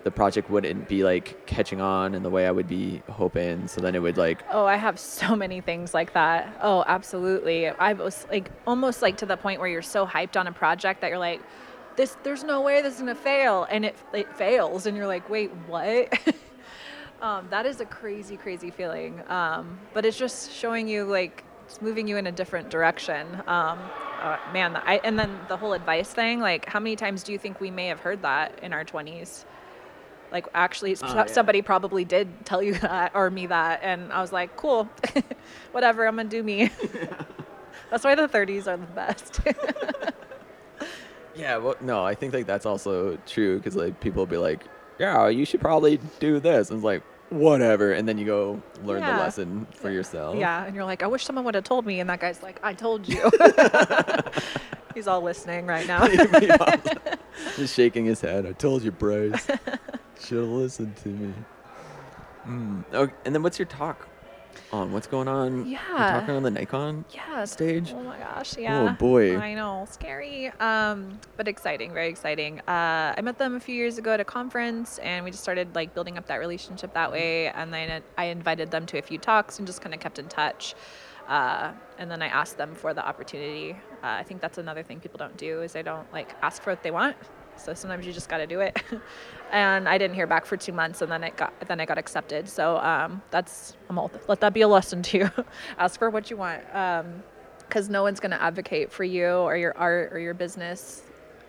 the 0.05 0.11
project 0.11 0.51
wouldn't 0.51 0.87
be 0.87 1.03
like 1.03 1.47
catching 1.47 1.81
on 1.81 2.15
in 2.15 2.23
the 2.23 2.31
way 2.31 2.47
I 2.47 2.51
would 2.51 2.69
be 2.69 3.03
hoping. 3.11 3.67
So 3.69 3.81
then 3.81 3.95
it 3.95 4.03
would 4.03 4.17
like 4.17 4.45
Oh, 4.51 4.67
I 4.67 4.77
have 4.77 4.99
so 4.99 5.35
many 5.35 5.61
things 5.61 5.95
like 5.95 6.13
that. 6.13 6.59
Oh, 6.63 6.85
absolutely. 6.87 7.69
I 7.69 7.95
was 7.95 8.27
like 8.31 8.51
almost 8.67 9.03
like 9.03 9.17
to 9.19 9.27
the 9.27 9.37
point 9.37 9.61
where 9.61 9.69
you're 9.69 9.83
so 9.83 10.07
hyped 10.07 10.39
on 10.39 10.47
a 10.47 10.53
project 10.53 11.01
that 11.01 11.09
you're 11.09 11.19
like, 11.19 11.41
this 11.97 12.17
there's 12.23 12.45
no 12.45 12.61
way 12.61 12.83
this 12.83 12.95
is 12.95 13.01
gonna 13.01 13.15
fail, 13.15 13.67
and 13.71 13.85
it 13.85 13.97
it 14.13 14.35
fails, 14.37 14.87
and 14.87 14.97
you're 14.97 15.07
like, 15.07 15.29
wait, 15.31 15.51
what? 15.67 16.13
um, 17.23 17.47
that 17.51 17.67
is 17.67 17.81
a 17.81 17.87
crazy, 17.87 18.37
crazy 18.37 18.71
feeling. 18.71 19.23
Um, 19.29 19.79
but 19.93 20.05
it's 20.05 20.19
just 20.19 20.53
showing 20.53 20.89
you 20.89 21.05
like 21.05 21.45
it's 21.67 21.81
moving 21.81 22.07
you 22.07 22.17
in 22.17 22.27
a 22.27 22.33
different 22.33 22.69
direction. 22.69 23.27
Um, 23.47 23.79
uh, 24.21 24.39
man, 24.53 24.77
I, 24.77 25.01
and 25.05 25.19
then 25.19 25.39
the 25.49 25.57
whole 25.57 25.73
advice 25.73 26.13
thing. 26.13 26.41
Like, 26.41 26.67
how 26.67 26.81
many 26.81 26.97
times 26.97 27.23
do 27.23 27.33
you 27.33 27.39
think 27.39 27.61
we 27.61 27.71
may 27.71 27.87
have 27.87 28.01
heard 28.01 28.23
that 28.23 28.59
in 28.63 28.73
our 28.73 28.85
20s? 28.85 29.45
Like, 30.35 30.49
actually, 30.53 30.97
Oh, 31.01 31.15
yeah. 31.15 31.27
somebody 31.27 31.63
probably 31.63 32.05
did 32.05 32.27
tell 32.45 32.61
you 32.63 32.75
that 32.81 33.13
or 33.15 33.31
me 33.31 33.47
that, 33.47 33.81
and 33.85 34.13
I 34.13 34.21
was 34.21 34.33
like, 34.33 34.57
cool, 34.57 34.89
whatever, 35.73 36.07
I'm 36.07 36.17
gonna 36.17 36.29
do 36.29 36.43
me. 36.43 36.71
That's 37.91 38.03
why 38.05 38.17
the 38.17 38.27
30s 38.29 38.67
are 38.67 38.77
the 38.77 38.87
best. 38.87 39.41
yeah, 41.37 41.57
well, 41.59 41.77
no, 41.81 42.05
I 42.05 42.15
think 42.17 42.35
like 42.35 42.47
that's 42.47 42.67
also 42.67 43.17
true 43.27 43.59
because 43.59 43.77
like 43.77 44.01
people 44.01 44.23
will 44.23 44.27
be 44.27 44.37
like, 44.37 44.65
yeah, 44.99 45.29
you 45.29 45.45
should 45.45 45.61
probably 45.61 46.01
do 46.19 46.41
this, 46.41 46.71
and 46.71 46.79
it's 46.79 46.85
like 46.85 47.03
whatever, 47.31 47.93
and 47.93 48.09
then 48.09 48.19
you 48.19 48.25
go 48.25 48.61
learn 48.83 49.03
Yeah. 49.03 49.13
the 49.17 49.23
lesson 49.23 49.67
for 49.77 49.91
yourself. 49.91 50.37
yeah, 50.37 50.65
and 50.65 50.75
you're 50.75 50.85
like, 50.85 51.05
I 51.05 51.07
wish 51.07 51.25
someone 51.25 51.45
would 51.45 51.55
have 51.55 51.63
told 51.65 51.87
me, 51.87 52.01
and 52.01 52.11
that 52.11 52.19
guy's 52.19 52.43
like, 52.43 52.59
I 52.65 52.75
told 52.75 53.09
you. 53.09 53.31
He's 54.95 55.07
all 55.07 55.23
listening 55.23 55.67
right 55.67 55.87
now. 55.87 56.07
just 57.57 57.75
shaking 57.75 58.05
his 58.05 58.21
head. 58.21 58.47
I 58.47 58.53
told 58.53 58.83
you, 58.83 58.91
Bryce. 58.91 59.47
Should 60.21 60.39
have 60.39 60.49
listened 60.49 60.97
to 60.99 61.09
me. 61.09 61.35
Mm. 62.47 62.85
Oh, 62.93 63.09
and 63.25 63.35
then 63.35 63.43
what's 63.43 63.59
your 63.59 63.67
talk 63.67 64.07
on? 64.73 64.93
What's 64.93 65.07
going 65.07 65.29
on? 65.29 65.67
Yeah. 65.67 65.79
You're 65.89 65.99
Yeah. 65.99 66.21
talking 66.21 66.35
on 66.37 66.43
the 66.43 66.51
Nikon 66.51 67.05
yeah. 67.11 67.45
stage. 67.45 67.93
Oh 67.95 68.03
my 68.03 68.19
gosh, 68.19 68.57
yeah. 68.57 68.81
Oh 68.83 68.89
boy. 68.91 69.37
I 69.39 69.55
know, 69.55 69.87
scary, 69.91 70.49
um, 70.61 71.19
but 71.37 71.49
exciting, 71.49 71.93
very 71.93 72.09
exciting. 72.09 72.61
Uh, 72.61 73.15
I 73.17 73.21
met 73.23 73.39
them 73.39 73.55
a 73.57 73.61
few 73.61 73.75
years 73.75 73.99
ago 73.99 74.13
at 74.13 74.21
a 74.21 74.25
conference, 74.25 74.99
and 74.99 75.25
we 75.25 75.31
just 75.31 75.43
started 75.43 75.75
like 75.75 75.95
building 75.95 76.19
up 76.19 76.27
that 76.27 76.37
relationship 76.37 76.93
that 76.95 77.11
way. 77.11 77.49
And 77.49 77.73
then 77.73 78.03
I 78.19 78.25
invited 78.27 78.71
them 78.71 78.87
to 78.87 78.99
a 78.99 79.03
few 79.03 79.19
talks 79.19 79.59
and 79.59 79.67
just 79.67 79.81
kind 79.81 79.95
of 79.95 80.01
kept 80.01 80.19
in 80.19 80.29
touch. 80.29 80.75
Uh, 81.29 81.73
and 81.99 82.11
then 82.11 82.21
I 82.21 82.27
asked 82.27 82.59
them 82.59 82.75
for 82.75 82.93
the 82.93 83.07
opportunity. 83.07 83.73
Uh, 84.03 84.09
I 84.21 84.23
think 84.25 84.43
that's 84.43 84.59
another 84.59 84.83
thing 84.83 85.01
people 85.01 85.17
don't 85.17 85.37
do 85.39 85.63
is 85.63 85.73
they 85.73 85.83
don't 85.83 86.11
like 86.13 86.35
ask 86.43 86.61
for 86.63 86.71
what 86.71 86.83
they 86.83 86.91
want. 86.91 87.17
So 87.57 87.75
sometimes 87.75 88.07
you 88.07 88.13
just 88.13 88.29
got 88.29 88.39
to 88.39 88.47
do 88.47 88.61
it. 88.61 88.83
and 89.53 89.89
I 89.89 89.99
didn't 89.99 90.15
hear 90.15 90.27
back 90.27 90.47
for 90.47 90.57
two 90.57 90.73
months, 90.73 91.03
and 91.03 91.11
then 91.11 91.25
it 91.25 91.37
got 91.37 91.53
then 91.67 91.81
I 91.81 91.85
got 91.85 91.99
accepted. 91.99 92.49
So 92.49 92.79
um, 92.79 93.23
that's 93.31 93.77
I'm 93.89 93.99
all, 93.99 94.11
let 94.29 94.41
that 94.41 94.53
be 94.53 94.63
a 94.63 94.69
lesson 94.69 95.03
to 95.03 95.19
you. 95.19 95.31
ask 95.79 95.99
for 95.99 96.11
what 96.11 96.31
you 96.31 96.37
want. 96.37 96.63
Um, 96.75 97.23
because 97.61 97.89
no 97.89 98.03
one's 98.03 98.21
going 98.21 98.31
to 98.31 98.41
advocate 98.41 98.93
for 98.93 99.05
you 99.05 99.27
or 99.27 99.57
your 99.57 99.77
art 99.77 100.13
or 100.13 100.19
your 100.19 100.35
business. 100.35 101.03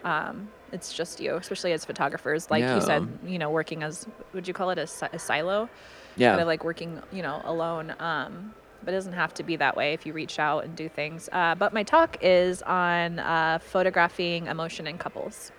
Um, 0.04 0.48
it's 0.72 0.94
just 0.94 1.20
you, 1.20 1.36
especially 1.36 1.74
as 1.74 1.84
photographers. 1.86 2.50
Like 2.50 2.64
you 2.64 2.82
said, 2.82 3.08
you 3.26 3.38
know, 3.38 3.50
working 3.50 3.84
as 3.84 4.08
would 4.34 4.48
you 4.48 4.54
call 4.54 4.70
it 4.70 4.78
a, 4.78 4.88
a 5.14 5.20
silo? 5.20 5.70
Yeah. 6.16 6.32
kind 6.32 6.42
of 6.42 6.48
like 6.48 6.64
working, 6.64 7.02
you 7.12 7.22
know, 7.22 7.42
alone. 7.44 7.94
Um, 8.00 8.54
but 8.84 8.94
it 8.94 8.98
doesn't 8.98 9.14
have 9.14 9.34
to 9.36 9.44
be 9.44 9.56
that 9.58 9.76
way 9.76 9.94
if 9.94 10.06
you 10.06 10.14
reach 10.14 10.40
out 10.40 10.64
and 10.64 10.76
do 10.76 10.88
things. 10.88 11.28
Uh, 11.32 11.56
but 11.56 11.74
my 11.74 11.84
talk 11.84 12.18
is 12.22 12.62
on 12.62 13.20
uh, 13.20 13.60
photographing 13.60 14.48
emotion 14.48 14.88
in 14.88 14.98
couples. 14.98 15.52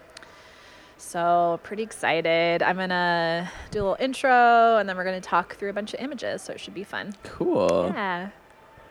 So 0.99 1.61
pretty 1.63 1.83
excited. 1.83 2.63
I'm 2.63 2.77
gonna 2.77 3.51
do 3.71 3.79
a 3.79 3.83
little 3.83 3.97
intro, 4.01 4.79
and 4.79 4.89
then 4.89 4.97
we're 4.97 5.05
gonna 5.05 5.21
talk 5.21 5.57
through 5.57 5.71
a 5.71 5.73
bunch 5.73 5.95
of 5.95 6.01
images. 6.01 6.43
So 6.43 6.53
it 6.53 6.61
should 6.61 6.75
be 6.75 6.85
fun. 6.85 7.15
Cool. 7.23 7.93
Yeah. 7.95 8.31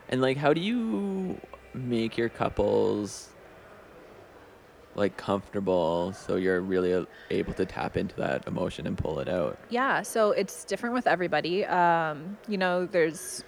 And 0.09 0.21
like, 0.21 0.37
how 0.37 0.53
do 0.53 0.61
you 0.61 1.39
make 1.73 2.17
your 2.17 2.29
couples 2.29 3.29
like 4.93 5.17
comfortable 5.17 6.13
so 6.13 6.37
you're 6.37 6.61
really 6.61 7.05
able 7.29 7.51
to 7.53 7.65
tap 7.65 7.97
into 7.97 8.15
that 8.15 8.47
emotion 8.47 8.85
and 8.87 8.97
pull 8.97 9.19
it 9.19 9.27
out? 9.27 9.57
Yeah, 9.69 10.03
so 10.03 10.31
it's 10.31 10.63
different 10.63 10.93
with 10.95 11.07
everybody. 11.07 11.65
Um, 11.65 12.37
you 12.47 12.57
know, 12.57 12.85
there's, 12.85 13.43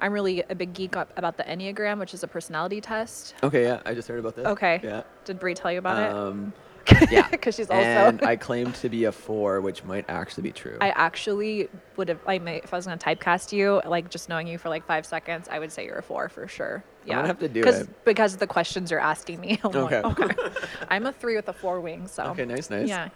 I'm 0.00 0.12
really 0.12 0.44
a 0.48 0.54
big 0.54 0.72
geek 0.72 0.96
up 0.96 1.12
about 1.18 1.36
the 1.36 1.42
Enneagram, 1.42 1.98
which 1.98 2.14
is 2.14 2.22
a 2.22 2.28
personality 2.28 2.80
test. 2.80 3.34
Okay, 3.42 3.64
yeah, 3.64 3.82
I 3.84 3.92
just 3.92 4.08
heard 4.08 4.18
about 4.20 4.36
this. 4.36 4.46
Okay. 4.46 4.80
Yeah. 4.82 5.02
Did 5.26 5.38
Bree 5.40 5.52
tell 5.54 5.70
you 5.72 5.78
about 5.80 5.98
Um, 6.16 6.54
it? 6.56 6.67
yeah. 7.10 7.28
Because 7.30 7.54
she's 7.54 7.70
also. 7.70 7.82
and 7.82 8.22
I 8.22 8.36
claim 8.36 8.72
to 8.72 8.88
be 8.88 9.04
a 9.04 9.12
four, 9.12 9.60
which 9.60 9.84
might 9.84 10.04
actually 10.08 10.42
be 10.44 10.52
true. 10.52 10.76
I 10.80 10.90
actually 10.90 11.68
would 11.96 12.08
have, 12.08 12.20
like, 12.26 12.42
if 12.64 12.72
I 12.72 12.76
was 12.76 12.86
going 12.86 12.98
to 12.98 13.04
typecast 13.04 13.52
you, 13.52 13.80
like 13.86 14.10
just 14.10 14.28
knowing 14.28 14.46
you 14.46 14.58
for 14.58 14.68
like 14.68 14.86
five 14.86 15.04
seconds, 15.06 15.48
I 15.50 15.58
would 15.58 15.72
say 15.72 15.84
you're 15.84 15.98
a 15.98 16.02
four 16.02 16.28
for 16.28 16.46
sure. 16.48 16.84
I'm 17.02 17.08
Yeah. 17.08 17.14
gonna 17.16 17.28
have 17.28 17.38
to 17.40 17.48
do 17.48 17.62
'Cause- 17.62 17.80
it. 17.82 18.04
Because 18.04 18.36
the 18.36 18.46
questions 18.46 18.90
you're 18.90 19.00
asking 19.00 19.40
me. 19.40 19.58
I'm 19.64 19.70
like, 19.72 19.92
Okay. 20.04 20.24
okay. 20.24 20.36
I'm 20.88 21.06
a 21.06 21.12
three 21.12 21.36
with 21.36 21.48
a 21.48 21.52
four 21.52 21.80
wing, 21.80 22.06
so. 22.06 22.24
okay, 22.24 22.44
nice, 22.44 22.68
nice. 22.70 22.88
Yeah. 22.88 23.08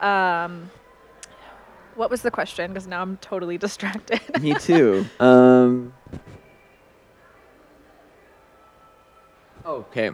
yeah. 0.00 0.44
Um, 0.44 0.70
what 1.96 2.10
was 2.10 2.22
the 2.22 2.30
question? 2.30 2.70
Because 2.72 2.86
now 2.86 3.02
I'm 3.02 3.16
totally 3.16 3.58
distracted. 3.58 4.20
Me 4.40 4.54
too. 4.54 5.04
Um. 5.18 5.92
Okay, 9.66 10.10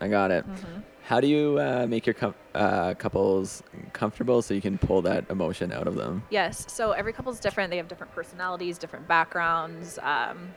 I 0.00 0.08
got 0.08 0.30
it. 0.30 0.46
Mm-hmm. 0.46 0.80
How 1.06 1.20
do 1.20 1.28
you 1.28 1.56
uh, 1.60 1.86
make 1.88 2.04
your 2.04 2.14
com- 2.14 2.34
uh, 2.52 2.94
couples 2.94 3.62
comfortable 3.92 4.42
so 4.42 4.54
you 4.54 4.60
can 4.60 4.76
pull 4.76 5.02
that 5.02 5.30
emotion 5.30 5.70
out 5.70 5.86
of 5.86 5.94
them? 5.94 6.24
Yes. 6.30 6.64
So 6.68 6.90
every 6.90 7.12
couple's 7.12 7.38
different. 7.38 7.70
They 7.70 7.76
have 7.76 7.86
different 7.86 8.12
personalities, 8.12 8.76
different 8.76 9.06
backgrounds, 9.06 10.00
um, 10.02 10.48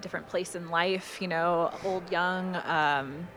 different 0.00 0.26
place 0.26 0.56
in 0.56 0.68
life. 0.68 1.22
You 1.22 1.28
know, 1.28 1.70
old, 1.84 2.10
young, 2.10 2.56
um, 2.64 3.28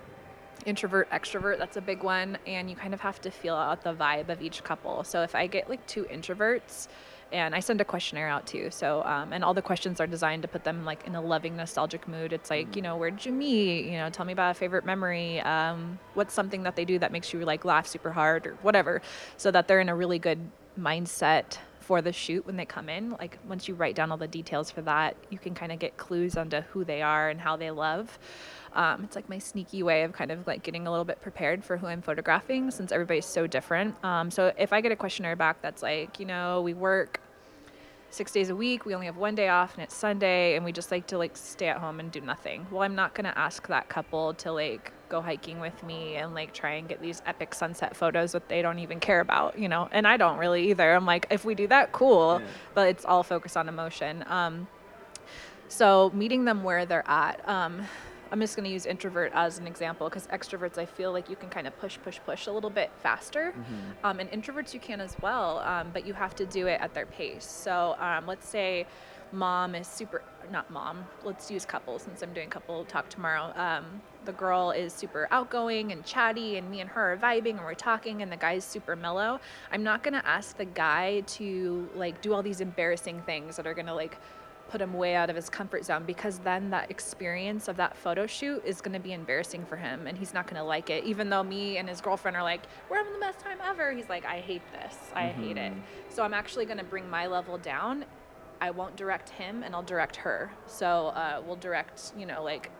introvert, 0.65 1.11
extrovert. 1.11 1.59
That's 1.59 1.77
a 1.77 1.81
big 1.81 2.01
one. 2.01 2.39
And 2.47 2.71
you 2.71 2.75
kind 2.75 2.95
of 2.95 3.01
have 3.01 3.21
to 3.21 3.29
feel 3.29 3.53
out 3.53 3.83
the 3.83 3.93
vibe 3.93 4.29
of 4.29 4.41
each 4.41 4.63
couple. 4.63 5.03
So 5.03 5.21
if 5.21 5.35
I 5.35 5.45
get 5.45 5.69
like 5.69 5.85
two 5.85 6.05
introverts, 6.05 6.87
and 7.31 7.55
I 7.55 7.59
send 7.59 7.81
a 7.81 7.85
questionnaire 7.85 8.27
out 8.27 8.47
too. 8.47 8.69
So, 8.71 9.03
um, 9.03 9.33
and 9.33 9.43
all 9.43 9.53
the 9.53 9.61
questions 9.61 9.99
are 9.99 10.07
designed 10.07 10.41
to 10.41 10.47
put 10.47 10.63
them 10.63 10.85
like 10.85 11.05
in 11.07 11.15
a 11.15 11.21
loving, 11.21 11.55
nostalgic 11.55 12.07
mood. 12.07 12.33
It's 12.33 12.49
like, 12.49 12.75
you 12.75 12.81
know, 12.81 12.97
where'd 12.97 13.25
you 13.25 13.31
meet? 13.31 13.85
You 13.85 13.97
know, 13.99 14.09
tell 14.09 14.25
me 14.25 14.33
about 14.33 14.51
a 14.51 14.53
favorite 14.53 14.85
memory. 14.85 15.39
Um, 15.41 15.99
what's 16.13 16.33
something 16.33 16.63
that 16.63 16.75
they 16.75 16.85
do 16.85 16.99
that 16.99 17.11
makes 17.11 17.33
you 17.33 17.39
like 17.45 17.65
laugh 17.65 17.87
super 17.87 18.11
hard 18.11 18.47
or 18.47 18.55
whatever, 18.61 19.01
so 19.37 19.51
that 19.51 19.67
they're 19.67 19.81
in 19.81 19.89
a 19.89 19.95
really 19.95 20.19
good 20.19 20.39
mindset 20.79 21.57
for 21.89 22.03
the 22.03 22.13
shoot 22.13 22.45
when 22.45 22.55
they 22.55 22.65
come 22.65 22.87
in. 22.87 23.09
Like 23.09 23.39
once 23.47 23.67
you 23.67 23.73
write 23.73 23.95
down 23.95 24.11
all 24.11 24.17
the 24.17 24.27
details 24.27 24.69
for 24.69 24.83
that, 24.83 25.17
you 25.31 25.39
can 25.39 25.55
kind 25.55 25.71
of 25.71 25.79
get 25.79 25.97
clues 25.97 26.37
onto 26.37 26.61
who 26.61 26.85
they 26.85 27.01
are 27.01 27.29
and 27.29 27.41
how 27.41 27.55
they 27.55 27.71
love. 27.71 28.19
Um, 28.73 29.03
it's 29.03 29.15
like 29.15 29.27
my 29.27 29.39
sneaky 29.39 29.81
way 29.81 30.03
of 30.03 30.11
kind 30.11 30.29
of 30.29 30.45
like 30.45 30.61
getting 30.61 30.85
a 30.85 30.91
little 30.91 31.03
bit 31.03 31.19
prepared 31.19 31.63
for 31.63 31.77
who 31.77 31.87
I'm 31.87 32.03
photographing 32.03 32.69
since 32.69 32.91
everybody's 32.91 33.25
so 33.25 33.47
different. 33.47 33.95
Um, 34.05 34.29
so 34.29 34.53
if 34.55 34.71
I 34.71 34.81
get 34.81 34.91
a 34.91 34.95
questionnaire 34.95 35.35
back 35.35 35.63
that's 35.63 35.81
like, 35.81 36.19
you 36.19 36.27
know, 36.27 36.61
we 36.61 36.75
work 36.75 37.21
six 38.11 38.31
days 38.31 38.49
a 38.49 38.55
week, 38.55 38.85
we 38.85 38.93
only 38.93 39.05
have 39.05 39.17
one 39.17 39.35
day 39.35 39.49
off 39.49 39.73
and 39.75 39.83
it's 39.83 39.95
Sunday, 39.95 40.55
and 40.55 40.65
we 40.65 40.71
just 40.71 40.91
like 40.91 41.07
to 41.07 41.17
like 41.17 41.37
stay 41.37 41.67
at 41.67 41.77
home 41.77 41.99
and 41.99 42.11
do 42.11 42.21
nothing. 42.21 42.65
Well, 42.71 42.81
I'm 42.81 42.95
not 42.95 43.13
gonna 43.13 43.33
ask 43.35 43.67
that 43.67 43.89
couple 43.89 44.33
to 44.35 44.51
like 44.51 44.91
go 45.09 45.21
hiking 45.21 45.59
with 45.59 45.81
me 45.83 46.15
and 46.15 46.33
like 46.35 46.53
try 46.53 46.71
and 46.73 46.87
get 46.87 47.01
these 47.01 47.21
epic 47.25 47.53
sunset 47.55 47.95
photos 47.95 48.31
that 48.33 48.47
they 48.47 48.61
don't 48.61 48.79
even 48.79 48.99
care 48.99 49.19
about, 49.21 49.57
you 49.57 49.67
know. 49.67 49.89
And 49.91 50.07
I 50.07 50.17
don't 50.17 50.37
really 50.37 50.69
either. 50.69 50.93
I'm 50.93 51.05
like, 51.05 51.25
if 51.31 51.45
we 51.45 51.55
do 51.55 51.67
that, 51.67 51.91
cool, 51.91 52.39
Yeah. 52.39 52.47
but 52.75 52.87
it's 52.89 53.05
all 53.05 53.23
focused 53.23 53.57
on 53.57 53.67
emotion. 53.67 54.23
Um, 54.27 54.67
so 55.67 56.11
meeting 56.13 56.45
them 56.45 56.63
where 56.63 56.85
they're 56.85 57.07
at. 57.07 57.47
Um, 57.47 57.83
I'm 58.31 58.39
just 58.39 58.55
going 58.55 58.65
to 58.65 58.71
use 58.71 58.85
introvert 58.85 59.31
as 59.33 59.57
an 59.57 59.67
example 59.67 60.07
because 60.07 60.27
extroverts, 60.27 60.77
I 60.77 60.85
feel 60.85 61.11
like 61.11 61.29
you 61.29 61.35
can 61.35 61.49
kind 61.49 61.67
of 61.67 61.77
push, 61.79 61.97
push, 62.03 62.19
push 62.25 62.47
a 62.47 62.51
little 62.51 62.69
bit 62.69 62.91
faster. 63.01 63.53
Um, 64.03 64.19
and 64.19 64.29
introverts, 64.31 64.73
you 64.73 64.79
can 64.79 65.01
as 65.01 65.15
well, 65.21 65.59
um, 65.59 65.89
but 65.93 66.05
you 66.05 66.13
have 66.13 66.35
to 66.35 66.45
do 66.45 66.67
it 66.67 66.79
at 66.81 66.93
their 66.93 67.05
pace. 67.05 67.45
So 67.45 67.95
um, 67.99 68.27
let's 68.27 68.47
say 68.47 68.85
mom 69.31 69.75
is 69.75 69.87
super, 69.87 70.23
not 70.51 70.69
mom, 70.71 71.05
let's 71.23 71.51
use 71.51 71.65
couple 71.65 71.99
since 71.99 72.21
I'm 72.23 72.33
doing 72.33 72.49
couple 72.49 72.83
talk 72.85 73.09
tomorrow. 73.09 73.53
Um, 73.55 73.85
the 74.25 74.31
girl 74.33 74.71
is 74.71 74.93
super 74.93 75.27
outgoing 75.31 75.91
and 75.91 76.03
chatty, 76.05 76.57
and 76.57 76.69
me 76.69 76.81
and 76.81 76.89
her 76.89 77.13
are 77.13 77.17
vibing 77.17 77.51
and 77.51 77.61
we're 77.61 77.73
talking, 77.73 78.21
and 78.21 78.31
the 78.31 78.37
guy's 78.37 78.63
super 78.63 78.95
mellow. 78.95 79.39
I'm 79.71 79.83
not 79.83 80.03
going 80.03 80.13
to 80.15 80.25
ask 80.25 80.57
the 80.57 80.65
guy 80.65 81.21
to 81.21 81.89
like 81.95 82.21
do 82.21 82.33
all 82.33 82.43
these 82.43 82.61
embarrassing 82.61 83.21
things 83.21 83.55
that 83.55 83.67
are 83.67 83.73
going 83.73 83.87
to 83.87 83.93
like 83.93 84.17
put 84.69 84.81
him 84.81 84.93
way 84.93 85.15
out 85.15 85.29
of 85.29 85.35
his 85.35 85.49
comfort 85.49 85.83
zone 85.83 86.03
because 86.05 86.39
then 86.39 86.69
that 86.69 86.89
experience 86.91 87.67
of 87.67 87.75
that 87.77 87.97
photo 87.97 88.27
shoot 88.27 88.61
is 88.63 88.81
going 88.81 88.93
to 88.93 88.99
be 88.99 89.13
embarrassing 89.13 89.65
for 89.65 89.75
him 89.75 90.05
and 90.05 90.17
he's 90.17 90.33
not 90.33 90.45
going 90.45 90.55
to 90.55 90.63
like 90.63 90.89
it 90.89 91.03
even 91.03 91.29
though 91.29 91.43
me 91.43 91.77
and 91.77 91.89
his 91.89 91.99
girlfriend 91.99 92.37
are 92.37 92.43
like 92.43 92.61
we're 92.89 92.97
having 92.97 93.13
the 93.13 93.19
best 93.19 93.39
time 93.39 93.57
ever 93.63 93.91
he's 93.91 94.09
like 94.09 94.25
i 94.25 94.39
hate 94.39 94.61
this 94.71 94.95
i 95.15 95.27
hate 95.27 95.57
it 95.57 95.73
so 96.09 96.23
i'm 96.23 96.33
actually 96.33 96.65
going 96.65 96.77
to 96.77 96.83
bring 96.83 97.09
my 97.09 97.25
level 97.25 97.57
down 97.57 98.05
i 98.61 98.69
won't 98.69 98.95
direct 98.95 99.29
him 99.29 99.63
and 99.63 99.73
i'll 99.73 99.83
direct 99.83 100.15
her 100.15 100.51
so 100.67 101.07
uh, 101.07 101.41
we'll 101.45 101.55
direct 101.55 102.13
you 102.17 102.25
know 102.25 102.43
like 102.43 102.71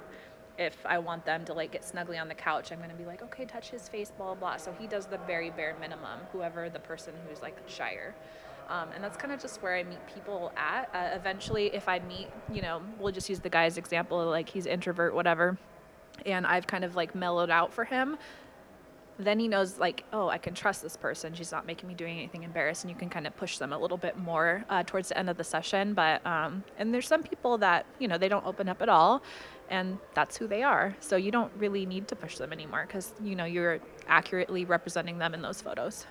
if 0.60 0.86
I 0.86 1.00
want 1.00 1.26
them 1.26 1.46
to 1.46 1.54
like 1.54 1.72
get 1.72 1.86
snugly 1.86 2.18
on 2.18 2.28
the 2.28 2.36
couch, 2.36 2.74
I'm 2.74 2.82
gonna 2.82 2.94
be 2.94 3.06
like, 3.06 3.24
okay, 3.24 3.46
touch 3.46 3.70
his 3.70 3.88
face, 3.88 4.12
blah 4.12 4.26
blah. 4.28 4.36
blah. 4.36 4.58
So 4.58 4.76
he 4.78 4.88
does 4.88 5.06
the 5.06 5.18
very 5.20 5.52
bare 5.52 5.76
minimum. 5.80 6.20
Whoever 6.34 6.70
the 6.70 6.80
person 6.80 7.14
who's 7.26 7.42
like 7.42 7.56
shyer, 7.66 8.14
um, 8.70 8.90
and 8.94 9.04
that's 9.04 9.18
kind 9.18 9.34
of 9.34 9.42
just 9.42 9.62
where 9.64 9.76
I 9.76 9.84
meet 9.84 10.00
people 10.14 10.52
at. 10.56 10.90
Uh, 10.94 11.16
eventually, 11.16 11.74
if 11.74 11.90
I 11.90 12.00
meet, 12.00 12.28
you 12.54 12.62
know, 12.62 12.82
we'll 13.00 13.12
just 13.12 13.28
use 13.28 13.40
the 13.40 13.50
guy's 13.50 13.78
example, 13.78 14.24
like 14.26 14.48
he's 14.48 14.68
introvert, 14.68 15.14
whatever, 15.16 15.58
and 16.26 16.46
I've 16.46 16.68
kind 16.68 16.86
of 16.86 16.96
like 16.96 17.16
mellowed 17.16 17.50
out 17.50 17.74
for 17.74 17.84
him. 17.84 18.18
Then 19.18 19.38
he 19.38 19.50
knows, 19.50 19.80
like, 19.80 20.06
oh, 20.14 20.30
I 20.30 20.38
can 20.38 20.54
trust 20.54 20.82
this 20.82 20.96
person. 20.96 21.34
She's 21.34 21.52
not 21.52 21.66
making 21.66 21.90
me 21.90 21.94
doing 21.94 22.18
anything 22.18 22.44
embarrassed, 22.44 22.86
and 22.86 22.92
you 22.92 22.96
can 22.96 23.10
kind 23.10 23.28
of 23.28 23.36
push 23.36 23.58
them 23.58 23.74
a 23.74 23.78
little 23.78 23.98
bit 23.98 24.18
more 24.18 24.64
uh, 24.70 24.84
towards 24.84 25.10
the 25.10 25.18
end 25.18 25.30
of 25.30 25.36
the 25.36 25.44
session. 25.44 25.94
But 25.94 26.26
um, 26.26 26.64
and 26.78 26.94
there's 26.94 27.08
some 27.08 27.24
people 27.24 27.58
that 27.58 27.86
you 27.98 28.08
know 28.08 28.18
they 28.18 28.30
don't 28.30 28.46
open 28.46 28.70
up 28.70 28.82
at 28.82 28.88
all, 28.88 29.22
and 29.70 29.98
that's 30.14 30.38
who 30.38 30.48
they 30.48 30.64
are. 30.64 30.96
So 31.02 31.18
you 31.18 31.32
don't 31.32 31.52
really 31.58 31.86
need 31.86 32.08
to 32.10 32.16
push 32.16 32.38
them 32.38 32.54
anymore 32.54 32.86
because 32.88 33.12
you 33.22 33.36
know 33.36 33.46
you're 33.46 33.80
accurately 34.08 34.64
representing 34.64 35.18
them 35.18 35.34
in 35.34 35.42
those 35.42 35.62
photos. 35.62 36.06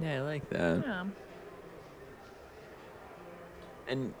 Yeah, 0.00 0.18
I 0.18 0.20
like 0.20 0.48
that. 0.50 0.82
Yeah. 0.84 1.04
And 3.88 4.14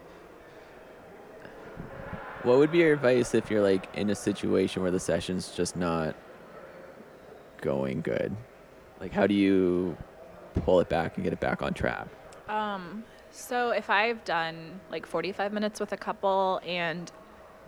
what 2.42 2.58
would 2.58 2.72
be 2.72 2.78
your 2.78 2.92
advice 2.92 3.34
if 3.34 3.50
you're 3.50 3.62
like 3.62 3.88
in 3.94 4.10
a 4.10 4.14
situation 4.14 4.82
where 4.82 4.90
the 4.90 5.00
session's 5.00 5.50
just 5.50 5.76
not 5.76 6.16
going 7.60 8.00
good? 8.00 8.34
Like, 9.00 9.12
how 9.12 9.26
do 9.26 9.34
you 9.34 9.96
pull 10.54 10.80
it 10.80 10.88
back 10.88 11.16
and 11.16 11.24
get 11.24 11.32
it 11.32 11.40
back 11.40 11.62
on 11.62 11.74
track? 11.74 12.08
Um, 12.48 13.04
so 13.30 13.70
if 13.70 13.90
I've 13.90 14.24
done 14.24 14.80
like 14.90 15.06
45 15.06 15.52
minutes 15.52 15.80
with 15.80 15.92
a 15.92 15.96
couple 15.96 16.60
and 16.66 17.10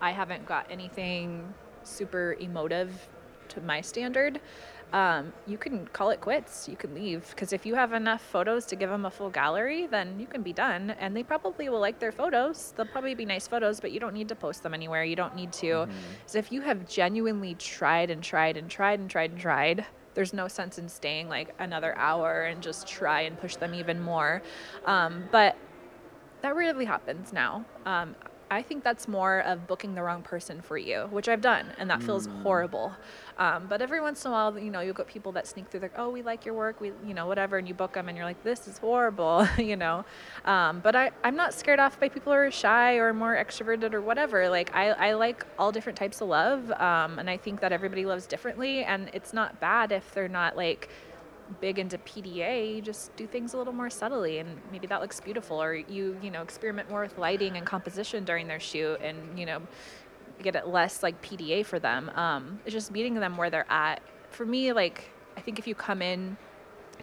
I 0.01 0.13
haven't 0.13 0.47
got 0.47 0.67
anything 0.71 1.53
super 1.83 2.37
emotive 2.41 3.09
to 3.51 3.61
my 3.61 3.81
standard, 3.81 4.41
um, 4.93 5.33
you 5.47 5.57
can 5.57 5.87
call 5.89 6.11
it 6.11 6.21
quits. 6.21 6.69
You 6.69 6.77
can 6.77 6.95
leave 6.95 7.29
because 7.31 7.53
if 7.53 7.65
you 7.65 7.75
have 7.75 7.93
enough 7.93 8.21
photos 8.21 8.67
to 8.67 8.77
give 8.77 8.91
them 8.91 9.05
a 9.05 9.11
full 9.11 9.31
gallery, 9.31 9.87
then 9.87 10.19
you 10.19 10.27
can 10.27 10.43
be 10.43 10.53
done. 10.53 10.91
And 10.99 11.17
they 11.17 11.23
probably 11.23 11.69
will 11.69 11.81
like 11.81 11.99
their 11.99 12.13
photos. 12.13 12.73
They'll 12.77 12.87
probably 12.87 13.15
be 13.15 13.25
nice 13.25 13.47
photos, 13.47 13.81
but 13.81 13.93
you 13.93 14.01
don't 14.01 14.15
need 14.15 14.29
to 14.29 14.35
post 14.35 14.63
them 14.63 14.75
anywhere. 14.75 15.05
You 15.05 15.17
don't 15.17 15.37
need 15.37 15.53
to. 15.55 15.89
So 16.27 16.39
if 16.39 16.51
you 16.51 16.61
have 16.63 16.89
genuinely 16.89 17.55
tried 17.55 18.11
and 18.11 18.23
tried 18.23 18.57
and 18.57 18.69
tried 18.71 19.01
and 19.01 19.09
tried 19.09 19.31
and 19.31 19.41
tried, 19.41 19.87
there's 20.15 20.33
no 20.33 20.49
sense 20.49 20.79
in 20.79 20.89
staying 20.89 21.29
like 21.29 21.55
another 21.59 21.97
hour 21.97 22.43
and 22.43 22.63
just 22.63 22.87
try 22.87 23.23
and 23.23 23.39
push 23.39 23.57
them 23.57 23.75
even 23.75 24.01
more. 24.01 24.43
Um, 24.87 25.25
but 25.31 25.57
that 26.43 26.57
rarely 26.57 26.85
happens 26.85 27.33
now. 27.33 27.65
Um, 27.87 28.17
I 28.51 28.63
think 28.63 28.83
that's 28.83 29.07
more 29.07 29.41
of 29.41 29.69
booking 29.69 29.95
the 29.95 30.03
wrong 30.03 30.23
person 30.23 30.61
for 30.61 30.77
you, 30.77 31.07
which 31.11 31.29
I've 31.29 31.41
done, 31.41 31.67
and 31.79 31.89
that 31.89 32.03
feels 32.03 32.27
horrible. 32.43 32.93
Um, 33.39 33.67
but 33.69 33.81
every 33.81 34.01
once 34.01 34.25
in 34.25 34.33
a 34.33 34.35
while, 34.35 34.59
you 34.59 34.71
know, 34.71 34.81
you'll 34.81 34.95
get 34.95 35.07
people 35.07 35.31
that 35.33 35.47
sneak 35.47 35.69
through, 35.69 35.81
like, 35.81 35.95
oh, 35.97 36.11
we 36.11 36.23
like 36.23 36.45
your 36.45 36.55
work, 36.55 36.81
we, 36.81 36.91
you 37.07 37.15
know, 37.15 37.27
whatever, 37.27 37.59
and 37.59 37.69
you 37.69 37.75
book 37.75 37.93
them, 37.93 38.09
and 38.09 38.17
you're 38.19 38.27
like, 38.27 38.43
this 38.43 38.67
is 38.67 38.79
horrible, 38.79 39.47
you 39.59 39.77
know. 39.77 40.05
Um, 40.45 40.81
but 40.81 40.97
I, 40.97 41.13
I'm 41.23 41.37
not 41.37 41.55
scared 41.55 41.79
off 41.79 42.01
by 42.01 42.09
people 42.09 42.33
who 42.33 42.39
are 42.39 42.51
shy 42.51 42.97
or 42.97 43.15
more 43.15 43.37
extroverted 43.37 43.95
or 43.95 44.01
whatever. 44.01 44.49
Like, 44.49 44.75
I, 44.75 44.91
I 44.91 45.13
like 45.13 45.47
all 45.57 45.71
different 45.71 45.97
types 45.97 46.21
of 46.21 46.29
love, 46.29 46.73
um, 46.73 47.21
and 47.21 47.31
I 47.31 47.37
think 47.37 47.61
that 47.61 47.71
everybody 47.71 48.05
loves 48.05 48.27
differently, 48.27 48.83
and 48.83 49.11
it's 49.13 49.33
not 49.33 49.61
bad 49.61 49.93
if 49.93 50.13
they're 50.13 50.29
not 50.29 50.57
like 50.57 50.89
big 51.61 51.79
into 51.79 51.99
PDA, 51.99 52.77
you 52.77 52.83
just 52.83 53.15
do 53.17 53.27
things 53.27 53.55
a 53.55 53.59
little 53.59 53.73
more 53.73 53.91
subtly, 53.91 54.39
and 54.39 54.61
maybe 54.71 54.87
that 54.87 55.01
looks 55.01 55.21
beautiful. 55.21 55.61
Or 55.61 55.75
you 55.75 56.17
you 56.23 56.31
know 56.31 56.43
experiment 56.43 56.91
more 56.91 57.03
with 57.03 57.19
lighting 57.19 57.57
and 57.57 57.67
composition 57.67 58.25
during 58.25 58.49
their 58.49 58.61
shoot, 58.61 59.01
and 59.01 59.39
you 59.39 59.47
know 59.47 59.61
get 60.43 60.57
it 60.57 60.67
less 60.67 61.03
like 61.03 61.21
PDA 61.23 61.65
for 61.65 61.79
them. 61.79 62.11
Um, 62.15 62.61
it's 62.65 62.73
just 62.73 62.91
meeting 62.91 63.15
them 63.15 63.37
where 63.37 63.51
they're 63.51 63.71
at. 63.71 64.01
For 64.31 64.47
me, 64.47 64.73
like 64.73 65.11
I 65.37 65.41
think 65.41 65.59
if 65.59 65.67
you 65.67 65.75
come 65.75 66.03
in 66.03 66.37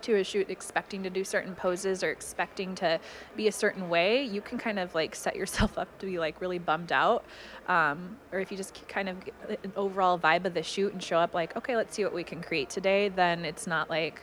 to 0.01 0.15
a 0.15 0.23
shoot 0.23 0.49
expecting 0.49 1.03
to 1.03 1.09
do 1.09 1.23
certain 1.23 1.55
poses 1.55 2.03
or 2.03 2.11
expecting 2.11 2.75
to 2.75 2.99
be 3.35 3.47
a 3.47 3.51
certain 3.51 3.89
way, 3.89 4.23
you 4.23 4.41
can 4.41 4.57
kind 4.57 4.79
of 4.79 4.93
like 4.95 5.15
set 5.15 5.35
yourself 5.35 5.77
up 5.77 5.97
to 5.99 6.05
be 6.05 6.19
like 6.19 6.39
really 6.41 6.59
bummed 6.59 6.91
out. 6.91 7.25
Um, 7.67 8.17
or 8.31 8.39
if 8.39 8.51
you 8.51 8.57
just 8.57 8.87
kind 8.87 9.09
of 9.09 9.23
get 9.25 9.59
an 9.63 9.73
overall 9.75 10.17
vibe 10.17 10.45
of 10.45 10.53
the 10.53 10.63
shoot 10.63 10.93
and 10.93 11.01
show 11.01 11.17
up 11.17 11.33
like, 11.33 11.55
okay, 11.55 11.75
let's 11.75 11.95
see 11.95 12.03
what 12.03 12.13
we 12.13 12.23
can 12.23 12.41
create 12.41 12.69
today, 12.69 13.09
then 13.09 13.45
it's 13.45 13.67
not 13.67 13.89
like, 13.89 14.21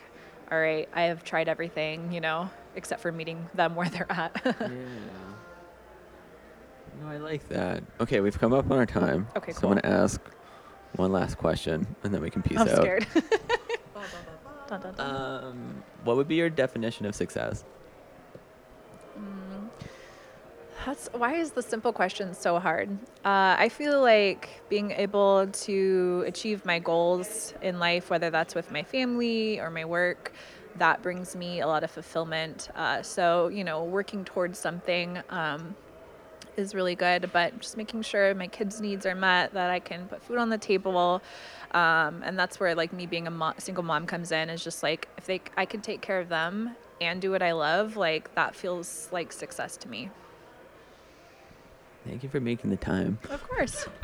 all 0.51 0.59
right, 0.59 0.87
I 0.93 1.03
have 1.03 1.23
tried 1.23 1.47
everything, 1.49 2.11
you 2.11 2.21
know, 2.21 2.49
except 2.75 3.01
for 3.01 3.11
meeting 3.11 3.49
them 3.53 3.75
where 3.75 3.89
they're 3.89 4.11
at. 4.11 4.41
yeah. 4.45 4.67
No, 7.01 7.07
I 7.09 7.17
like 7.17 7.47
that. 7.49 7.83
Okay, 7.99 8.21
we've 8.21 8.37
come 8.39 8.53
up 8.53 8.71
on 8.71 8.77
our 8.77 8.85
time. 8.85 9.27
Okay, 9.35 9.51
So 9.51 9.61
cool. 9.61 9.71
I'm 9.73 9.79
gonna 9.81 9.95
ask 9.95 10.21
one 10.95 11.11
last 11.11 11.37
question, 11.37 11.85
and 12.03 12.13
then 12.13 12.21
we 12.21 12.29
can 12.29 12.41
peace 12.41 12.59
I'm 12.59 12.69
out. 12.69 12.77
scared. 12.77 13.07
Um, 14.97 15.83
what 16.03 16.17
would 16.17 16.27
be 16.27 16.35
your 16.35 16.49
definition 16.49 17.05
of 17.05 17.13
success? 17.13 17.63
That's 20.85 21.09
why 21.13 21.33
is 21.33 21.51
the 21.51 21.63
simple 21.63 21.91
question 21.91 22.35
so 22.35 22.59
hard? 22.59 22.89
Uh, 23.25 23.55
I 23.57 23.69
feel 23.69 24.01
like 24.01 24.61
being 24.69 24.91
able 24.91 25.47
to 25.47 26.23
achieve 26.27 26.63
my 26.63 26.77
goals 26.77 27.55
in 27.63 27.79
life, 27.79 28.11
whether 28.11 28.29
that's 28.29 28.53
with 28.53 28.71
my 28.71 28.83
family 28.83 29.59
or 29.59 29.71
my 29.71 29.83
work, 29.83 30.33
that 30.75 31.01
brings 31.01 31.35
me 31.35 31.61
a 31.61 31.67
lot 31.67 31.83
of 31.83 31.89
fulfillment. 31.89 32.69
Uh, 32.75 33.01
so 33.01 33.47
you 33.47 33.63
know, 33.63 33.83
working 33.83 34.23
towards 34.23 34.59
something 34.59 35.17
um, 35.31 35.75
is 36.55 36.75
really 36.75 36.93
good, 36.93 37.31
but 37.33 37.59
just 37.59 37.77
making 37.77 38.03
sure 38.03 38.35
my 38.35 38.47
kids' 38.47 38.79
needs 38.79 39.07
are 39.07 39.15
met, 39.15 39.53
that 39.53 39.71
I 39.71 39.79
can 39.79 40.07
put 40.07 40.21
food 40.21 40.37
on 40.37 40.49
the 40.49 40.57
table, 40.59 41.19
um, 41.71 42.21
and 42.23 42.37
that's 42.37 42.59
where 42.59 42.75
like 42.75 42.93
me 42.93 43.07
being 43.07 43.25
a 43.25 43.31
mo- 43.31 43.55
single 43.57 43.83
mom 43.83 44.05
comes 44.05 44.31
in. 44.31 44.51
Is 44.51 44.63
just 44.63 44.83
like 44.83 45.07
if 45.17 45.25
they, 45.25 45.41
I 45.57 45.65
can 45.65 45.81
take 45.81 46.01
care 46.01 46.19
of 46.19 46.29
them 46.29 46.75
and 47.01 47.19
do 47.19 47.31
what 47.31 47.41
I 47.41 47.53
love, 47.53 47.97
like 47.97 48.35
that 48.35 48.55
feels 48.55 49.09
like 49.11 49.33
success 49.33 49.77
to 49.77 49.89
me. 49.89 50.11
Thank 52.07 52.23
you 52.23 52.29
for 52.29 52.39
making 52.39 52.69
the 52.69 52.77
time. 52.77 53.17
Of 53.29 53.43
course. 53.47 53.87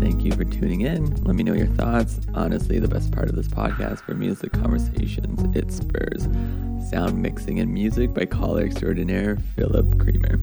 Thank 0.00 0.24
you 0.24 0.32
for 0.32 0.44
tuning 0.44 0.80
in. 0.80 1.14
Let 1.24 1.36
me 1.36 1.42
know 1.42 1.54
your 1.54 1.66
thoughts. 1.68 2.20
Honestly, 2.34 2.78
the 2.78 2.88
best 2.88 3.12
part 3.12 3.28
of 3.28 3.36
this 3.36 3.48
podcast 3.48 4.00
for 4.00 4.14
me 4.14 4.28
is 4.28 4.40
the 4.40 4.50
conversations 4.50 5.56
it 5.56 5.72
spurs. 5.72 6.28
Sound 6.90 7.22
mixing 7.22 7.60
and 7.60 7.72
music 7.72 8.12
by 8.14 8.24
caller 8.24 8.64
extraordinaire 8.64 9.36
Philip 9.54 9.98
Creamer. 9.98 10.40